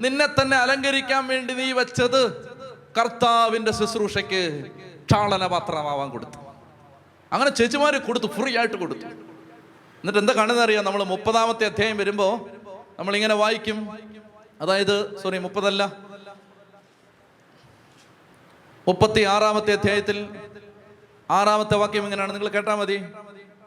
[0.00, 2.52] നിന്നെ തന്നെ അലങ്കരിക്കാൻ വേണ്ടി നീ വെച്ചത്
[2.98, 4.70] കർത്താവിന്റെ ശുശ്രൂഷയ്ക്ക്
[5.10, 6.38] ക്ഷാളനപാത്രമാവാൻ കൊടുത്തു.
[7.32, 9.06] അങ്ങനെ ചേച്ചിമാര് കൊടുത്തു ഫ്രീ ആയിട്ട് കൊടുത്തു.
[9.06, 10.84] എന്നിട്ട് എന്താ കാണുന്ന അറിയാം?
[10.84, 12.50] നമ്മൾ മുപ്പതാമത്തെ അധ്യായം വരുമ്പോൾ
[12.98, 13.98] നമ്മളിങ്ങനെ വായിക്കും.
[14.60, 15.92] അതായത് സോറി മുപ്പതല്ല.
[18.88, 20.28] മുപ്പത്തി ആറാമത്തെ അധ്യായത്തിൽ
[21.30, 23.04] ആറാമത്തെ വാക്യം എങ്ങനെയാണ് നിങ്ങൾ കേട്ടാൽ മതി.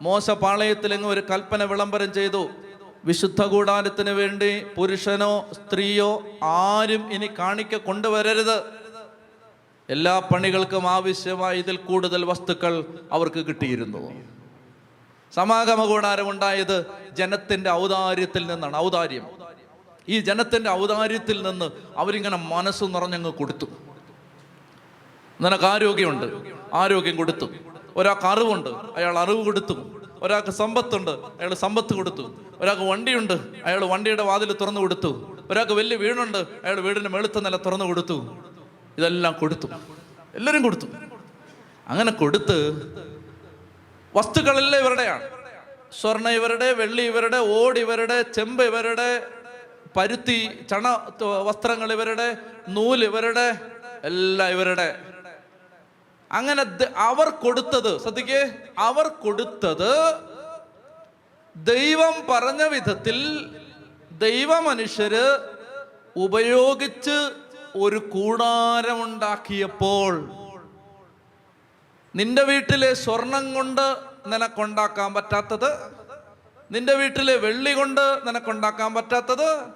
[0.01, 2.49] മോശ പാളയത്തിലെങ്ങും ഒരു കൽപ്പന വിളംബരം ചെയ്തു.
[3.05, 8.63] വിശുദ്ധ കൂടാരത്തിന് വേണ്ടി പുരുഷനോ സ്ത്രീയോ ആരും ഇനി കാണിക്ക കൊണ്ടുവരരുത്.
[9.89, 14.11] എല്ലാ പണികൾക്കും ആവശ്യമായ ഇതിൽ കൂടുതൽ വസ്തുക്കൾ അവർക്ക് കിട്ടിയിരുന്നു.
[15.35, 19.27] സമാഗമ കൂടാരം ഉണ്ടായത് ജനത്തിന്റെ ഔദാര്യത്തിൽ നിന്നാണ് ഔദാര്യം.
[20.09, 23.65] ഈ ജനത്തിന്റെ ഔദാര്യത്തിൽ നിന്ന് അവരിങ്ങനെ മനസ്സ് നിറഞ്ഞങ്ങ് കൊടുത്തു.
[25.41, 26.53] നിനക്ക് ആരോഗ്യമുണ്ട്?
[26.73, 27.45] ആരോഗ്യം കൊടുത്തു.
[27.95, 29.94] ഒരാൾക്ക് അറിവുണ്ട് അയാൾ അറിവ് കൊടുത്തു.
[30.25, 32.25] ഒരാൾക്ക് സമ്പത്തുണ്ട് അയാൾ സമ്പത്ത് കൊടുത്തു.
[32.61, 33.35] ഒരാൾക്ക് വണ്ടിയുണ്ട്
[33.67, 35.11] അയാൾ വണ്ടിയുടെ വാതിൽ തുറന്നു കൊടുത്തു.
[35.49, 38.17] ഒരാൾക്ക് വലിയ വീടുണ്ട് അയാൾ വീടിന് മെളുത്ത നില തുറന്നു കൊടുത്തു.
[38.99, 39.67] ഇതെല്ലാം കൊടുത്തു.
[40.37, 40.87] എല്ലാവരും കൊടുത്തു.
[41.91, 42.57] അങ്ങനെ കൊടുത്ത്
[44.17, 45.23] വസ്തുക്കളെല്ലാം ഇവരുടെയാണ്.
[45.99, 49.09] സ്വർണ ഇവരുടെ വെള്ളി ഇവരുടെ ഓട് ഇവരുടെ ചെമ്പ് ഇവരുടെ
[49.97, 50.39] പരുത്തി
[50.71, 50.85] ചണ
[51.47, 52.27] വസ്ത്രങ്ങൾ ഇവരുടെ
[52.77, 53.45] നൂൽ ഇവരുടെ
[54.09, 54.87] എല്ലാം ഇവരുടെ.
[56.31, 56.63] അങ്ങനെ
[56.97, 60.23] അവർ കൊടുത്തത് ശ്രദ്ധിക്കേ അവർ കൊടുത്തത്
[61.55, 63.49] ദൈവം പറഞ്ഞ വിധത്തിൽ
[64.19, 65.39] ദൈവമനുഷ്യര്
[66.15, 67.31] ഉപയോഗിച്ച്
[67.75, 70.31] ഒരു കൂടാരമുണ്ടാക്കിയപ്പോൾ
[72.15, 73.97] നിന്റെ വീട്ടിലെ സ്വർണം കൊണ്ട്
[74.27, 75.77] നിനക്കുണ്ടാക്കാൻ പറ്റാത്തത്
[76.71, 79.67] നിന്റെ വീട്ടിലെ വെള്ളി കൊണ്ട് നിനക്കുണ്ടാക്കാൻ പറ്റാത്തത്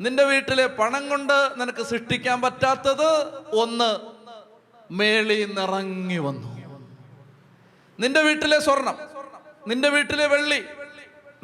[0.00, 4.15] നിന്റെ വീട്ടിലെ പണം കൊണ്ട് നിനക്ക് സൃഷ്ടിക്കാൻ പറ്റാത്തത് ഒന്ന്
[4.90, 6.48] മേളി നിറങ്ങി വന്നു.
[8.00, 8.96] നിന്റെ വീട്ടിലെ സ്വർണം
[9.66, 10.60] നിന്റെ വീട്ടിലെ വെള്ളി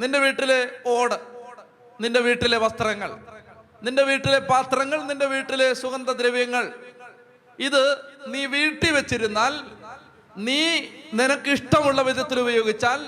[0.01, 1.17] നിന്റെ വീട്ടിലെ ഓട്
[2.01, 3.11] നിന്റെ വീട്ടിലെ വസ്ത്രങ്ങൾ
[3.83, 6.73] നിന്റെ വീട്ടിലെ പാത്രങ്ങൾ നിന്റെ വീട്ടിലെ സുഗന്ധദ്രവ്യങ്ങൾ.
[7.59, 7.83] ഇത്
[8.27, 9.55] നീ വീട്ടിൽ വെച്ചിരുന്നാൽ
[10.37, 10.61] നീ
[11.15, 13.01] നിനക്ക് ഇഷ്ടമുള്ള വിധത്തിൽ ഉപയോഗിച്ചാൽ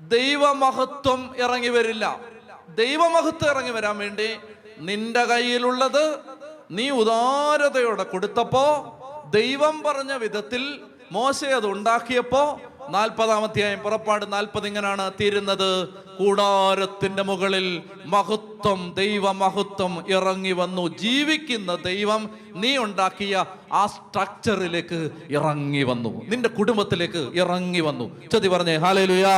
[0.00, 2.20] ദൈവമഹത്വം ഇറങ്ങി വരില്ല.
[2.68, 4.28] ദൈവമഹത്വം ഇറങ്ങി വരാൻ വേണ്ടി
[4.78, 6.04] നിന്റെ കയ്യിലുള്ളത്
[6.70, 8.66] നീ ഉദാരതയോടെ കൊടുത്തപ്പോ
[9.34, 10.80] ദൈവം പറഞ്ഞ വിധത്തിൽ
[11.12, 15.88] മോശ അത് ഉണ്ടാക്കിയപ്പോ നാൽപ്പതാമധ്യായം പുറപ്പാട് നാൽപ്പത് ഇങ്ങനാണ് തീരുന്നത്.
[15.88, 20.98] കൂടാരത്തിന്റെ മുകളിൽ മഹത്വം ദൈവ മഹത്വം ഇറങ്ങി വന്നു.
[20.98, 26.22] ജീവിക്കുന്ന ദൈവം നീ ഉണ്ടാക്കിയ ആ സ്ട്രക്ചറിലേക്ക് ഇറങ്ങി വന്നു.
[26.28, 28.20] നിന്റെ കുടുംബത്തിലേക്ക് ഇറങ്ങി വന്നു.
[28.30, 29.36] ചതി പറഞ്ഞേ ഹാലേലുയാ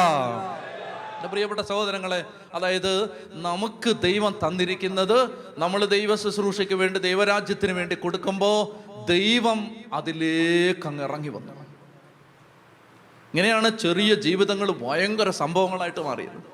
[1.23, 9.71] എന്റെ പ്രിയപ്പെട്ട സഹോദരങ്ങളെ അതായത് നമുക്ക് ദൈവം തന്നിരിക്കുന്നത് നമ്മൾ ദൈവ ശുശ്രൂഷയ്ക്ക് വേണ്ടി ദൈവരാജ്യത്തിന് വേണ്ടി കൊടുക്കുമ്പോൾ ദൈവം
[9.93, 11.53] അതിലേക്ക് അങ്ങ് ഇറങ്ങി വന്നു.
[11.53, 16.53] ഇങ്ങനെയാണ് ചെറിയ ജീവിതങ്ങൾ ഭയങ്കര സംഭവങ്ങളായിട്ട് മാറിയത്.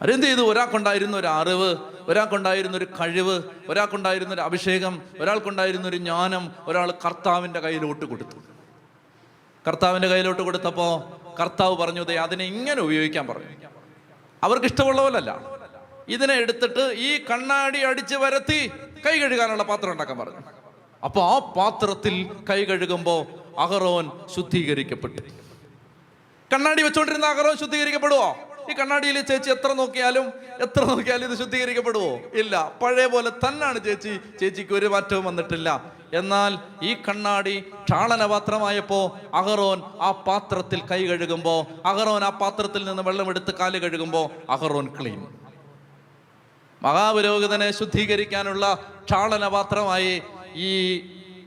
[0.00, 0.40] അരെന്ത് ചെയ്തു?
[0.40, 1.76] ഒരാൾക്കുണ്ടായിരുന്ന ഒരു അറിവ്
[2.08, 8.36] ഒരാൾക്കുണ്ടായിരുന്ന ഒരു കഴിവ് ഒരാൾക്കുണ്ടായിരുന്ന ഒരു അഭിഷേകം ഒരാൾക്കുണ്ടായിരുന്ന ഒരു ജ്ഞാനം ഒരാൾ കർത്താവിന്റെ കയ്യിലോട്ട് കൊടുത്തു.
[9.68, 13.68] കർത്താവിന്റെ കയ്യിലോട്ട് കൊടുത്തപ്പോൾ കർത്താവ് പറഞ്ഞു ദേ അതിനെ ഇങ്ങനെ ഉപയോഗിക്കാൻ പറഞ്ഞു.
[14.42, 15.56] അവർക്ക് ഇഷ്ടമുള്ള പോലല്ല.
[16.08, 18.70] ഇതിനെ എടുത്തിട്ട് ഈ കണ്ണാടി അടിച്ച് വരത്തി
[19.06, 20.38] കൈ കഴുകാനുള്ള പാത്രം ഉണ്ടാക്കാൻ പറഞ്ഞു.
[21.04, 23.26] അപ്പോൾ ആ പാത്രത്തിൽ കൈ കഴുകുമ്പോൾ
[23.58, 25.22] അഹറോൻ ശുദ്ധീകരിക്കപ്പെട്ടു.
[26.54, 28.36] കണ്ണാടി വെച്ചോണ്ടിരുന്ന അഹറോൻ ശുദ്ധീകരിക്കപ്പെടുവോ?
[28.70, 32.18] ഈ കണ്ണാടിയിൽ ചേച്ചി എത്ര നോക്കിയാലും എത്ര നോക്കിയാലും ഇത് ശുദ്ധീകരിക്കപ്പെടുവോ?
[32.34, 32.72] ഇല്ല.
[32.82, 34.20] പഴയ പോലെ തന്നെയാണ് ചേച്ചി.
[34.40, 35.95] ചേച്ചിക്ക് ഒരു മാറ്റവും വന്നിട്ടില്ല.
[36.12, 43.78] എന്നാൽ ഈ കണ്ണാടി ക്ഷാളനപാത്രമായപ്പോ അഹറോൻ ആ പാത്രത്തിൽ കൈ കഴുകുമ്പോ അഹറോൻ ആ പാത്രത്തിൽ നിന്ന് വെള്ളമെടുത്ത് കാൽ
[43.78, 45.26] കഴുകുമ്പോ അഹറോൻ ക്ലീൻ.
[46.82, 50.22] മഹാപുരോഹിതനെ ശുദ്ധീകരിക്കാനുള്ള ക്ഷാളനപാത്രമായി
[50.54, 50.98] ഈ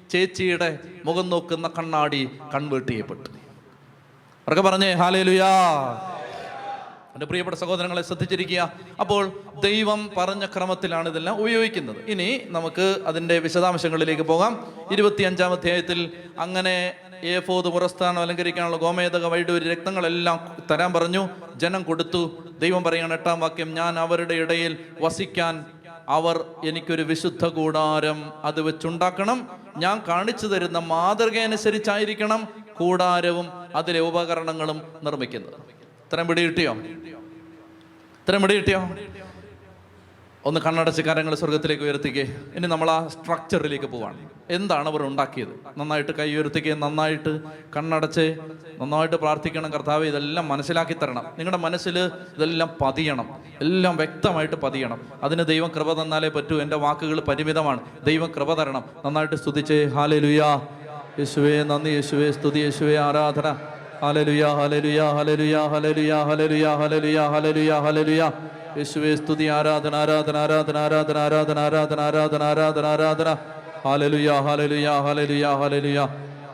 [0.10, 3.30] ചേച്ചിയുടെ മുഖം നോക്കുന്ന കണ്ണാടി കൺവേർട്ട് ചെയ്യപ്പെട്ടു.
[4.48, 6.09] അവർക്ക് പറഞ്ഞേ ഹാലേലുയാ.
[7.20, 8.74] എന്റെ പ്രിയപ്പെട്ട സഹോദരങ്ങളെ ശ്രദ്ധിച്ചിരിക്കുക.
[9.00, 9.32] അപ്പോൾ
[9.64, 11.96] ദൈവം പറഞ്ഞ ക്രമത്തിലാണ് ഇതെല്ലാം ഉപയോഗിക്കുന്നത്.
[12.08, 14.74] ഇനി നമുക്ക് അതിന്റെ വിശദാംശങ്ങളിലേക്ക് പോകാം.
[14.92, 16.94] ഇരുപത്തി അഞ്ചാം അധ്യായത്തിൽ അങ്ങനെ
[17.24, 21.30] ഏഫോത് പുറസ്ഥാനം അലങ്കരിക്കാനുള്ള ഗോമേതക വൈഡൂരി രക്തങ്ങളെല്ലാം തരാൻ പറഞ്ഞു.
[21.56, 22.44] ജനം കൊടുത്തു.
[22.60, 25.66] ദൈവം പറയുകയാണ് എട്ടാം വാക്യം ഞാൻ അവരുടെ ഇടയിൽ വസിക്കാൻ
[26.10, 29.50] അവർ എനിക്കൊരു വിശുദ്ധ കൂടാരം അത് വെച്ചുണ്ടാക്കണം.
[29.78, 32.48] ഞാൻ കാണിച്ചു തരുന്ന മാതൃക അനുസരിച്ചായിരിക്കണം
[32.78, 35.79] കൂടാരവും അതിലെ ഉപകരണങ്ങളും നിർമ്മിക്കുന്നത്.
[36.10, 36.74] ഇത്രയും പിടി കിട്ടിയോ?
[36.74, 38.90] ഇത്രയും പിടി കിട്ടിയോ?
[40.46, 42.36] ഒന്ന് കണ്ണടച്ച് കരങ്ങൾ സ്വർഗത്തിലേക്ക് ഉയർത്തിക്കേ.
[42.56, 44.30] ഇനി നമ്മൾ ആ സ്ട്രക്ചറിലേക്ക് പോവാണ്.
[44.50, 45.50] എന്താണ് അവർ ഉണ്ടാക്കിയത്?
[45.78, 47.40] നന്നായിട്ട് കൈ ഉയർത്തിക്കേ നന്നായിട്ട്
[47.78, 48.38] കണ്ണടച്ച്
[48.82, 51.26] നന്നായിട്ട് പ്രാർത്ഥിക്കണം കർത്താവ് ഇതെല്ലാം മനസ്സിലാക്കി തരണം.
[51.38, 52.00] നിങ്ങളുടെ മനസ്സിൽ
[52.38, 53.30] ഇതെല്ലാം പതിയണം.
[53.62, 55.02] എല്ലാം വ്യക്തമായിട്ട് പതിയണം.
[55.24, 56.62] അതിന് ദൈവം കൃപ തന്നാലേ പറ്റൂ.
[56.62, 57.80] എന്റെ വാക്കുകൾ പരിമിതമാണ്.
[58.06, 58.84] ദൈവം കൃപ തരണം.
[59.06, 59.86] നന്നായിട്ട് സ്തുതിച്ചേ.
[59.86, 60.62] ഹാലേ ലുയാ
[61.20, 62.32] യേശുവേ നന്ദി യേശുവേ.
[62.32, 62.98] സ്തുതി യേശുവേ.
[62.98, 63.58] ആരാധന.
[64.04, 68.24] Hallelujah hallelujah hallelujah hallelujah hallelujah hallelujah hallelujah ഹല്ലേലൂയ
[68.78, 73.30] യേശുവേ സ്തുതി ആരാധന ആരാധന ആരാധന ആരാധന ആരാധന ആരാധന ആരാധന ആരാധന ആരാധന.
[73.86, 76.00] ഹല്ലേലൂയ ഹല്ലേലൂയ ഹല്ലേലൂയ ഹല്ലേലൂയ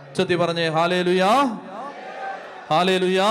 [0.09, 1.23] ഉച്ചത്തി പറഞ്ഞേ ഹല്ലേലൂയ
[2.71, 3.21] ഹല്ലേലൂയ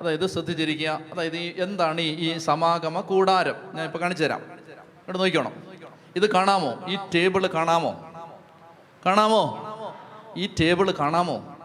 [0.00, 1.00] അതായത് ശ്രദ്ധിച്ചിരിക്കുക.
[1.12, 3.56] അതായത് ഈ എന്താണ് ഈ സമാഗമ കൂടാരം?
[3.74, 4.42] ഞാൻ ഇപ്പൊ കാണിച്ചു തരാം.
[5.04, 5.52] ഇവിടെ നോക്കിക്കോണം.
[6.16, 6.70] ഇത് കാണാമോ?
[6.88, 7.92] ഈ ടേബിൾ കാണാമോ?
[9.06, 9.42] കാണാമോ?
[10.36, 11.55] ഈ ടേബിൾ കാണാമോ?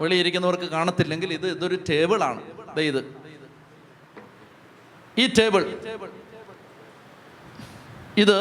[0.00, 2.40] വെളിയിരിക്കുന്നവർക്ക് കാണത്തില്ലെങ്കിൽ ഇത് ഇതൊരു ടേബിളാണ്
[2.80, 3.16] ഇത്.
[5.18, 5.64] ഈ ടേബിൾ
[8.16, 8.36] ഇത്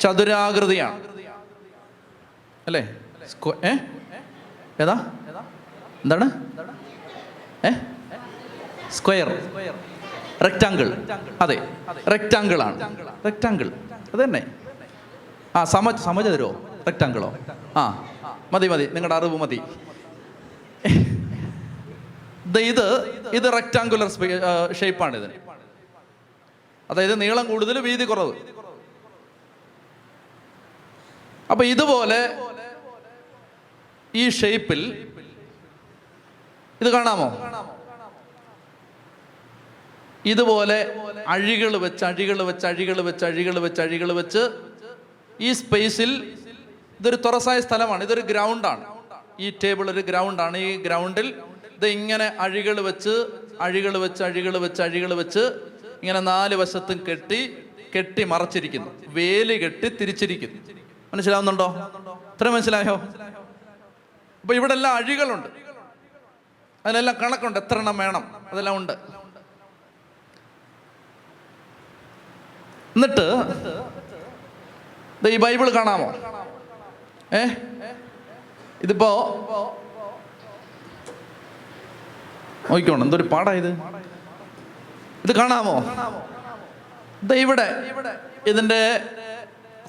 [0.00, 1.02] ചതുരാകൃതിയാണ്.
[2.66, 2.96] അല്ലേ?
[3.64, 3.76] ഏ?
[4.80, 5.12] ഏതാ?
[6.04, 6.26] എന്താണ്?
[7.66, 7.70] ഏ?
[8.90, 9.28] സ്ക്വയർ
[10.42, 10.94] റെക്റ്റാങ്കിൾ
[11.40, 11.56] അതെ.
[12.10, 12.98] റെക്റ്റാങ്കിൾ ആണ്.
[13.24, 13.72] റെക്റ്റാങ്കിൾ
[14.14, 14.54] അത് തന്നെ.
[15.56, 16.50] ആ സമ സമചതുരോ
[16.86, 17.38] റെക്റ്റാങ്കിളോ
[17.76, 18.04] ആ.
[18.52, 18.86] മതി മതി.
[18.86, 19.60] നിങ്ങളുടെ അറിവ് മതി.
[22.70, 22.86] ഇത്
[23.38, 24.08] ഇത് റെക്ടാങ്കുലർ
[24.80, 25.36] ഷേപ്പാണ് ഇതിന്
[26.90, 28.34] അതായത് നീളം കൂടുതൽ വീതി കുറവ്.
[31.52, 32.20] അപ്പൊ ഇതുപോലെ
[34.14, 34.80] ഈ ഷേപ്പിൽ
[36.80, 37.28] ഇത് കാണാമോ?
[40.32, 40.78] ഇതുപോലെ
[41.34, 44.42] അഴികൾ വെച്ച് അഴികൾ വെച്ച് അഴികൾ വെച്ച് അഴികൾ വെച്ച് അഴികൾ വെച്ച്
[45.46, 46.10] ഈ സ്പേസിൽ
[47.00, 48.02] ഇതൊരു തുറസായ സ്ഥലമാണ്.
[48.06, 48.84] ഇതൊരു ഗ്രൗണ്ടാണ്
[49.44, 51.28] ഈ ടേബിൾ ഒരു ഗ്രൗണ്ടാണ് ഈ ഗ്രൗണ്ടിൽ
[51.80, 53.26] ഇത് ഇങ്ങനെ അഴികൾ വെച്ച്
[53.60, 55.60] അഴികൾ വെച്ച് അഴികൾ വെച്ച് അഴികൾ വെച്ച്
[56.02, 58.90] ഇങ്ങനെ നാല് വശത്തും കെട്ടി കെട്ടി മറച്ചിരിക്കുന്നു.
[59.06, 60.60] വേലി കെട്ടി തിരിച്ചിരിക്കുന്നു.
[61.12, 61.92] മനസ്സിലാവുന്നുണ്ടോ?
[62.34, 63.02] ഇത്ര മനസ്സിലായോ?
[64.42, 65.46] അപ്പൊ ഇവിടെ എല്ലാം അഴികളുണ്ട്.
[66.86, 67.58] അതിനെല്ലാം കണക്കുണ്ട്.
[67.58, 68.48] എത്ര എണ്ണം വേണം?
[68.52, 68.92] അതെല്ലാം ഉണ്ട്.
[72.96, 76.14] എന്നിട്ട് ഈ ബൈബിൾ കാണാമോ?
[77.36, 77.48] ഏ?
[78.82, 79.36] ഇതിപ്പോ
[82.68, 83.02] നോക്കിക്കോണം.
[83.02, 83.68] എന്തൊരു പാടായത്
[85.24, 85.36] ഇത്.
[85.36, 85.84] കാണാമോ?
[87.34, 87.90] ഇവിടെ.
[88.46, 89.04] ഇതിന്റെ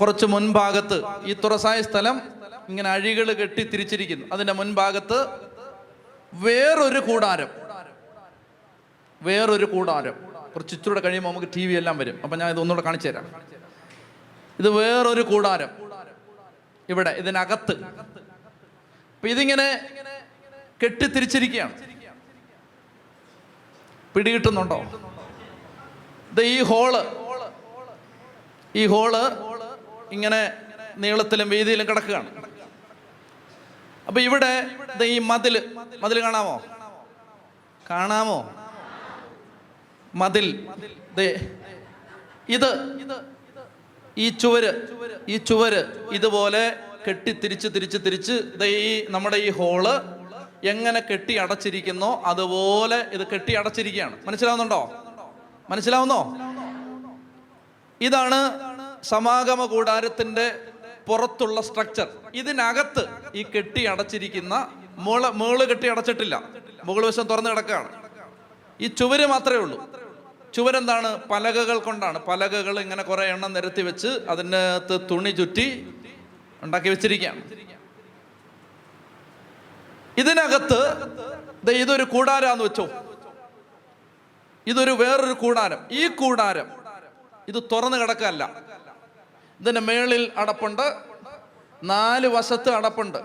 [0.02, 2.22] കുറച്ച് മുൻഭാഗത്ത് ഈ തുറസായ സ്ഥലം
[2.70, 4.26] ഇങ്ങനെ അഴികൾ കെട്ടി തിരിച്ചിരിക്കുന്നു.
[4.34, 5.28] അതിന്റെ മുൻഭാഗത്ത്
[6.34, 7.48] വേറൊരു കൂടാരം.
[9.22, 10.14] വേറൊരു കൂടാരം.
[10.56, 12.20] കുറച്ച് ഇച്ചിരൂടെ കഴിയുമ്പോൾ നമുക്ക് ടി വി എല്ലാം വരും.
[12.24, 13.42] അപ്പം ഞാൻ ഇത് ഒന്നുകൂടെ കാണിച്ചു തരാം.
[14.60, 15.70] ഇത് വേറൊരു കൂടാരം.
[16.90, 17.84] ഇവിടെ ഇതിനകത്ത്.
[17.84, 19.90] അപ്പൊ ഇതിങ്ങനെ
[20.84, 21.91] കെട്ടിത്തിരിച്ചിരിക്കുകയാണ്
[24.16, 24.78] പിടികിട്ടുന്നുണ്ടോ?
[26.32, 26.94] ഇത് ഈ ഹോൾ
[28.76, 29.14] ഈ ഹോൾ
[30.12, 30.42] ഇങ്ങനെ
[30.98, 32.30] നീളത്തിലും വീതിയിലും കിടക്കുകയാണ്.
[34.08, 34.52] അപ്പൊ ഇവിടെ
[35.16, 35.56] ഈ മതിൽ
[36.04, 36.56] മതിൽ കാണാമോ?
[37.90, 38.40] കാണാമോ?
[40.22, 40.48] മതിൽ
[42.56, 42.70] ഇത്
[44.18, 44.72] ഈ ചുവര്
[45.30, 45.82] ഈ ചുവര്
[46.18, 46.64] ഇതുപോലെ
[47.06, 48.36] കെട്ടി തിരിച്ച് തിരിച്ച് തിരിച്ച്
[48.82, 49.86] ഈ നമ്മുടെ ഈ ഹോൾ
[50.64, 55.06] എങ്ങനെ കെട്ടി അടച്ചിരിക്കുന്നോ അതുപോലെ ഇത് കെട്ടി അടച്ചിരിക്കുകയാണ് മനസ്സിലാവുന്നുണ്ടോ?
[55.70, 56.38] മനസ്സിലാവുന്നോ?
[58.02, 58.60] ഇതാണ്
[59.04, 60.60] സമാഗമ കൂടാരത്തിന്റെ
[61.08, 66.44] പുറത്തുള്ള സ്ട്രക്ചർ ഇതിനകത്ത് ഈ കെട്ടി അടച്ചിരിക്കുന്ന മുള മുകൾ കെട്ടി അടച്ചിട്ടില്ല
[66.86, 68.10] മുകൾ വശം തുറന്നു കിടക്കുകയാണ്.
[68.82, 69.90] ഈ ചുവര് മാത്രമേ ഉള്ളൂ.
[70.54, 71.18] ചുവരെന്താണ്?
[71.32, 72.20] പലകകൾ കൊണ്ടാണ്.
[72.20, 75.94] പലകകൾ ഇങ്ങനെ കുറെ എണ്ണം നിരത്തി വെച്ച് അതിനകത്ത് തുണി ചുറ്റി
[76.64, 77.71] ഉണ്ടാക്കി വെച്ചിരിക്കുകയാണ്.
[80.18, 80.80] ഇതിനകത്ത്
[81.72, 82.90] ഇതൊരു കൂടാരാന്ന് വെച്ചോ.
[84.68, 85.88] ഇതൊരു വേറൊരു കൂടാരം.
[85.92, 86.68] ഈ കൂടാരം
[87.48, 88.44] ഇത് തുറന്നു കിടക്കല്ല.
[89.60, 90.96] ഇതിന്റെ മേളിൽ അടപ്പുണ്ട്.
[91.84, 93.18] നാല് വശത്ത് അടപ്പുണ്ട്.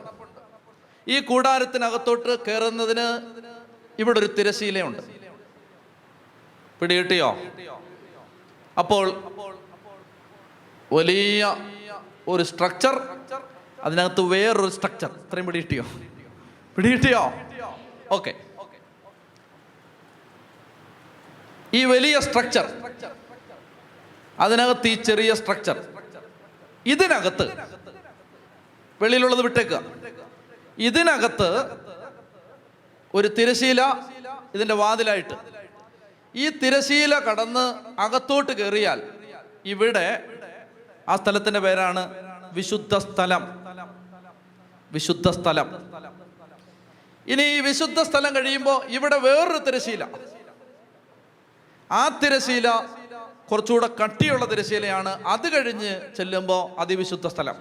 [1.09, 3.37] ഈ കൂടാരത്തിനകത്തോട്ട് കയറുന്നതിന്
[3.99, 5.03] ഇവിടെ ഒരു തിരശീലയുണ്ട്.
[6.80, 7.39] പിടികിട്ടിയോ?
[8.78, 9.32] അപ്പോൾ
[10.93, 11.57] വലിയ
[12.28, 13.09] ഒരു സ്ട്രക്ചർ
[13.82, 15.84] അതിനകത്ത് വേറൊരു സ്ട്രക്ചർ ഇത്രയും പിടികിട്ടിയോ?
[16.77, 17.20] പിടികിട്ടിയോ?
[18.11, 18.33] ഓക്കെ.
[21.74, 22.66] ഈ വലിയ സ്ട്രക്ചർ
[24.39, 25.77] അതിനകത്ത് ഈ ചെറിയ സ്ട്രക്ചർ
[26.87, 27.47] ഇതിനകത്ത്
[29.03, 29.83] വെളിയിലുള്ളത് വിട്ടേക്കുക.
[30.79, 31.49] ഇതിനകത്ത്
[33.14, 33.83] ഒരു തിരശീല
[34.55, 35.35] ഇതിന്റെ വാതിലായിട്ട്.
[36.35, 37.64] ഈ തിരശീല കടന്ന്
[38.01, 39.03] അകത്തോട്ട് കയറിയാൽ
[39.64, 40.07] ഇവിടെ
[41.09, 42.03] ആ സ്ഥലത്തിന്റെ പേരാണ്
[42.53, 43.43] വിശുദ്ധ സ്ഥലം.
[44.93, 45.68] വിശുദ്ധ സ്ഥലം.
[47.29, 50.05] ഇനി ഈ വിശുദ്ധ സ്ഥലം കഴിയുമ്പോൾ ഇവിടെ വേറൊരു തിരശീല
[51.91, 52.68] ആ തിരശീല
[53.51, 57.57] കുറച്ചുകൂടെ കട്ടിയുള്ള തിരശീലയാണ് അത് കഴിഞ്ഞ് ചെല്ലുമ്പോൾ അതിവിശുദ്ധ സ്ഥലം.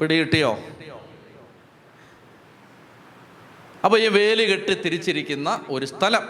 [0.00, 0.50] പിടികിട്ടിയോ?
[3.84, 6.24] അപ്പൊ ഈ വേലി കെട്ടി തിരിച്ചിരിക്കുന്ന ഒരു സ്ഥലം.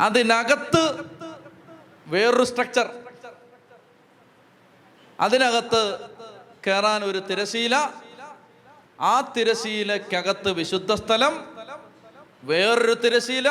[0.00, 0.82] അതിനകത്ത്
[2.06, 2.86] വേറൊരു സ്ട്രക്ചർ
[5.20, 5.82] അതിനകത്ത്
[6.66, 7.74] കയറാൻ ഒരു തിരശീല
[9.00, 11.56] ആ തിരശീലക്കകത്ത് വിശുദ്ധ സ്ഥലം
[12.42, 13.48] വേറൊരു തിരശീല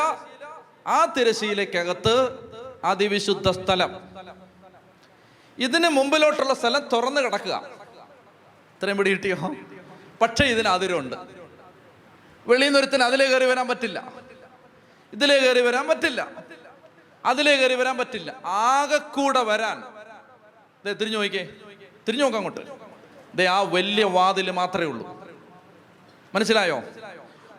[0.87, 2.39] ആ തിരശീലക്കകത്ത്
[2.83, 4.01] അതിവിശുദ്ധ സ്ഥലം.
[5.57, 7.63] ഇതിന് മുമ്പിലോട്ടുള്ള സ്ഥലം തുറന്നു കിടക്കുക.
[8.75, 9.55] ഇത്രയും പിടി കിട്ടിയോ?
[10.21, 11.15] പക്ഷേ ഇതിന് അതിരുണ്ട്.
[12.47, 14.13] വെളിയിൽ നിന്നൊരുത്തിന് അതിലേ കയറി വരാൻ പറ്റില്ല.
[15.13, 16.29] ഇതിലേ കയറി വരാൻ പറ്റില്ല.
[17.25, 18.41] അതിലേ കയറി വരാൻ പറ്റില്ല.
[18.45, 19.83] ആകെ കൂടെ വരാൻ.
[20.93, 21.49] തിരിഞ്ഞു നോക്കിക്കേ.
[22.07, 23.41] തിരിഞ്ഞു നോക്കാം അങ്ങോട്ട്.
[23.41, 25.18] ആ വലിയ വാതിൽ മാത്രമേ ഉള്ളൂ.
[26.36, 26.84] മനസ്സിലായോ?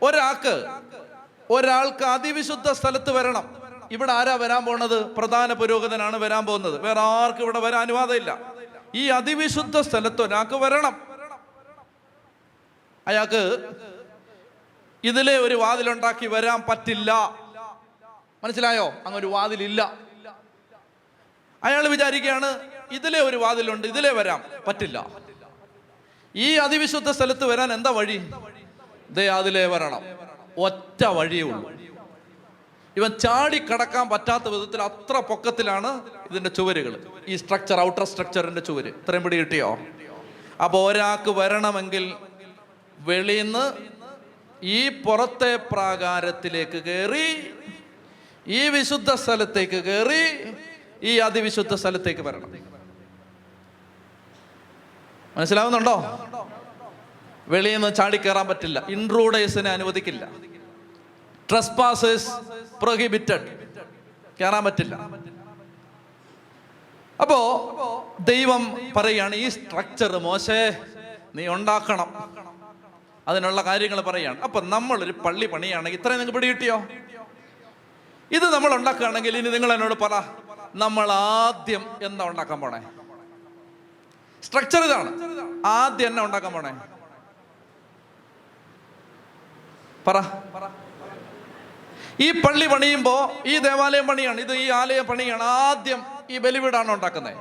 [0.03, 0.67] ഒരാൾക്ക്
[1.51, 3.57] ഒരാൾക്ക് അതിവിശുദ്ധ സ്ഥലത്ത് വരണം.
[3.91, 5.07] ഇവിടെ ആരാ വരാൻ പോണത്?
[5.07, 6.81] പ്രധാന പുരോഗതനാണ് വരാൻ പോകുന്നത്.
[6.81, 8.39] വേറെ ആർക്കും ഇവിടെ വരാൻ അനുവാദമില്ല.
[8.95, 11.03] ഈ അതിവിശുദ്ധ സ്ഥലത്ത് ഒരാൾക്ക് വരണം.
[13.07, 13.71] അയാൾക്ക്
[15.05, 17.13] ഇതിലെ ഒരു വാതിലുണ്ടാക്കി വരാൻ പറ്റില്ല.
[18.45, 18.93] മനസ്സിലായോ?
[19.07, 19.93] അങ്ങ് ഒരു വാതിലില്ല.
[21.65, 22.61] അയാൾ വിചാരിക്കുകയാണ്
[22.91, 25.07] ഇതിലെ ഒരു വാതിലുണ്ട് ഇതിലെ വരാം പറ്റില്ല.
[26.37, 28.31] ഈ അതിവിശുദ്ധ സ്ഥലത്ത് വരാൻ എന്താ വഴി?
[29.11, 30.03] ദേ അതിലേ വരണം.
[30.59, 31.71] ഒറ്റ വഴിയേ ഉള്ളൂ.
[32.97, 35.91] ഇവൻ ചാടി കടക്കാൻ പറ്റാത്ത വിധത്തിൽ അത്ര പൊക്കത്തിലാണ്
[36.31, 36.95] ഇതിന്റെ ചുവരുകൾ
[37.29, 38.89] ഈ സ്ട്രക്ചർ ഔട്ടർ സ്ട്രക്ചറിന്റെ ചുവര്.
[38.89, 39.79] ഇത്രയും പിടി കിട്ടിയോ?
[40.65, 42.15] അപ്പൊ ഒരാൾക്ക് വരണമെങ്കിൽ
[42.99, 43.65] വെളിന്ന്
[44.63, 47.55] ഈ പുറത്തെ പ്രാകാരത്തിലേക്ക് കയറി
[48.47, 50.55] ഈ വിശുദ്ധ സ്ഥലത്തേക്ക് കയറി
[51.03, 52.51] ഈ അതിവിശുദ്ധ സ്ഥലത്തേക്ക് വരണം.
[55.37, 55.97] മനസ്സിലാവുന്നുണ്ടോ?
[57.49, 58.87] വെളിയിൽ നിന്ന് ചാടിക്കയറാൻ പറ്റില്ല.
[58.89, 60.29] ഇൻട്രൂഡേഴ്സിനെ അനുവദിക്കില്ല.
[61.51, 62.31] ട്രസ്പാസേഴ്സ്
[62.83, 63.71] പ്രൊഹിബിറ്റഡ്
[64.41, 64.95] കയറാൻ പറ്റില്ല.
[67.21, 67.39] അപ്പോ
[68.21, 70.77] ദൈവം പറയാണ് ഈ സ്ട്രക്ചർ മോശേ
[71.35, 72.31] നീ ഉണ്ടാക്കണം.
[73.29, 74.41] അതിനുള്ള കാര്യങ്ങൾ പറയാണ്.
[74.41, 76.87] അപ്പൊ നമ്മളൊരു പള്ളി പണിയാണെങ്കിൽ ഇത്രയും നിങ്ങൾക്ക് പിടികിട്ടിയോ?
[78.33, 80.23] ഇത് നമ്മൾ ഉണ്ടാക്കുകയാണെങ്കിൽ ഇനി നിങ്ങൾ എന്നോട് പറ
[80.75, 82.81] നമ്മൾ ആദ്യം എന്താ ഉണ്ടാക്കാൻ പോണേ?
[84.43, 85.11] സ്ട്രക്ചർ ഇതാണ്.
[85.67, 86.73] ആദ്യം എന്നാ ഉണ്ടാക്കാൻ പോണേ?
[90.11, 90.19] പറ.
[92.21, 93.15] ഈ പള്ളി പണിയുമ്പോ
[93.47, 94.41] ഈ ദേവാലയം പണിയാണ്.
[94.41, 96.01] ഇത് ഈ ആലയം പണിയാണ് ആദ്യം
[96.31, 97.37] ഈ ബലിവീടാണ് ഉണ്ടാക്കുന്നത്.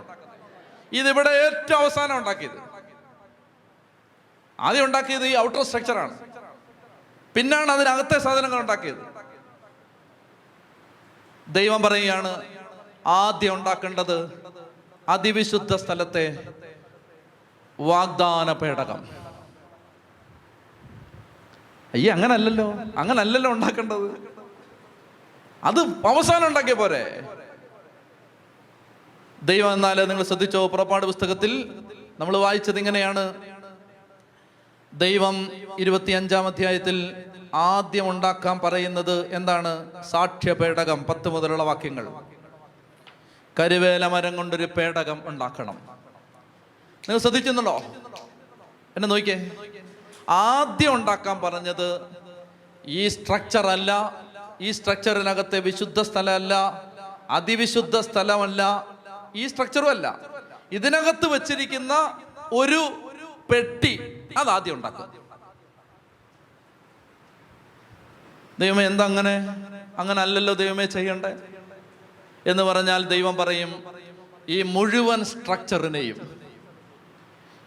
[0.94, 2.60] ഇതിവിടെ ഏറ്റവും അവസാനം ഉണ്ടാക്കിയത്.
[4.60, 6.16] ആദ്യം ഉണ്ടാക്കിയത് ഈ ഔട്ടർ സ്ട്രക്ചറാണ്
[7.36, 9.02] പിന്നാണ് അതിനകത്തെ സാധനങ്ങൾ ഉണ്ടാക്കിയത്.
[11.48, 12.32] ദൈവം പറയുകയാണ്
[13.08, 14.18] ആദ്യം ഉണ്ടാക്കേണ്ടത്
[15.10, 16.26] അതിവിശുദ്ധ സ്ഥലത്തെ
[17.80, 19.19] വാഗ്ദാന പേടകം
[21.94, 22.74] അയ്യേ അങ്ങനല്ലല്ലോ.
[22.98, 24.30] അങ്ങനല്ലല്ലോ ഉണ്ടാക്കേണ്ടത്.
[25.64, 27.24] അത് അവസാനം ഉണ്ടാക്കിയ പോരെ.
[29.44, 30.68] ദൈവം എന്നാൽ നിങ്ങൾ ശ്രദ്ധിച്ചോ?
[30.68, 31.82] പുറപ്പാട് പുസ്തകത്തിൽ
[32.20, 33.34] നമ്മൾ വായിച്ചത് ഇങ്ങനെയാണ്.
[34.94, 37.16] ദൈവം ഇരുപത്തിയഞ്ചാം അധ്യായത്തിൽ
[37.54, 40.04] ആദ്യം ഉണ്ടാക്കാൻ പറയുന്നത് എന്താണ്?
[40.04, 42.08] സാക്ഷ്യ പേടകം പത്ത് മുതലുള്ള വാക്യങ്ങൾ.
[43.60, 45.76] കരുവേല മരം കൊണ്ടൊരു പേടകം ഉണ്ടാക്കണം.
[47.00, 47.78] നിങ്ങൾ ശ്രദ്ധിച്ചെന്നുണ്ടോ
[48.96, 49.52] എന്നെ നോക്കിയേ.
[50.30, 52.02] ആദ്യം ഉണ്ടാക്കാൻ പറഞ്ഞത്
[52.86, 53.92] ഈ സ്ട്രക്ചർ അല്ല.
[54.62, 56.84] ഈ സ്ട്രക്ചറിനകത്തെ വിശുദ്ധ സ്ഥലമല്ല.
[57.30, 58.88] അതിവിശുദ്ധ സ്ഥലമല്ല.
[59.36, 60.20] ഈ സ്ട്രക്ചറും അല്ല.
[60.72, 61.94] ഇതിനകത്ത് വെച്ചിരിക്കുന്ന
[62.54, 63.12] ഒരു
[63.54, 65.14] പെട്ടി അത് ആദ്യം ഉണ്ടാക്കുക.
[68.60, 69.34] ദൈവം എന്താ അങ്ങനെ
[69.98, 71.36] അങ്ങനെ അല്ലല്ലോ ദൈവമേ ചെയ്യണ്ടേ?
[72.46, 73.84] എന്ന് പറഞ്ഞാൽ ദൈവം പറയും
[74.50, 76.40] ഈ മുഴുവൻ സ്ട്രക്ചറിനെയും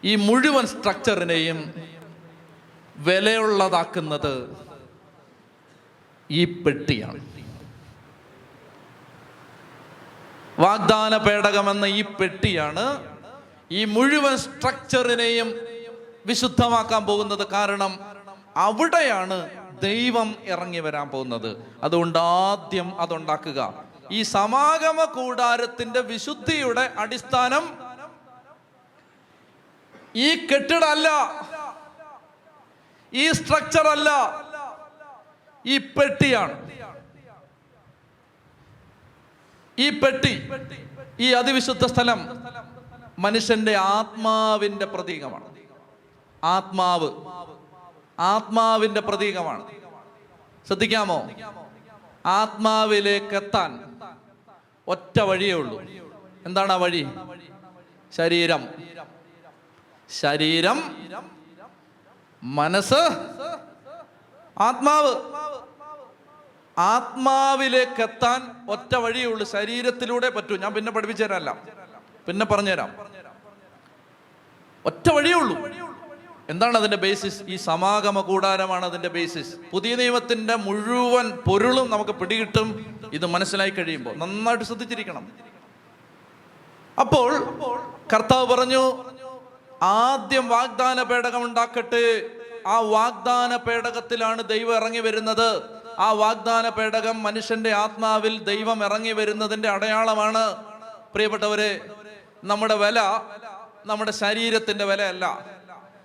[0.05, 1.75] ഈ മുഴുവൻ സ്ട്രക്ചറിനെയും
[3.05, 4.57] വിലയുള്ളതാക്കുന്നത്
[6.31, 7.33] ഈ പെട്ടിയാണ്.
[10.59, 12.85] വാഗ്ദാന പേടകം എന്ന ഈ പെട്ടിയാണ്
[13.71, 15.55] ഈ മുഴുവൻ സ്ട്രക്ചറിനെയും
[16.27, 17.99] വിശുദ്ധമാക്കാൻ പോകുന്നത് കാരണം
[18.57, 19.51] അവിടെയാണ്
[19.83, 21.57] ദൈവം ഇറങ്ങി വരാൻ പോകുന്നത്.
[21.83, 23.85] അതുകൊണ്ട് ആദ്യം അതുണ്ടാക്കുക.
[24.11, 27.65] ഈ സമാഗമ കൂടാരത്തിന്റെ വിശുദ്ധിയുടെ അടിസ്ഥാനം
[30.17, 31.09] ഈ കെട്ടിടമല്ല.
[33.15, 34.09] ഈ സ്ട്രക്ചർ അല്ല.
[35.67, 36.71] ഈ പെട്ടിയാണ്.
[39.79, 40.49] ഈ പെട്ടി
[41.21, 42.43] ഈ അതിവിശുദ്ധ സ്ഥലം
[43.19, 45.45] മനുഷ്യന്റെ ആത്മാവിന്റെ പ്രതീകമാണ്.
[46.45, 47.11] ആത്മാവ്
[48.19, 49.67] ആത്മാവിന്റെ പ്രതീകമാണ്.
[50.67, 51.29] ശ്രദ്ധിക്കാമോ?
[52.27, 54.01] ആത്മാവിലേക്ക് എത്താൻ
[54.89, 55.83] ഒറ്റ വഴിയേ ഉള്ളൂ.
[56.47, 57.09] എന്താണ് ആ വഴി?
[58.13, 58.69] ശരീരം.
[60.11, 61.03] ശരീരം
[62.43, 63.01] മനസ്സ്.
[64.59, 65.15] ആത്മാവ്.
[66.79, 69.47] ആത്മാവിലേക്ക് എത്താൻ ഒറ്റ വഴിയേ ഉള്ളൂ.
[69.47, 70.57] ശരീരത്തിലൂടെ പറ്റൂ.
[70.57, 71.57] ഞാൻ പിന്നെ പഠിപ്പിച്ചു തരാനല്ല
[72.27, 72.97] പിന്നെ പറഞ്ഞുതരാം.
[74.87, 75.57] ഒറ്റ വഴിയേ ഉള്ളൂ.
[76.49, 83.01] എന്താണ് അതിന്റെ ബേസിസ് ഈ സമാഗമ കൂടാരമാണ് അതിന്റെ ബേസിസ് പുതിയ നിയമത്തിന്റെ മുഴുവൻ പൊരുളും നമുക്ക് പിടികിട്ടും.
[83.13, 85.33] ഇത് മനസ്സിലായി കഴിയുമ്പോൾ നന്നായിട്ട് ശ്രദ്ധിച്ചിരിക്കണം.
[87.01, 87.45] അപ്പോൾ
[88.13, 89.13] കർത്താവ് പറഞ്ഞു
[89.83, 92.31] ആദ്യം വാഗ്ദാന പേടകം ഉണ്ടാക്കട്ടെ.
[92.67, 95.63] ആ വാഗ്ദാന പേടകത്തിലാണ് ദൈവം ഇറങ്ങി വരുന്നത്.
[95.99, 100.57] ആ വാഗ്ദാന പേടകം മനുഷ്യന്റെ ആത്മാവിൽ ദൈവം ഇറങ്ങി വരുന്നതിന്റെ അടയാളമാണ്.
[101.15, 101.81] പ്രിയപ്പെട്ടവരെ
[102.45, 103.01] നമ്മുടെ വില
[103.87, 105.47] നമ്മുടെ ശരീരത്തിന്റെ വിലയല്ല.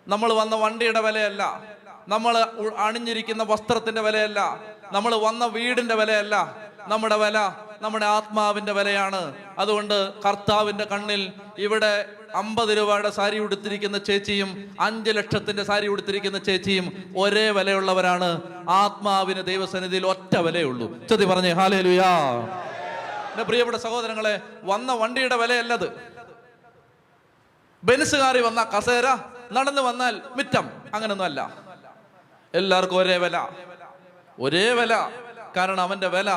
[0.07, 1.61] നമ്മൾ വന്ന വണ്ടിയുടെ വിലയല്ല.
[2.07, 2.47] നമ്മൾ
[2.77, 4.59] അണിഞ്ഞിരിക്കുന്ന വസ്ത്രത്തിന്റെ വിലയല്ല.
[4.91, 6.55] നമ്മൾ വന്ന വീടിന്റെ വിലയല്ല.
[6.87, 7.37] നമ്മുടെ വില
[7.81, 9.35] നമ്മുടെ ആത്മാവിന്റെ വിലയാണ്.
[9.59, 17.49] അതുകൊണ്ട് കർത്താവിന്റെ കണ്ണിൽ ഇവിടെ അമ്പത് രൂപയുടെ സാരി ഉടുത്തിരിക്കുന്ന ചേച്ചിയും അഞ്ച് ലക്ഷത്തിന്റെ സാരി ഉടുത്തിരിക്കുന്ന ചേച്ചിയും ഒരേ
[17.49, 18.41] വിലയുള്ളവരാണ്.
[18.69, 21.07] ആത്മാവിന് ദൈവസന്നിധിയിൽ ഒറ്റ വിലയുള്ളൂ.
[21.07, 22.19] ചതി പറഞ്ഞേ ഹാലേ ലുയാ
[23.31, 26.11] എന്റെ പ്രിയപ്പെട്ട സഹോദരങ്ങളെ വന്ന വണ്ടിയുടെ വിലയല്ലത്.
[27.83, 29.17] ബെൻസുകാരി വന്ന കസേര
[29.51, 31.53] നടന്നു വന്നാൽ മിറ്റം അങ്ങനൊന്നും അല്ല.
[32.53, 33.47] എല്ലാവർക്കും ഒരേ വില.
[34.39, 35.09] ഒരേ വില.
[35.57, 36.29] കാരണം അവന്റെ വില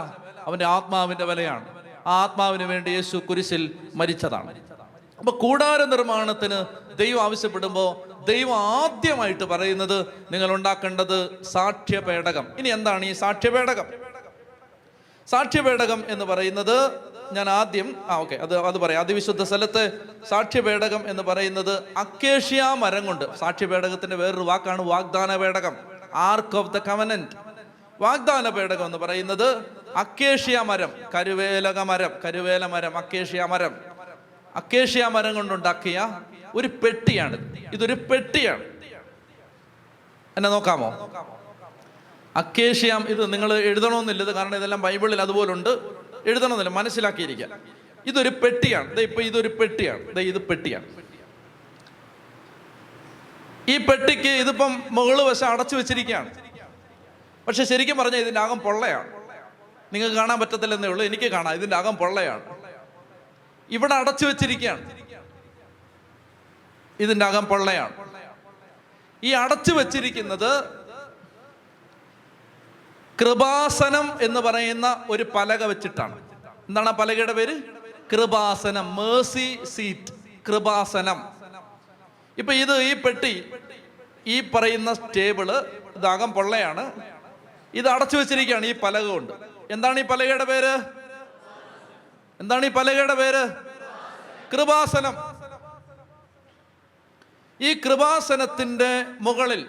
[0.47, 1.69] അവന്റെ ആത്മാവിന്റെ വിലയാണ്.
[2.07, 4.70] ആ ആത്മാവിന് വേണ്ടി യേശു കുരിശിൽ മരിച്ചതാണ്.
[5.21, 6.65] അപ്പൊ കൂടാര നിർമ്മാണത്തിന്
[6.97, 12.47] ദൈവം ആവശ്യപ്പെടുമ്പോൾ ദൈവം ആദ്യമായിട്ട് പറയുന്നത് നിങ്ങൾ ഉണ്ടാക്കേണ്ടത് സാക്ഷ്യപേടകം.
[12.59, 13.85] ഇനി എന്താണ് ഈ സാക്ഷ്യപേടകം?
[15.29, 16.91] സാക്ഷ്യപേടകം എന്ന് പറയുന്നത്
[17.33, 19.01] ഞാൻ ആദ്യം ആ ഓക്കെ അത് അത് പറയാം.
[19.01, 23.39] അതിവിശുദ്ധ സ്ഥലത്ത് സാക്ഷ്യപേടകം എന്ന് പറയുന്നത് അക്കേഷ്യ മരം കൊണ്ട്.
[23.39, 25.77] സാക്ഷ്യപേടകത്തിന്റെ വേറൊരു വാക്കാണ് വാഗ്ദാന പേടകം
[26.15, 27.37] ആർക്ക് ഓഫ് ദ കവനന്റ്
[28.01, 29.67] വാഗ്ദാന പേടകം എന്ന് പറയുന്നത്
[29.97, 33.90] അക്കേഷ്യ മരം കരുവേലക മരം കരുവേല മരം അക്കേഷ്യ മരം.
[34.57, 36.21] അക്കേഷ്യ മരം കൊണ്ടുണ്ടാക്കിയ
[36.55, 38.65] ഒരു പെട്ടിയാണ് ഇതൊരു പെട്ടിയാണ്.
[40.37, 41.11] എന്നെ നോക്കാമോ?
[42.37, 44.23] അക്കേഷ്യാം ഇത് നിങ്ങൾ എഴുതണമെന്നില്ല.
[44.23, 45.69] ഇത് കാരണം ഇതെല്ലാം ബൈബിളിൽ അതുപോലുണ്ട്.
[46.27, 46.71] എഴുതണമെന്നില്ല.
[46.71, 47.49] മനസ്സിലാക്കിയിരിക്കുക.
[48.07, 48.97] ഇതൊരു പെട്ടിയാണ്.
[48.97, 50.15] ദേ ഇപ്പൊ ഇതൊരു പെട്ടിയാണ്.
[50.15, 50.85] ദേ ഇത് പെട്ടിയാണ്.
[53.69, 56.35] ഈ പെട്ടിക്ക് ഇതിപ്പം മുകൾ വശം അടച്ചു വെച്ചിരിക്കുകയാണ്.
[57.47, 59.13] പക്ഷെ ശരിക്കും പറഞ്ഞാൽ ഇതിന്റെ അകം പൊള്ളയാണ്.
[59.93, 61.05] നിങ്ങൾക്ക് കാണാൻ പറ്റത്തില്ലെന്നേ ഉള്ളൂ.
[61.05, 61.55] എനിക്ക് കാണാം.
[61.55, 62.60] ഇതിന്റെ അകം പൊള്ളയാണ്.
[63.71, 65.01] ഇവിടെ അടച്ചു വെച്ചിരിക്കുകയാണ്.
[67.01, 67.93] ഇതിന്റെ അകം പൊള്ളയാണ്.
[69.25, 70.81] ഈ അടച്ചു വെച്ചിരിക്കുന്നത്
[73.21, 76.19] കൃപാസനം എന്ന് പറയുന്ന ഒരു പലക വെച്ചിട്ടാണ്.
[76.69, 77.63] എന്താണ് ആ പലകയുടെ പേര്?
[78.13, 80.13] കൃപാസനം മേഴ്സി സീറ്റ്
[80.49, 81.29] കൃപാസനം.
[82.39, 83.53] ഇപ്പൊ ഇത് ഈ പെട്ടി
[84.27, 85.53] ഈ പറയുന്ന ടേബിൾ
[85.97, 86.93] ഇതാകം പൊള്ളയാണ്.
[87.75, 89.33] ഇത് അടച്ചു വെച്ചിരിക്കുകയാണ് ഈ പലക കൊണ്ട്.
[89.71, 91.00] എന്താണ് ഈ പലകയുടെ പേര്?
[92.41, 93.43] എന്താണ് ഈ പലകയുടെ പേര്?
[94.53, 95.15] കൃപാസനം.
[97.61, 99.63] ഈ കൃപാസനത്തിന്റെ മുകളിൽ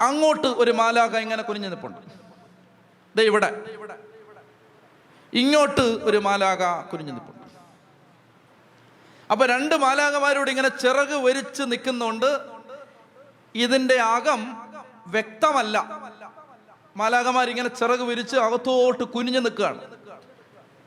[0.00, 1.98] അങ്ങോട്ട് ഒരു മാലാക ഇങ്ങനെ കുനിഞ്ഞു നിൽപ്പുണ്ട്
[3.16, 3.50] ദേ ഇവിടെ.
[5.32, 7.38] ഇങ്ങോട്ട് ഒരു മാലാക കുനിഞ്ഞു നിൽപ്പുണ്ട്
[9.30, 12.30] അപ്പൊ രണ്ട് മാലാകമാരോട് ഇങ്ങനെ ചിറക് വരിച്ച് നിൽക്കുന്നുണ്ട്
[13.54, 14.42] ഇതിന്റെ അകം
[15.06, 15.76] വ്യക്തമല്ല.
[16.96, 20.01] മാലാകമാർ ഇങ്ങനെ ചിറക് വിരിച്ച് അകത്തോട്ട് കുനിഞ്ഞു നിൽക്കുകയാണ്.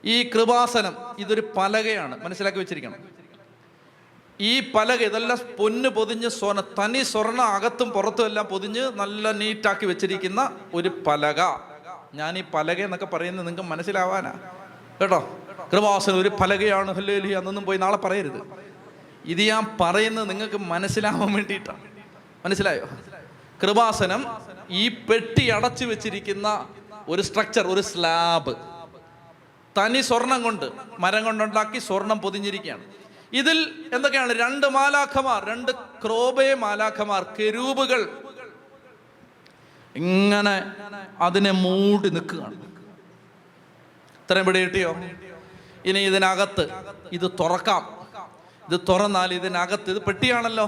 [0.06, 2.24] ഈ കൃപാസനം ഇതൊരു പലകയാണ്.
[2.24, 2.96] മനസ്സിലാക്കി വെച്ചിരിക്കണം.
[4.40, 10.52] ഈ പലക ഇതെല്ലാം പൊന്ന് പൊതിഞ്ഞ് സ്വർണ തനി സ്വർണ അകത്തും പുറത്തും എല്ലാം പൊതിഞ്ഞ് നല്ല നീറ്റാക്കി വെച്ചിരിക്കുന്ന
[10.74, 11.42] ഒരു പലക.
[12.14, 14.34] ഞാൻ ഈ പലക എന്നൊക്കെ പറയുന്നത് നിങ്ങൾക്ക് മനസ്സിലാവാനാ?
[15.02, 15.40] കേട്ടോ?
[15.74, 16.92] കൃപാസനം ഒരു പലകയാണ്.
[16.92, 18.42] ഹല്ലേലി അന്നൊന്നും പോയി നാളെ പറയരുത്.
[19.26, 21.80] ഇത് ഞാൻ പറയുന്നത് നിങ്ങൾക്ക് മനസ്സിലാവാൻ വേണ്ടിയിട്ടാണ്
[22.46, 22.86] മനസ്സിലായോ?
[23.64, 24.26] കൃപാസനം
[24.70, 26.68] ഈ പെട്ടി അടച്ചു വെച്ചിരിക്കുന്ന
[27.08, 28.75] ഒരു സ്ട്രക്ചർ ഒരു സ്ലാബ്
[29.78, 30.68] തനി സ്വർണം കൊണ്ട്
[31.00, 32.86] മരം കൊണ്ടുണ്ടാക്കി സ്വർണം പൊതിഞ്ഞിരിക്കുകയാണ്.
[33.34, 33.58] ഇതിൽ
[33.94, 34.34] എന്തൊക്കെയാണ്?
[34.34, 35.72] രണ്ട് മാലാഖമാർ രണ്ട്
[36.04, 38.02] ക്രോബേ മാലാഖമാർ കെരൂബുകൾ
[39.96, 40.56] ഇങ്ങനെ
[41.22, 42.56] അതിനെ മൂടി നിൽക്കുകയാണ്.
[44.22, 44.92] ഇത്രയും പിടി കിട്ടിയോ?
[45.90, 46.64] ഇനി ഇതിനകത്ത്
[47.18, 47.84] ഇത് തുറക്കാം.
[48.70, 50.68] ഇത് തുറന്നാൽ ഇതിനകത്ത് ഇത് പെട്ടിയാണല്ലോ.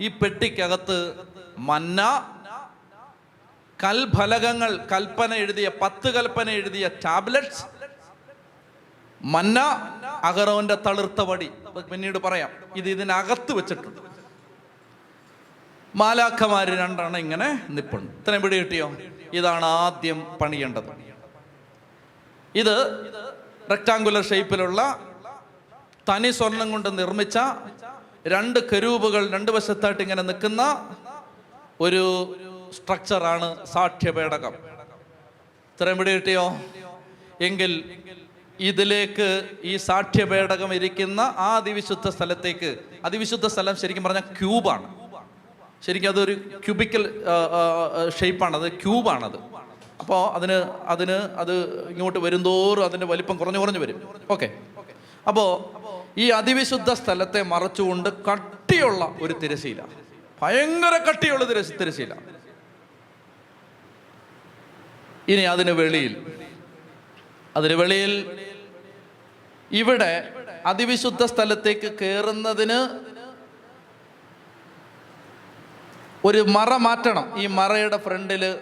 [0.00, 0.98] ഈ പെട്ടിക്കകത്ത്
[1.70, 2.00] മന്ന
[3.84, 7.64] കൽഫലകങ്ങൾ കൽപ്പന എഴുതിയ പത്ത് കൽപ്പന എഴുതിയ ടാബ്ലറ്റ്സ്
[9.24, 9.58] മന്ന
[10.24, 11.50] അഗറോന്റെ തളിർത്ത വടി.
[11.90, 12.50] പിന്നീട് പറയാം.
[12.76, 14.00] ഇത് ഇതിനകത്ത് വെച്ചിട്ടുണ്ട്.
[15.96, 18.12] മാലാഖമാര് രണ്ടെണ്ണം ഇങ്ങനെ നിപ്പുണ്ട്.
[18.12, 18.96] ഇത്ര എവിടെ കിട്ടിയോ?
[19.32, 20.92] ഇതാണ് ആദ്യം പണിയേണ്ടത്.
[22.54, 22.76] ഇത്
[23.70, 24.98] റെക്ടാങ്കുലർ ഷേപ്പിലുള്ള
[26.10, 27.38] തനി സ്വർണം കൊണ്ട് നിർമ്മിച്ച
[28.26, 30.62] രണ്ട് കരൂപുകൾ രണ്ട് വശത്തായിട്ട് ഇങ്ങനെ നിൽക്കുന്ന
[31.80, 32.04] ഒരു
[32.72, 34.54] സ്ട്രക്ചറാണ് സാക്ഷ്യപേടകം
[35.74, 36.60] ഇത്രയും പിടി കിട്ടിയോ?
[37.40, 38.00] എങ്കിൽ
[38.60, 39.28] ഇതിലേക്ക്
[39.64, 44.88] ഈ സാക്ഷ്യപേടകം ഇരിക്കുന്ന ആ അതിവിശുദ്ധ സ്ഥലത്തേക്ക് അതിവിശുദ്ധ സ്ഥലം ശരിക്കും പറഞ്ഞാൽ ക്യൂബാണ്.
[45.86, 46.34] ശരിക്കും അതൊരു
[46.64, 47.04] ക്യൂബിക്കൽ
[48.18, 48.56] ഷേപ്പാണ്.
[48.56, 49.38] അത് ക്യൂബാണത്.
[50.00, 50.56] അപ്പോൾ അതിന്
[50.94, 51.54] അതിന് അത്
[51.92, 54.00] ഇങ്ങോട്ട് വരുന്തോറും അതിന്റെ വലിപ്പം കുറഞ്ഞു കുറഞ്ഞു വരും.
[54.30, 54.48] ഓക്കെ.
[55.26, 55.48] അപ്പോൾ
[56.18, 59.80] ഈ അതിവിശുദ്ധ സ്ഥലത്തെ മറച്ചുകൊണ്ട് കട്ടിയുള്ള ഒരു തിരശീല
[60.42, 62.12] ഭയങ്കര കട്ടിയുള്ള തിര തിരശീല
[65.28, 66.26] ഇനി അതിന് വെളിയിൽ
[67.56, 68.12] അതിന് വെളിയിൽ
[69.72, 70.34] ഇവിടെ
[70.66, 73.08] അതിവിശുദ്ധ സ്ഥലത്തേക്ക് കയറുന്നതിന്
[76.24, 77.38] ഒരു മറ മാറ്റണം.
[77.38, 78.58] ഈ മറയുടെ ഫ്രണ്ടിൽ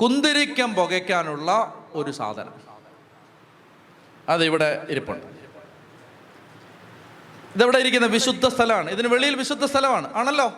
[0.00, 2.54] കുന്തിരിക്കം പുകയ്ക്കാനുള്ള ഒരു സാധനം.
[4.28, 5.26] അതിവിടെ ഇരിപ്പുണ്ട്.
[7.56, 8.90] ഇതെവിടെ ഇരിക്കുന്ന വിശുദ്ധ സ്ഥലമാണ്.
[8.90, 10.14] ഇതിന് വെളിയിൽ വിശുദ്ധ സ്ഥലമാണ്.
[10.14, 10.52] ആണല്ലോ?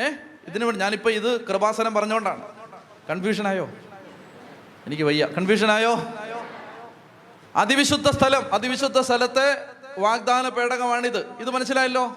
[0.00, 0.08] ഏ?
[0.48, 2.42] ഇതിന് ഞാനിപ്പോ ഇത് കൃപാസനം പറഞ്ഞുകൊണ്ടാണ്
[3.10, 3.70] കൺഫ്യൂഷൻ ആയോ
[4.86, 5.26] എനിക്ക് വയ്യ.
[5.26, 5.96] കൺഫ്യൂഷൻ ആയോ
[7.56, 9.64] അതിവിശുദ്ധ സ്ഥലം അതിവിശുദ്ധ സ്ഥലത്തെ
[9.98, 11.26] വാഗ്ദാന പേടകമാണിത്.
[11.40, 12.16] ഇത് മനസ്സിലായല്ലോ?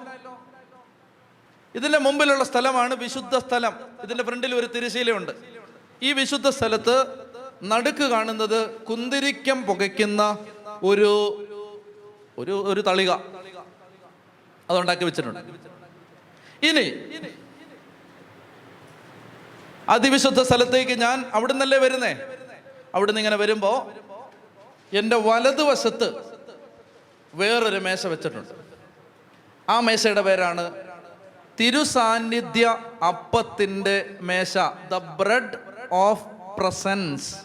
[1.75, 3.73] ഇതിന്റെ മുമ്പിലുള്ള സ്ഥലമാണ് വിശുദ്ധ സ്ഥലം.
[4.03, 5.31] ഇതിന്റെ ഫ്രണ്ടിൽ ഒരു തിരശീലയുണ്ട്.
[6.03, 7.05] ഈ വിശുദ്ധ സ്ഥലത്ത്
[7.63, 10.37] നടുക്ക് കാണുന്നത് കുന്തിരിക്കം പുകയ്ക്കുന്ന
[10.83, 11.11] ഒരു
[12.37, 13.11] ഒരു ഒരു തളിക.
[14.69, 15.39] അതുണ്ടാക്കി വെച്ചിട്ടുണ്ട്.
[16.65, 16.93] ഇനി
[19.89, 22.17] അതിവിശുദ്ധ സ്ഥലത്തേക്ക് ഞാൻ അവിടുന്നല്ലേ വരുന്നേ?
[22.95, 23.91] അവിടുന്ന് ഇങ്ങനെ വരുമ്പോ
[24.93, 26.33] എന്റെ വലതുവശത്ത്
[27.33, 28.53] വേറൊരു മേശ വെച്ചിട്ടുണ്ട്.
[29.69, 30.83] ആ മേശയുടെ പേരാണ്
[31.59, 32.77] തിരുസാന്നിധ്യ
[33.07, 34.57] അപ്പത്തിന്റെ മേശ
[34.89, 35.57] ദ ബ്രെഡ്
[35.91, 36.23] ഓഫ്
[36.59, 37.35] പ്രസൻസ്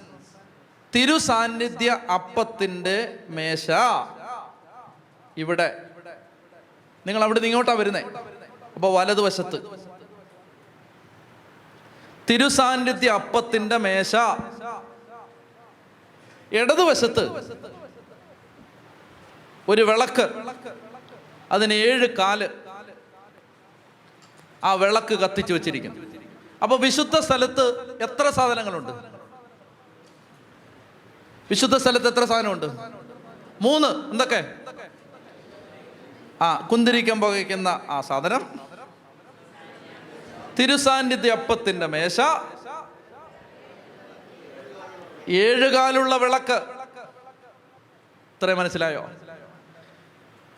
[0.94, 3.70] തിരുസാന്നിധ്യ അപ്പത്തിന്റെ മേശ.
[5.36, 5.82] ഇവിടെ.
[7.06, 8.00] നിങ്ങൾ അവിടെ ഇങ്ങോട്ടാ വരുന്നേ.
[8.74, 9.78] അപ്പൊ വലതുവശത്ത്.
[12.30, 14.16] തിരുസാന്നിധ്യ അപ്പത്തിന്റെ മേശ.
[16.52, 17.24] ഇടതുവശത്ത്
[19.68, 20.28] ഒരു വിളക്ക്.
[21.52, 22.50] അതിന് ഏഴ് കാൽ
[24.64, 26.06] ആ വിളക്ക് കത്തിച്ചു വെച്ചിരിക്കുന്നു.
[26.62, 27.64] അപ്പൊ വിശുദ്ധ സ്ഥലത്ത്
[28.02, 28.90] എത്ര സാധനങ്ങളുണ്ട്?
[31.50, 32.66] വിശുദ്ധ സ്ഥലത്ത് എത്ര സാധനമുണ്ട്?
[33.62, 34.10] മൂന്ന്.
[34.10, 34.54] എന്തൊക്കെ?
[36.42, 38.60] ആ കുന്തിരിക്കം പുകയ്ക്കുന്ന ആ സാധനം.
[40.58, 42.20] തിരുസാന്നിധ്യ അപ്പത്തിന്റെ മേശ.
[45.28, 46.58] ഏഴുകാലുള്ള വിളക്ക്.
[48.34, 49.02] ഇത്രയും മനസ്സിലായോ?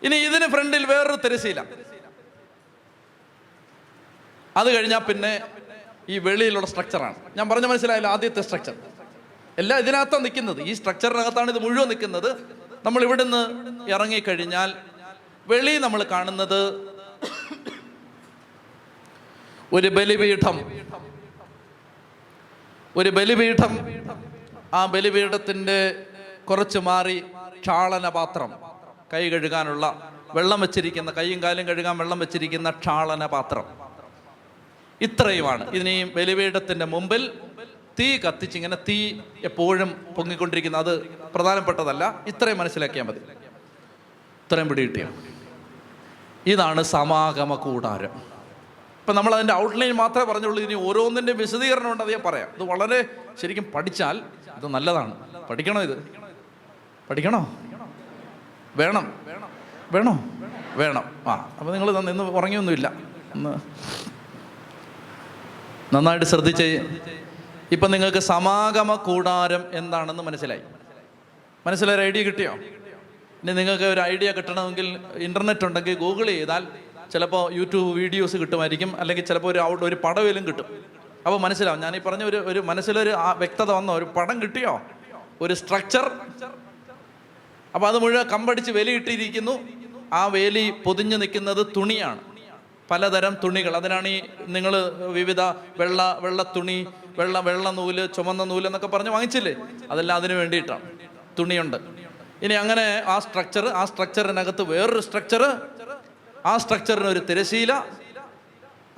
[0.03, 1.61] ഇനി ഇതിന് ഫ്രണ്ടിൽ വേറൊരു തിരശീല
[4.57, 5.41] അത് കഴിഞ്ഞാൽ പിന്നെ
[6.09, 8.75] ഈ വെളിയിലുള്ള സ്ട്രക്ചറാണ് ഞാൻ പറഞ്ഞ മനസ്സിലായല്ലോ ആദ്യത്തെ സ്ട്രക്ചർ
[9.59, 12.31] എല്ലാം ഇതിനകത്താണ് നിൽക്കുന്നത് ഈ സ്ട്രക്ചറിനകത്താണ് ഇത് മുഴുവൻ നിൽക്കുന്നത്
[12.85, 13.41] നമ്മൾ ഇവിടുന്ന്
[13.91, 14.75] ഇറങ്ങിക്കഴിഞ്ഞാൽ
[15.49, 16.61] വെളി നമ്മൾ കാണുന്നത്
[19.73, 20.57] ഒരു ബലിപീഠം.
[22.97, 23.73] ഒരു ബലിപീഠം.
[24.75, 26.07] ആ ബലിപീഠത്തിന്റെ
[26.45, 27.21] കുറച്ച് മാറി
[27.61, 28.53] ക്ഷാളന പാത്രം.
[29.15, 33.65] കൈ കഴുകാനുള്ള വെള്ളം വെച്ചിരിക്കുന്ന കൈയും കാലും കഴുകാൻ വെള്ളം വെച്ചിരിക്കുന്ന ക്ഷാളന പാത്രം.
[35.01, 35.71] ഇത്രയുമാണ്.
[35.71, 37.41] ഇതിനെയും ബലിപീഠത്തിന്റെ മുമ്പിൽ
[38.01, 43.19] തീ കത്തിച്ച് ഇങ്ങനെ തീ എപ്പോഴും പൊങ്ങിക്കൊണ്ടിരിക്കുന്ന അത് പ്രധാനപ്പെട്ടതല്ല ഇത്രയും മനസ്സിലാക്കിയാൽ മതി.
[44.45, 45.09] ഇത്രയും പിടികിട്ടിയ
[46.47, 48.30] ഇതാണ് സമാഗമ കൂടാരം
[49.01, 50.63] ഇപ്പം നമ്മൾ അതിന്റെ ഔട്ട്ലൈൻ മാത്രമേ പറഞ്ഞുള്ളൂ.
[50.63, 52.49] ഇനി ഓരോന്നിന്റെ വിശദീകരണം ഉണ്ട് അത് പറയാം.
[52.49, 53.05] ഇത് വളരെ
[53.41, 54.21] ശരിക്കും പഠിച്ചാൽ
[54.57, 55.15] ഇത് നല്ലതാണ്.
[55.49, 56.13] പഠിക്കണോ ഇത്?
[57.11, 57.59] പഠിക്കണോ?
[58.77, 59.13] വേണം.
[59.93, 60.25] വേണോ?
[60.75, 61.05] വേണം.
[61.27, 62.93] ആ അപ്പോൾ നിങ്ങൾ ഇന്ന് ഉറങ്ങിയൊന്നുമില്ല.
[63.35, 63.55] ഒന്ന്
[65.95, 66.89] നന്നായിട്ട് ശ്രദ്ധിച്ച്
[67.73, 70.61] ഇപ്പം നിങ്ങൾക്ക് സമാഗമ കൂടാരം എന്താണെന്ന് മനസ്സിലായി.
[71.95, 72.53] ഒരു ഐഡിയ കിട്ടിയോ?
[73.43, 76.67] ഇനി നിങ്ങൾക്ക് ഒരു ഐഡിയ കിട്ടണമെങ്കിൽ ഇന്റർനെറ്റ് ഉണ്ടെങ്കിൽ ഗൂഗിൾ ചെയ്താൽ
[77.13, 80.67] ചിലപ്പോൾ യൂട്യൂബ് വീഡിയോസ് കിട്ടുമായിരിക്കും അല്ലെങ്കിൽ ചിലപ്പോൾ ഒരു ഔട്ട് ഒരു പടവേലും കിട്ടും.
[81.27, 84.81] അപ്പോൾ മനസ്സിലാവും ഞാൻ ഈ പറഞ്ഞ ഒരു ഒരു മനസ്സിലൊരു വ്യക്തത വന്നോ ഒരു പടം കിട്ടിയോ?
[85.41, 86.07] ഒരു സ്ട്രക്ചർ
[87.75, 89.55] അപ്പോൾ അത് മുഴുവൻ കമ്പടിച്ച് വേലിയിട്ടിരിക്കുന്നു.
[90.13, 92.21] ആ വേലി പൊതിഞ്ഞു നിൽക്കുന്നത് തുണിയാണ്.
[92.91, 93.77] പലതരം തുണികൾ.
[93.77, 94.73] അതിനാണ് ഈ നിങ്ങൾ
[95.19, 95.41] വിവിധ
[95.81, 96.87] വെള്ള വെള്ള തുണി
[97.19, 99.55] വെള്ള വെള്ള നൂൽ ചുമന്ന നൂൽ എന്നൊക്കെ പറഞ്ഞ് വാങ്ങിച്ചില്ലേ?
[99.91, 100.85] അതെല്ലാം അതിന് വേണ്ടിയിട്ടാണ്.
[101.39, 101.77] തുണിയുണ്ട്.
[102.43, 105.43] ഇനി അങ്ങനെ ആ സ്ട്രക്ചർ ആ സ്ട്രക്ചറിനകത്ത് വേറൊരു സ്ട്രക്ചർ
[106.47, 107.73] ആ സ്ട്രക്ചറിന് ഒരു തിരശീല.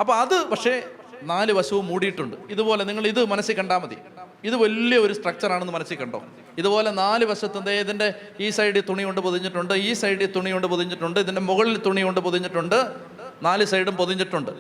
[0.01, 0.83] അപ്പോൾ അത് പക്ഷേ
[1.23, 2.37] നാല് വശവും മൂടിയിട്ടുണ്ട്.
[2.51, 3.97] ഇതുപോലെ നിങ്ങൾ ഇത് മനസ്സിൽ കണ്ടാൽ മതി.
[4.45, 6.23] ഇത് വലിയ ഒരു സ്ട്രക്ചറാണെന്ന് മനസ്സിൽ കണ്ടോ?
[6.59, 11.41] ഇതുപോലെ നാല് വശത്തും ഇതിന്റെ ഈ സൈഡിൽ തുണി കൊണ്ട് പൊതിഞ്ഞിട്ടുണ്ട് ഈ സൈഡിൽ തുണി കൊണ്ട് പൊതിഞ്ഞിട്ടുണ്ട് ഇതിന്റെ
[11.41, 12.97] മുകളിൽ തുണി കൊണ്ട് പൊതിഞ്ഞിട്ടുണ്ട്
[13.43, 14.51] നാല് സൈഡും പൊതിഞ്ഞിട്ടുണ്ട്.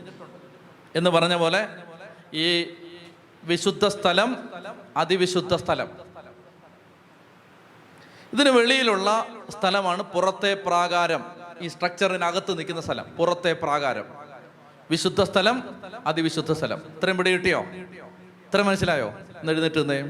[0.97, 1.69] എന്ന് പറഞ്ഞ പോലെ
[2.35, 2.67] ഈ
[3.45, 4.37] വിശുദ്ധ സ്ഥലം
[4.97, 5.91] അതിവിശുദ്ധ സ്ഥലം.
[8.33, 11.42] ഇതിന് വെളിയിലുള്ള സ്ഥലമാണ് പുറത്തെ പ്രാകാരം.
[11.63, 14.05] ഈ സ്ട്രക്ചറിനകത്ത് നിൽക്കുന്ന സ്ഥലം പുറത്തെ പ്രാകാരം.
[14.91, 15.63] വിശുദ്ധ സ്ഥലം
[16.07, 16.79] അതിവിശുദ്ധ സ്ഥലം.
[16.79, 17.61] ഇത്രയും പിടി കിട്ടിയോ?
[17.61, 19.13] ഇത്ര മനസ്സിലായോ?
[19.51, 20.03] എഴുന്നേറ്റ് നിന്നേ.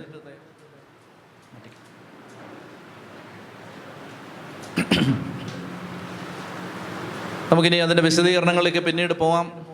[7.52, 9.66] നമുക്കിനി അതിന്റെ വിശദീകരണങ്ങളിലേക്ക് പിന്നീട് പോവാം.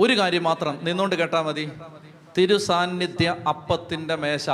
[0.00, 1.72] ഒരു കാര്യം മാത്രം നിന്നുകൊണ്ട് കേട്ടാൽ മതി.
[2.38, 4.50] തിരുസാന്നിധ്യ അപ്പത്തിന്റെ മേശ.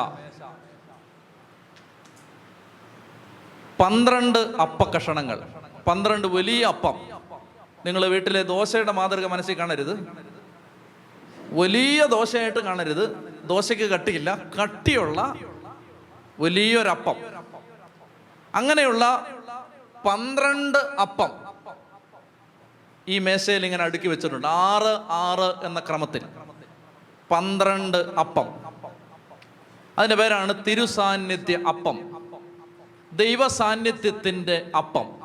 [3.80, 5.59] പന്ത്രണ്ട് അപ്പക്കഷണങ്ങൾ.
[5.86, 6.94] പന്ത്രണ്ട് വലിയ അപ്പം.
[7.86, 10.08] നിങ്ങൾ വീട്ടിലെ ദോശയുടെ മാതൃക മനസ്സിൽ കാണരുത്.
[11.50, 13.34] വലിയ ദോശയായിട്ട് കാണരുത്.
[13.46, 14.42] ദോശയ്ക്ക് കട്ടിയില്ല.
[14.62, 15.34] കട്ടിയുള്ള
[16.40, 17.14] വലിയൊരപ്പം.
[18.54, 19.26] അങ്ങനെയുള്ള
[20.04, 21.30] പന്ത്രണ്ട് അപ്പം
[23.08, 24.46] ഈ മേശയിൽ ഇങ്ങനെ അടുക്കി വെച്ചിട്ടുണ്ട്.
[24.46, 26.22] ആറ് ആറ് എന്ന ക്രമത്തിൽ.
[27.30, 28.48] പന്ത്രണ്ട് അപ്പം.
[29.98, 31.98] അതിന്റെ പേരാണ് തിരുസാന്നിധ്യ അപ്പം.
[33.12, 35.19] ദൈവ സാന്നിധ്യത്തിന്റെ അപ്പം.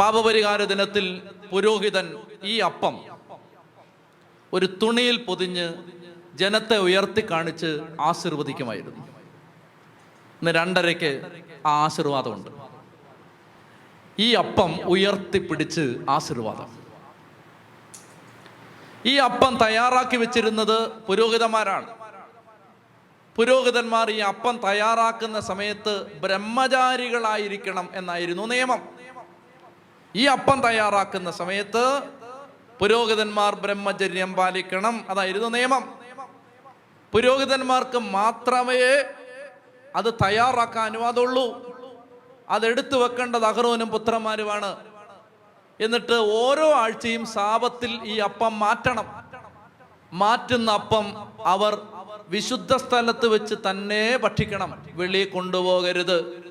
[0.00, 3.00] പാപപരിഹാര ദിനത്തിൽ പുരോഹിതൻ ഈ അപ്പം
[4.52, 5.74] ഒരു തുണിയിൽ പൊതിഞ്ഞ്
[6.34, 9.06] ജനത്തെ ഉയർത്തി കാണിച്ച് ആശീർവദിക്കുമായിരുന്നു.
[10.40, 11.26] ഇന്ന് രണ്ടരയ്ക്ക്
[11.66, 12.50] ആ ആശീർവാദമുണ്ട്.
[14.18, 16.78] ഈ അപ്പം ഉയർത്തിപ്പിടിച്ച് ആശീർവാദം.
[19.06, 21.86] ഈ അപ്പം തയ്യാറാക്കി വെച്ചിരുന്നത് പുരോഹിതന്മാരാണ്.
[23.36, 28.99] പുരോഹിതന്മാർ ഈ അപ്പം തയ്യാറാക്കുന്ന സമയത്ത് ബ്രഹ്മചാരികളായിരിക്കണം എന്നായിരുന്നു നിയമം.
[30.16, 32.02] ഈ അപ്പം തയ്യാറാക്കുന്ന സമയത്ത്
[32.78, 35.04] പുരോഹിതന്മാർ ബ്രഹ്മചര്യം പാലിക്കണം.
[35.08, 35.94] അതായിരുന്നു നിയമം.
[37.12, 39.04] പുരോഹിതന്മാർക്ക് മാത്രമേ
[39.96, 41.70] അത് തയ്യാറാക്കാൻ അനുവാദമുള്ളൂ.
[42.48, 44.76] അതെടുത്തു വെക്കേണ്ടത് അഹ്റോനും പുത്രന്മാരുമാണ്.
[45.80, 49.24] എന്നിട്ട് ഓരോ ആഴ്ചയും സാപത്തിൽ ഈ അപ്പം മാറ്റണം.
[50.12, 51.82] മാറ്റുന്ന അപ്പം അവർ
[52.28, 54.86] വിശുദ്ധ സ്ഥലത്ത് വെച്ച് തന്നെ ഭക്ഷിക്കണം.
[54.92, 56.49] വെളിയിൽ കൊണ്ടുപോകരുത്.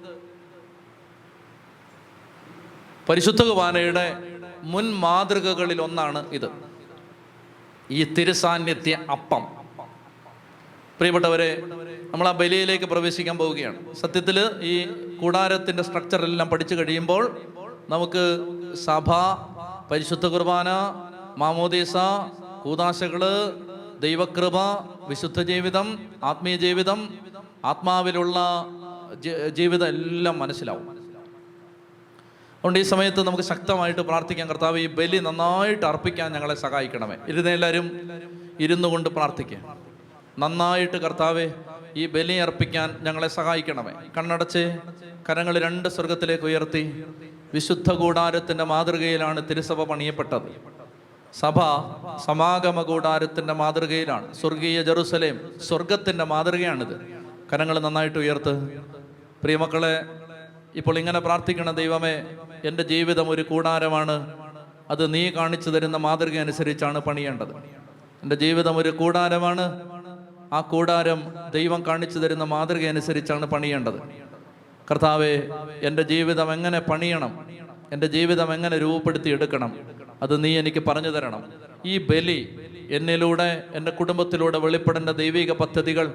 [3.09, 4.23] പരിശുദ്ധ കുർബാനയുടെ
[4.63, 6.49] മുൻ മാതൃകകളിൽ ഒന്നാണ് ഇത്.
[7.91, 9.43] ഈ തിരുസാന്നിധ്യ അപ്പം.
[10.97, 11.63] പ്രിയപ്പെട്ടവരെ
[12.11, 13.95] നമ്മൾ ആ ബലിയിലേക്ക് പ്രവേശിക്കാൻ പോവുകയാണ്.
[13.95, 14.85] സത്യത്തിൽ ഈ
[15.21, 17.41] കൂടാരത്തിന്റെ സ്ട്രക്ചറെല്ലാം പഠിച്ചു കഴിയുമ്പോൾ
[17.89, 19.09] നമുക്ക് സഭ
[19.91, 20.67] പരിശുദ്ധ കുർബാന
[21.37, 21.97] മാമോദീസ
[22.63, 23.23] കൂതാശകൾ
[23.99, 24.57] ദൈവകൃപ
[25.07, 27.09] വിശുദ്ധ ജീവിതം ആത്മീയ ജീവിതം
[27.65, 28.39] ആത്മാവിലുള്ള
[29.49, 30.98] ജീവിതം എല്ലാം മനസ്സിലാവും.
[32.59, 37.15] അതുകൊണ്ട് ഈ സമയത്ത് നമുക്ക് ശക്തമായിട്ട് പ്രാർത്ഥിക്കാൻ കർത്താവ് ഈ ബലി നന്നായിട്ട് അർപ്പിക്കാൻ ഞങ്ങളെ സഹായിക്കണമേ.
[37.27, 38.01] ഇരുന്ന് എല്ലാവരും
[38.59, 39.77] ഇരുന്നു കൊണ്ട് പ്രാർത്ഥിക്കാം.
[40.39, 41.51] നന്നായിട്ട് കർത്താവെ
[41.95, 43.91] ഈ ബലി അർപ്പിക്കാൻ ഞങ്ങളെ സഹായിക്കണമേ.
[44.17, 44.77] കണ്ണടച്ച്
[45.29, 47.03] കരങ്ങൾ രണ്ട് സ്വർഗത്തിലേക്ക് ഉയർത്തി
[47.53, 50.61] വിശുദ്ധ കൂടാരത്തിന്റെ മാതൃകയിലാണ് തിരുസഭ പണിയപ്പെട്ടത്.
[51.39, 51.59] സഭ
[52.25, 54.33] സമാഗമ കൂടാരത്തിന്റെ മാതൃകയിലാണ്.
[54.33, 56.95] സ്വർഗീയ ജെറുസലേം സ്വർഗത്തിന്റെ മാതൃകയാണിത്.
[57.53, 58.53] കരങ്ങൾ നന്നായിട്ട് ഉയർത്ത്.
[59.43, 60.18] പ്രിയമക്കളെ
[60.75, 62.23] ഇപ്പോൾ ഇങ്ങനെ പ്രാർത്ഥിക്കണം ദൈവമേ
[62.65, 64.33] എന്റെ ജീവിതം ഒരു കൂടാരമാണ്.
[64.89, 67.55] അത് നീ കാണിച്ചു തരുന്ന മാതൃക അനുസരിച്ചാണ് പണിയേണ്ടത്.
[68.23, 69.89] എന്റെ ജീവിതം ഒരു കൂടാരമാണ്.
[70.53, 74.01] ആ കൂടാരം ദൈവം കാണിച്ചു തരുന്ന മാതൃക അനുസരിച്ചാണ് പണിയേണ്ടത്.
[74.91, 75.49] കർത്താവെ
[75.83, 77.45] എന്റെ ജീവിതം എങ്ങനെ പണിയണം?
[77.91, 79.79] എന്റെ ജീവിതം എങ്ങനെ രൂപപ്പെടുത്തി എടുക്കണം?
[80.21, 81.43] അത് നീ എനിക്ക് പറഞ്ഞു തരണം.
[81.85, 82.59] ഈ ബലി
[82.91, 86.13] എന്നിലൂടെ എന്റെ കുടുംബത്തിലൂടെ വെളിപ്പെടേണ്ട ദൈവിക പദ്ധതികൾ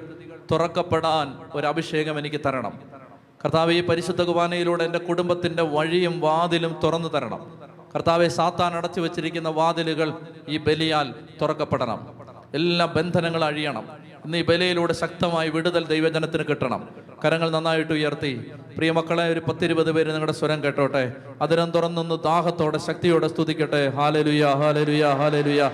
[0.51, 3.04] തുറക്കപ്പെടാൻ ഒരു അഭിഷേകം എനിക്ക് തരണം.
[3.45, 7.59] കർത്താവ് ഈ പരിശുദ്ധ കുർബാനയിലൂടെ എന്റെ കുടുംബത്തിന്റെ വഴിയും വാതിലും തുറന്നു തരണം.
[7.95, 10.13] കർത്താവെ സാത്താൻ അടച്ചു വെച്ചിരിക്കുന്ന വാതിലുകൾ
[10.49, 12.07] ഈ ബലിയാൽ തുറക്കപ്പെടണം.
[12.55, 13.87] എല്ലാ ബന്ധനങ്ങളും അഴിയണം.
[14.25, 16.89] ഇന്ന് ഈ ബലിയിലൂടെ ശക്തമായി വിടുതൽ ദൈവജനത്തിന് കിട്ടണം.
[17.25, 18.51] കരങ്ങൾ നന്നായിട്ട് ഉയർത്തി.
[18.77, 21.13] പ്രിയമക്കളെ ഒരു പത്തിരുപത് പേര് നിങ്ങളുടെ സ്വരം കേട്ടോട്ടെ.
[21.41, 23.89] അതിരം തുറന്നൊന്ന് ദാഹത്തോടെ ശക്തിയോടെ സ്തുതിക്കട്ടെ.
[23.89, 25.71] ഹാലലുയ ഹാലലുയ ഹാലലുയ.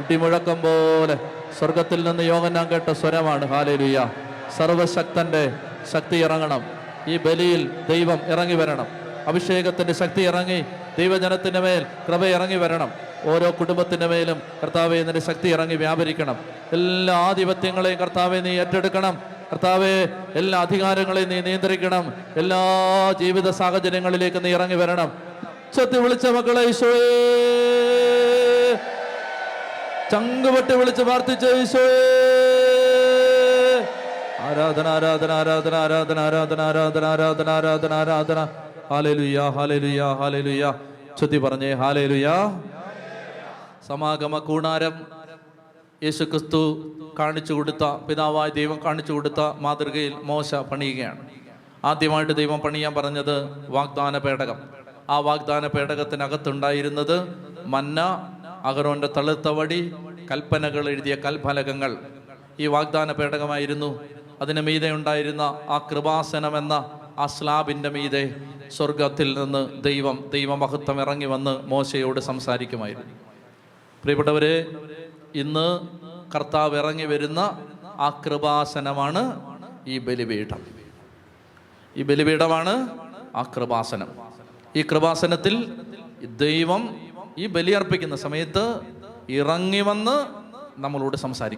[0.00, 4.10] ഇടിമുഴക്കം പോലെ സ്വർഗത്തിൽ നിന്ന് യോഗനാൻ കേട്ട സ്വരമാണ് ഹാലലുയ.
[4.56, 5.52] സർവശക്തന്റെ
[5.92, 6.77] ശക്തി ഇറങ്ങണം.
[7.06, 8.86] ഈ ബലിയിൽ ദൈവം ഇറങ്ങി വരണം.
[9.26, 10.64] അഭിഷേകത്തിന്റെ ശക്തി ഇറങ്ങി
[10.98, 12.92] ദൈവജനത്തിന്റെ മേൽ കൃപ ഇറങ്ങി വരണം.
[13.24, 16.38] ഓരോ കുടുംബത്തിന്റെ മേലും കർത്താവെ നിന്റെ ശക്തി ഇറങ്ങി വ്യാപരിക്കണം.
[16.72, 19.22] എല്ലാ ആധിപത്യങ്ങളെയും കർത്താവെ നീ ഏറ്റെടുക്കണം.
[19.52, 22.14] കർത്താവെ എല്ലാ അധികാരങ്ങളെയും നീ നിയന്ത്രിക്കണം.
[22.36, 22.56] എല്ലാ
[23.20, 25.12] ജീവിത സാഹചര്യങ്ങളിലേക്ക് നീ ഇറങ്ങി വരണം.
[25.44, 27.02] ഉച്ചത്തി വിളിച്ച മക്കളെ ഈശോയേ.
[30.12, 32.67] ചങ്കുപെട്ട് വിളിച്ച് പ്രാർത്ഥിച്ച ഈശോയേ.
[34.40, 38.48] ആരാധന ആരാധന ആരാധന ആരാധന ആരാധന ആരാധന ആരാധന ആരാധന ആരാധന.
[38.90, 40.74] ഹാലേലുയ ഹാലേലുയ ഹാലേലുയ
[41.18, 42.28] ചുത്തി പറഞ്ഞേ ഹാലേലുയ
[43.86, 44.94] സമാഗമ കൂണാരം
[46.02, 46.60] യേശുക്രിസ്തു
[47.18, 51.18] കാണിച്ചു കൊടുത്ത പിതാവായ ദൈവം കാണിച്ചു കൊടുത്ത മാതൃകയിൽ മോശ പണിയുകയാണ്.
[51.84, 53.36] ആദ്യമായിട്ട് ദൈവം പണിയാൻ പറഞ്ഞത്
[53.70, 54.58] വാഗ്ദാന പേടകം.
[55.10, 57.16] ആ വാഗ്ദാന പേടകത്തിനകത്തുണ്ടായിരുന്നത്
[57.66, 58.00] മന്ന
[58.64, 59.94] അഗറോന്റെ തളുത്തവടി
[60.30, 61.96] കൽപ്പനകൾ എഴുതിയ കൽഫലകങ്ങൾ.
[62.60, 63.90] ഈ വാഗ്ദാന പേടകമായിരുന്നു
[64.40, 68.36] അതിന് മീതെ ഉണ്ടായിരുന്ന ആ കൃപാസനം എന്ന ആ സ്ലാബിന്റെ മീതെ
[68.68, 73.14] സ്വർഗത്തിൽ നിന്ന് ദൈവം ദൈവമഹത്വം ഇറങ്ങി വന്ന് മോശയോട് സംസാരിക്കുമായിരുന്നു.
[74.02, 74.66] പ്രിയപ്പെട്ടവരെ
[75.34, 75.80] ഇന്ന്
[76.34, 79.56] കർത്താവ് ഇറങ്ങി വരുന്ന ആ കൃപാസനമാണ്
[79.86, 80.60] ഈ ബലിപീഠം.
[81.96, 82.88] ഈ ബലിപീഠമാണ്
[83.36, 84.08] ആ കൃപാസനം.
[84.76, 85.74] ഈ കൃപാസനത്തിൽ
[86.36, 86.96] ദൈവം
[87.38, 88.80] ഈ ബലിയർപ്പിക്കുന്ന സമയത്ത്
[89.30, 90.16] ഇറങ്ങി വന്ന്
[90.80, 91.56] നമ്മളോട് സംസാരിക്കും.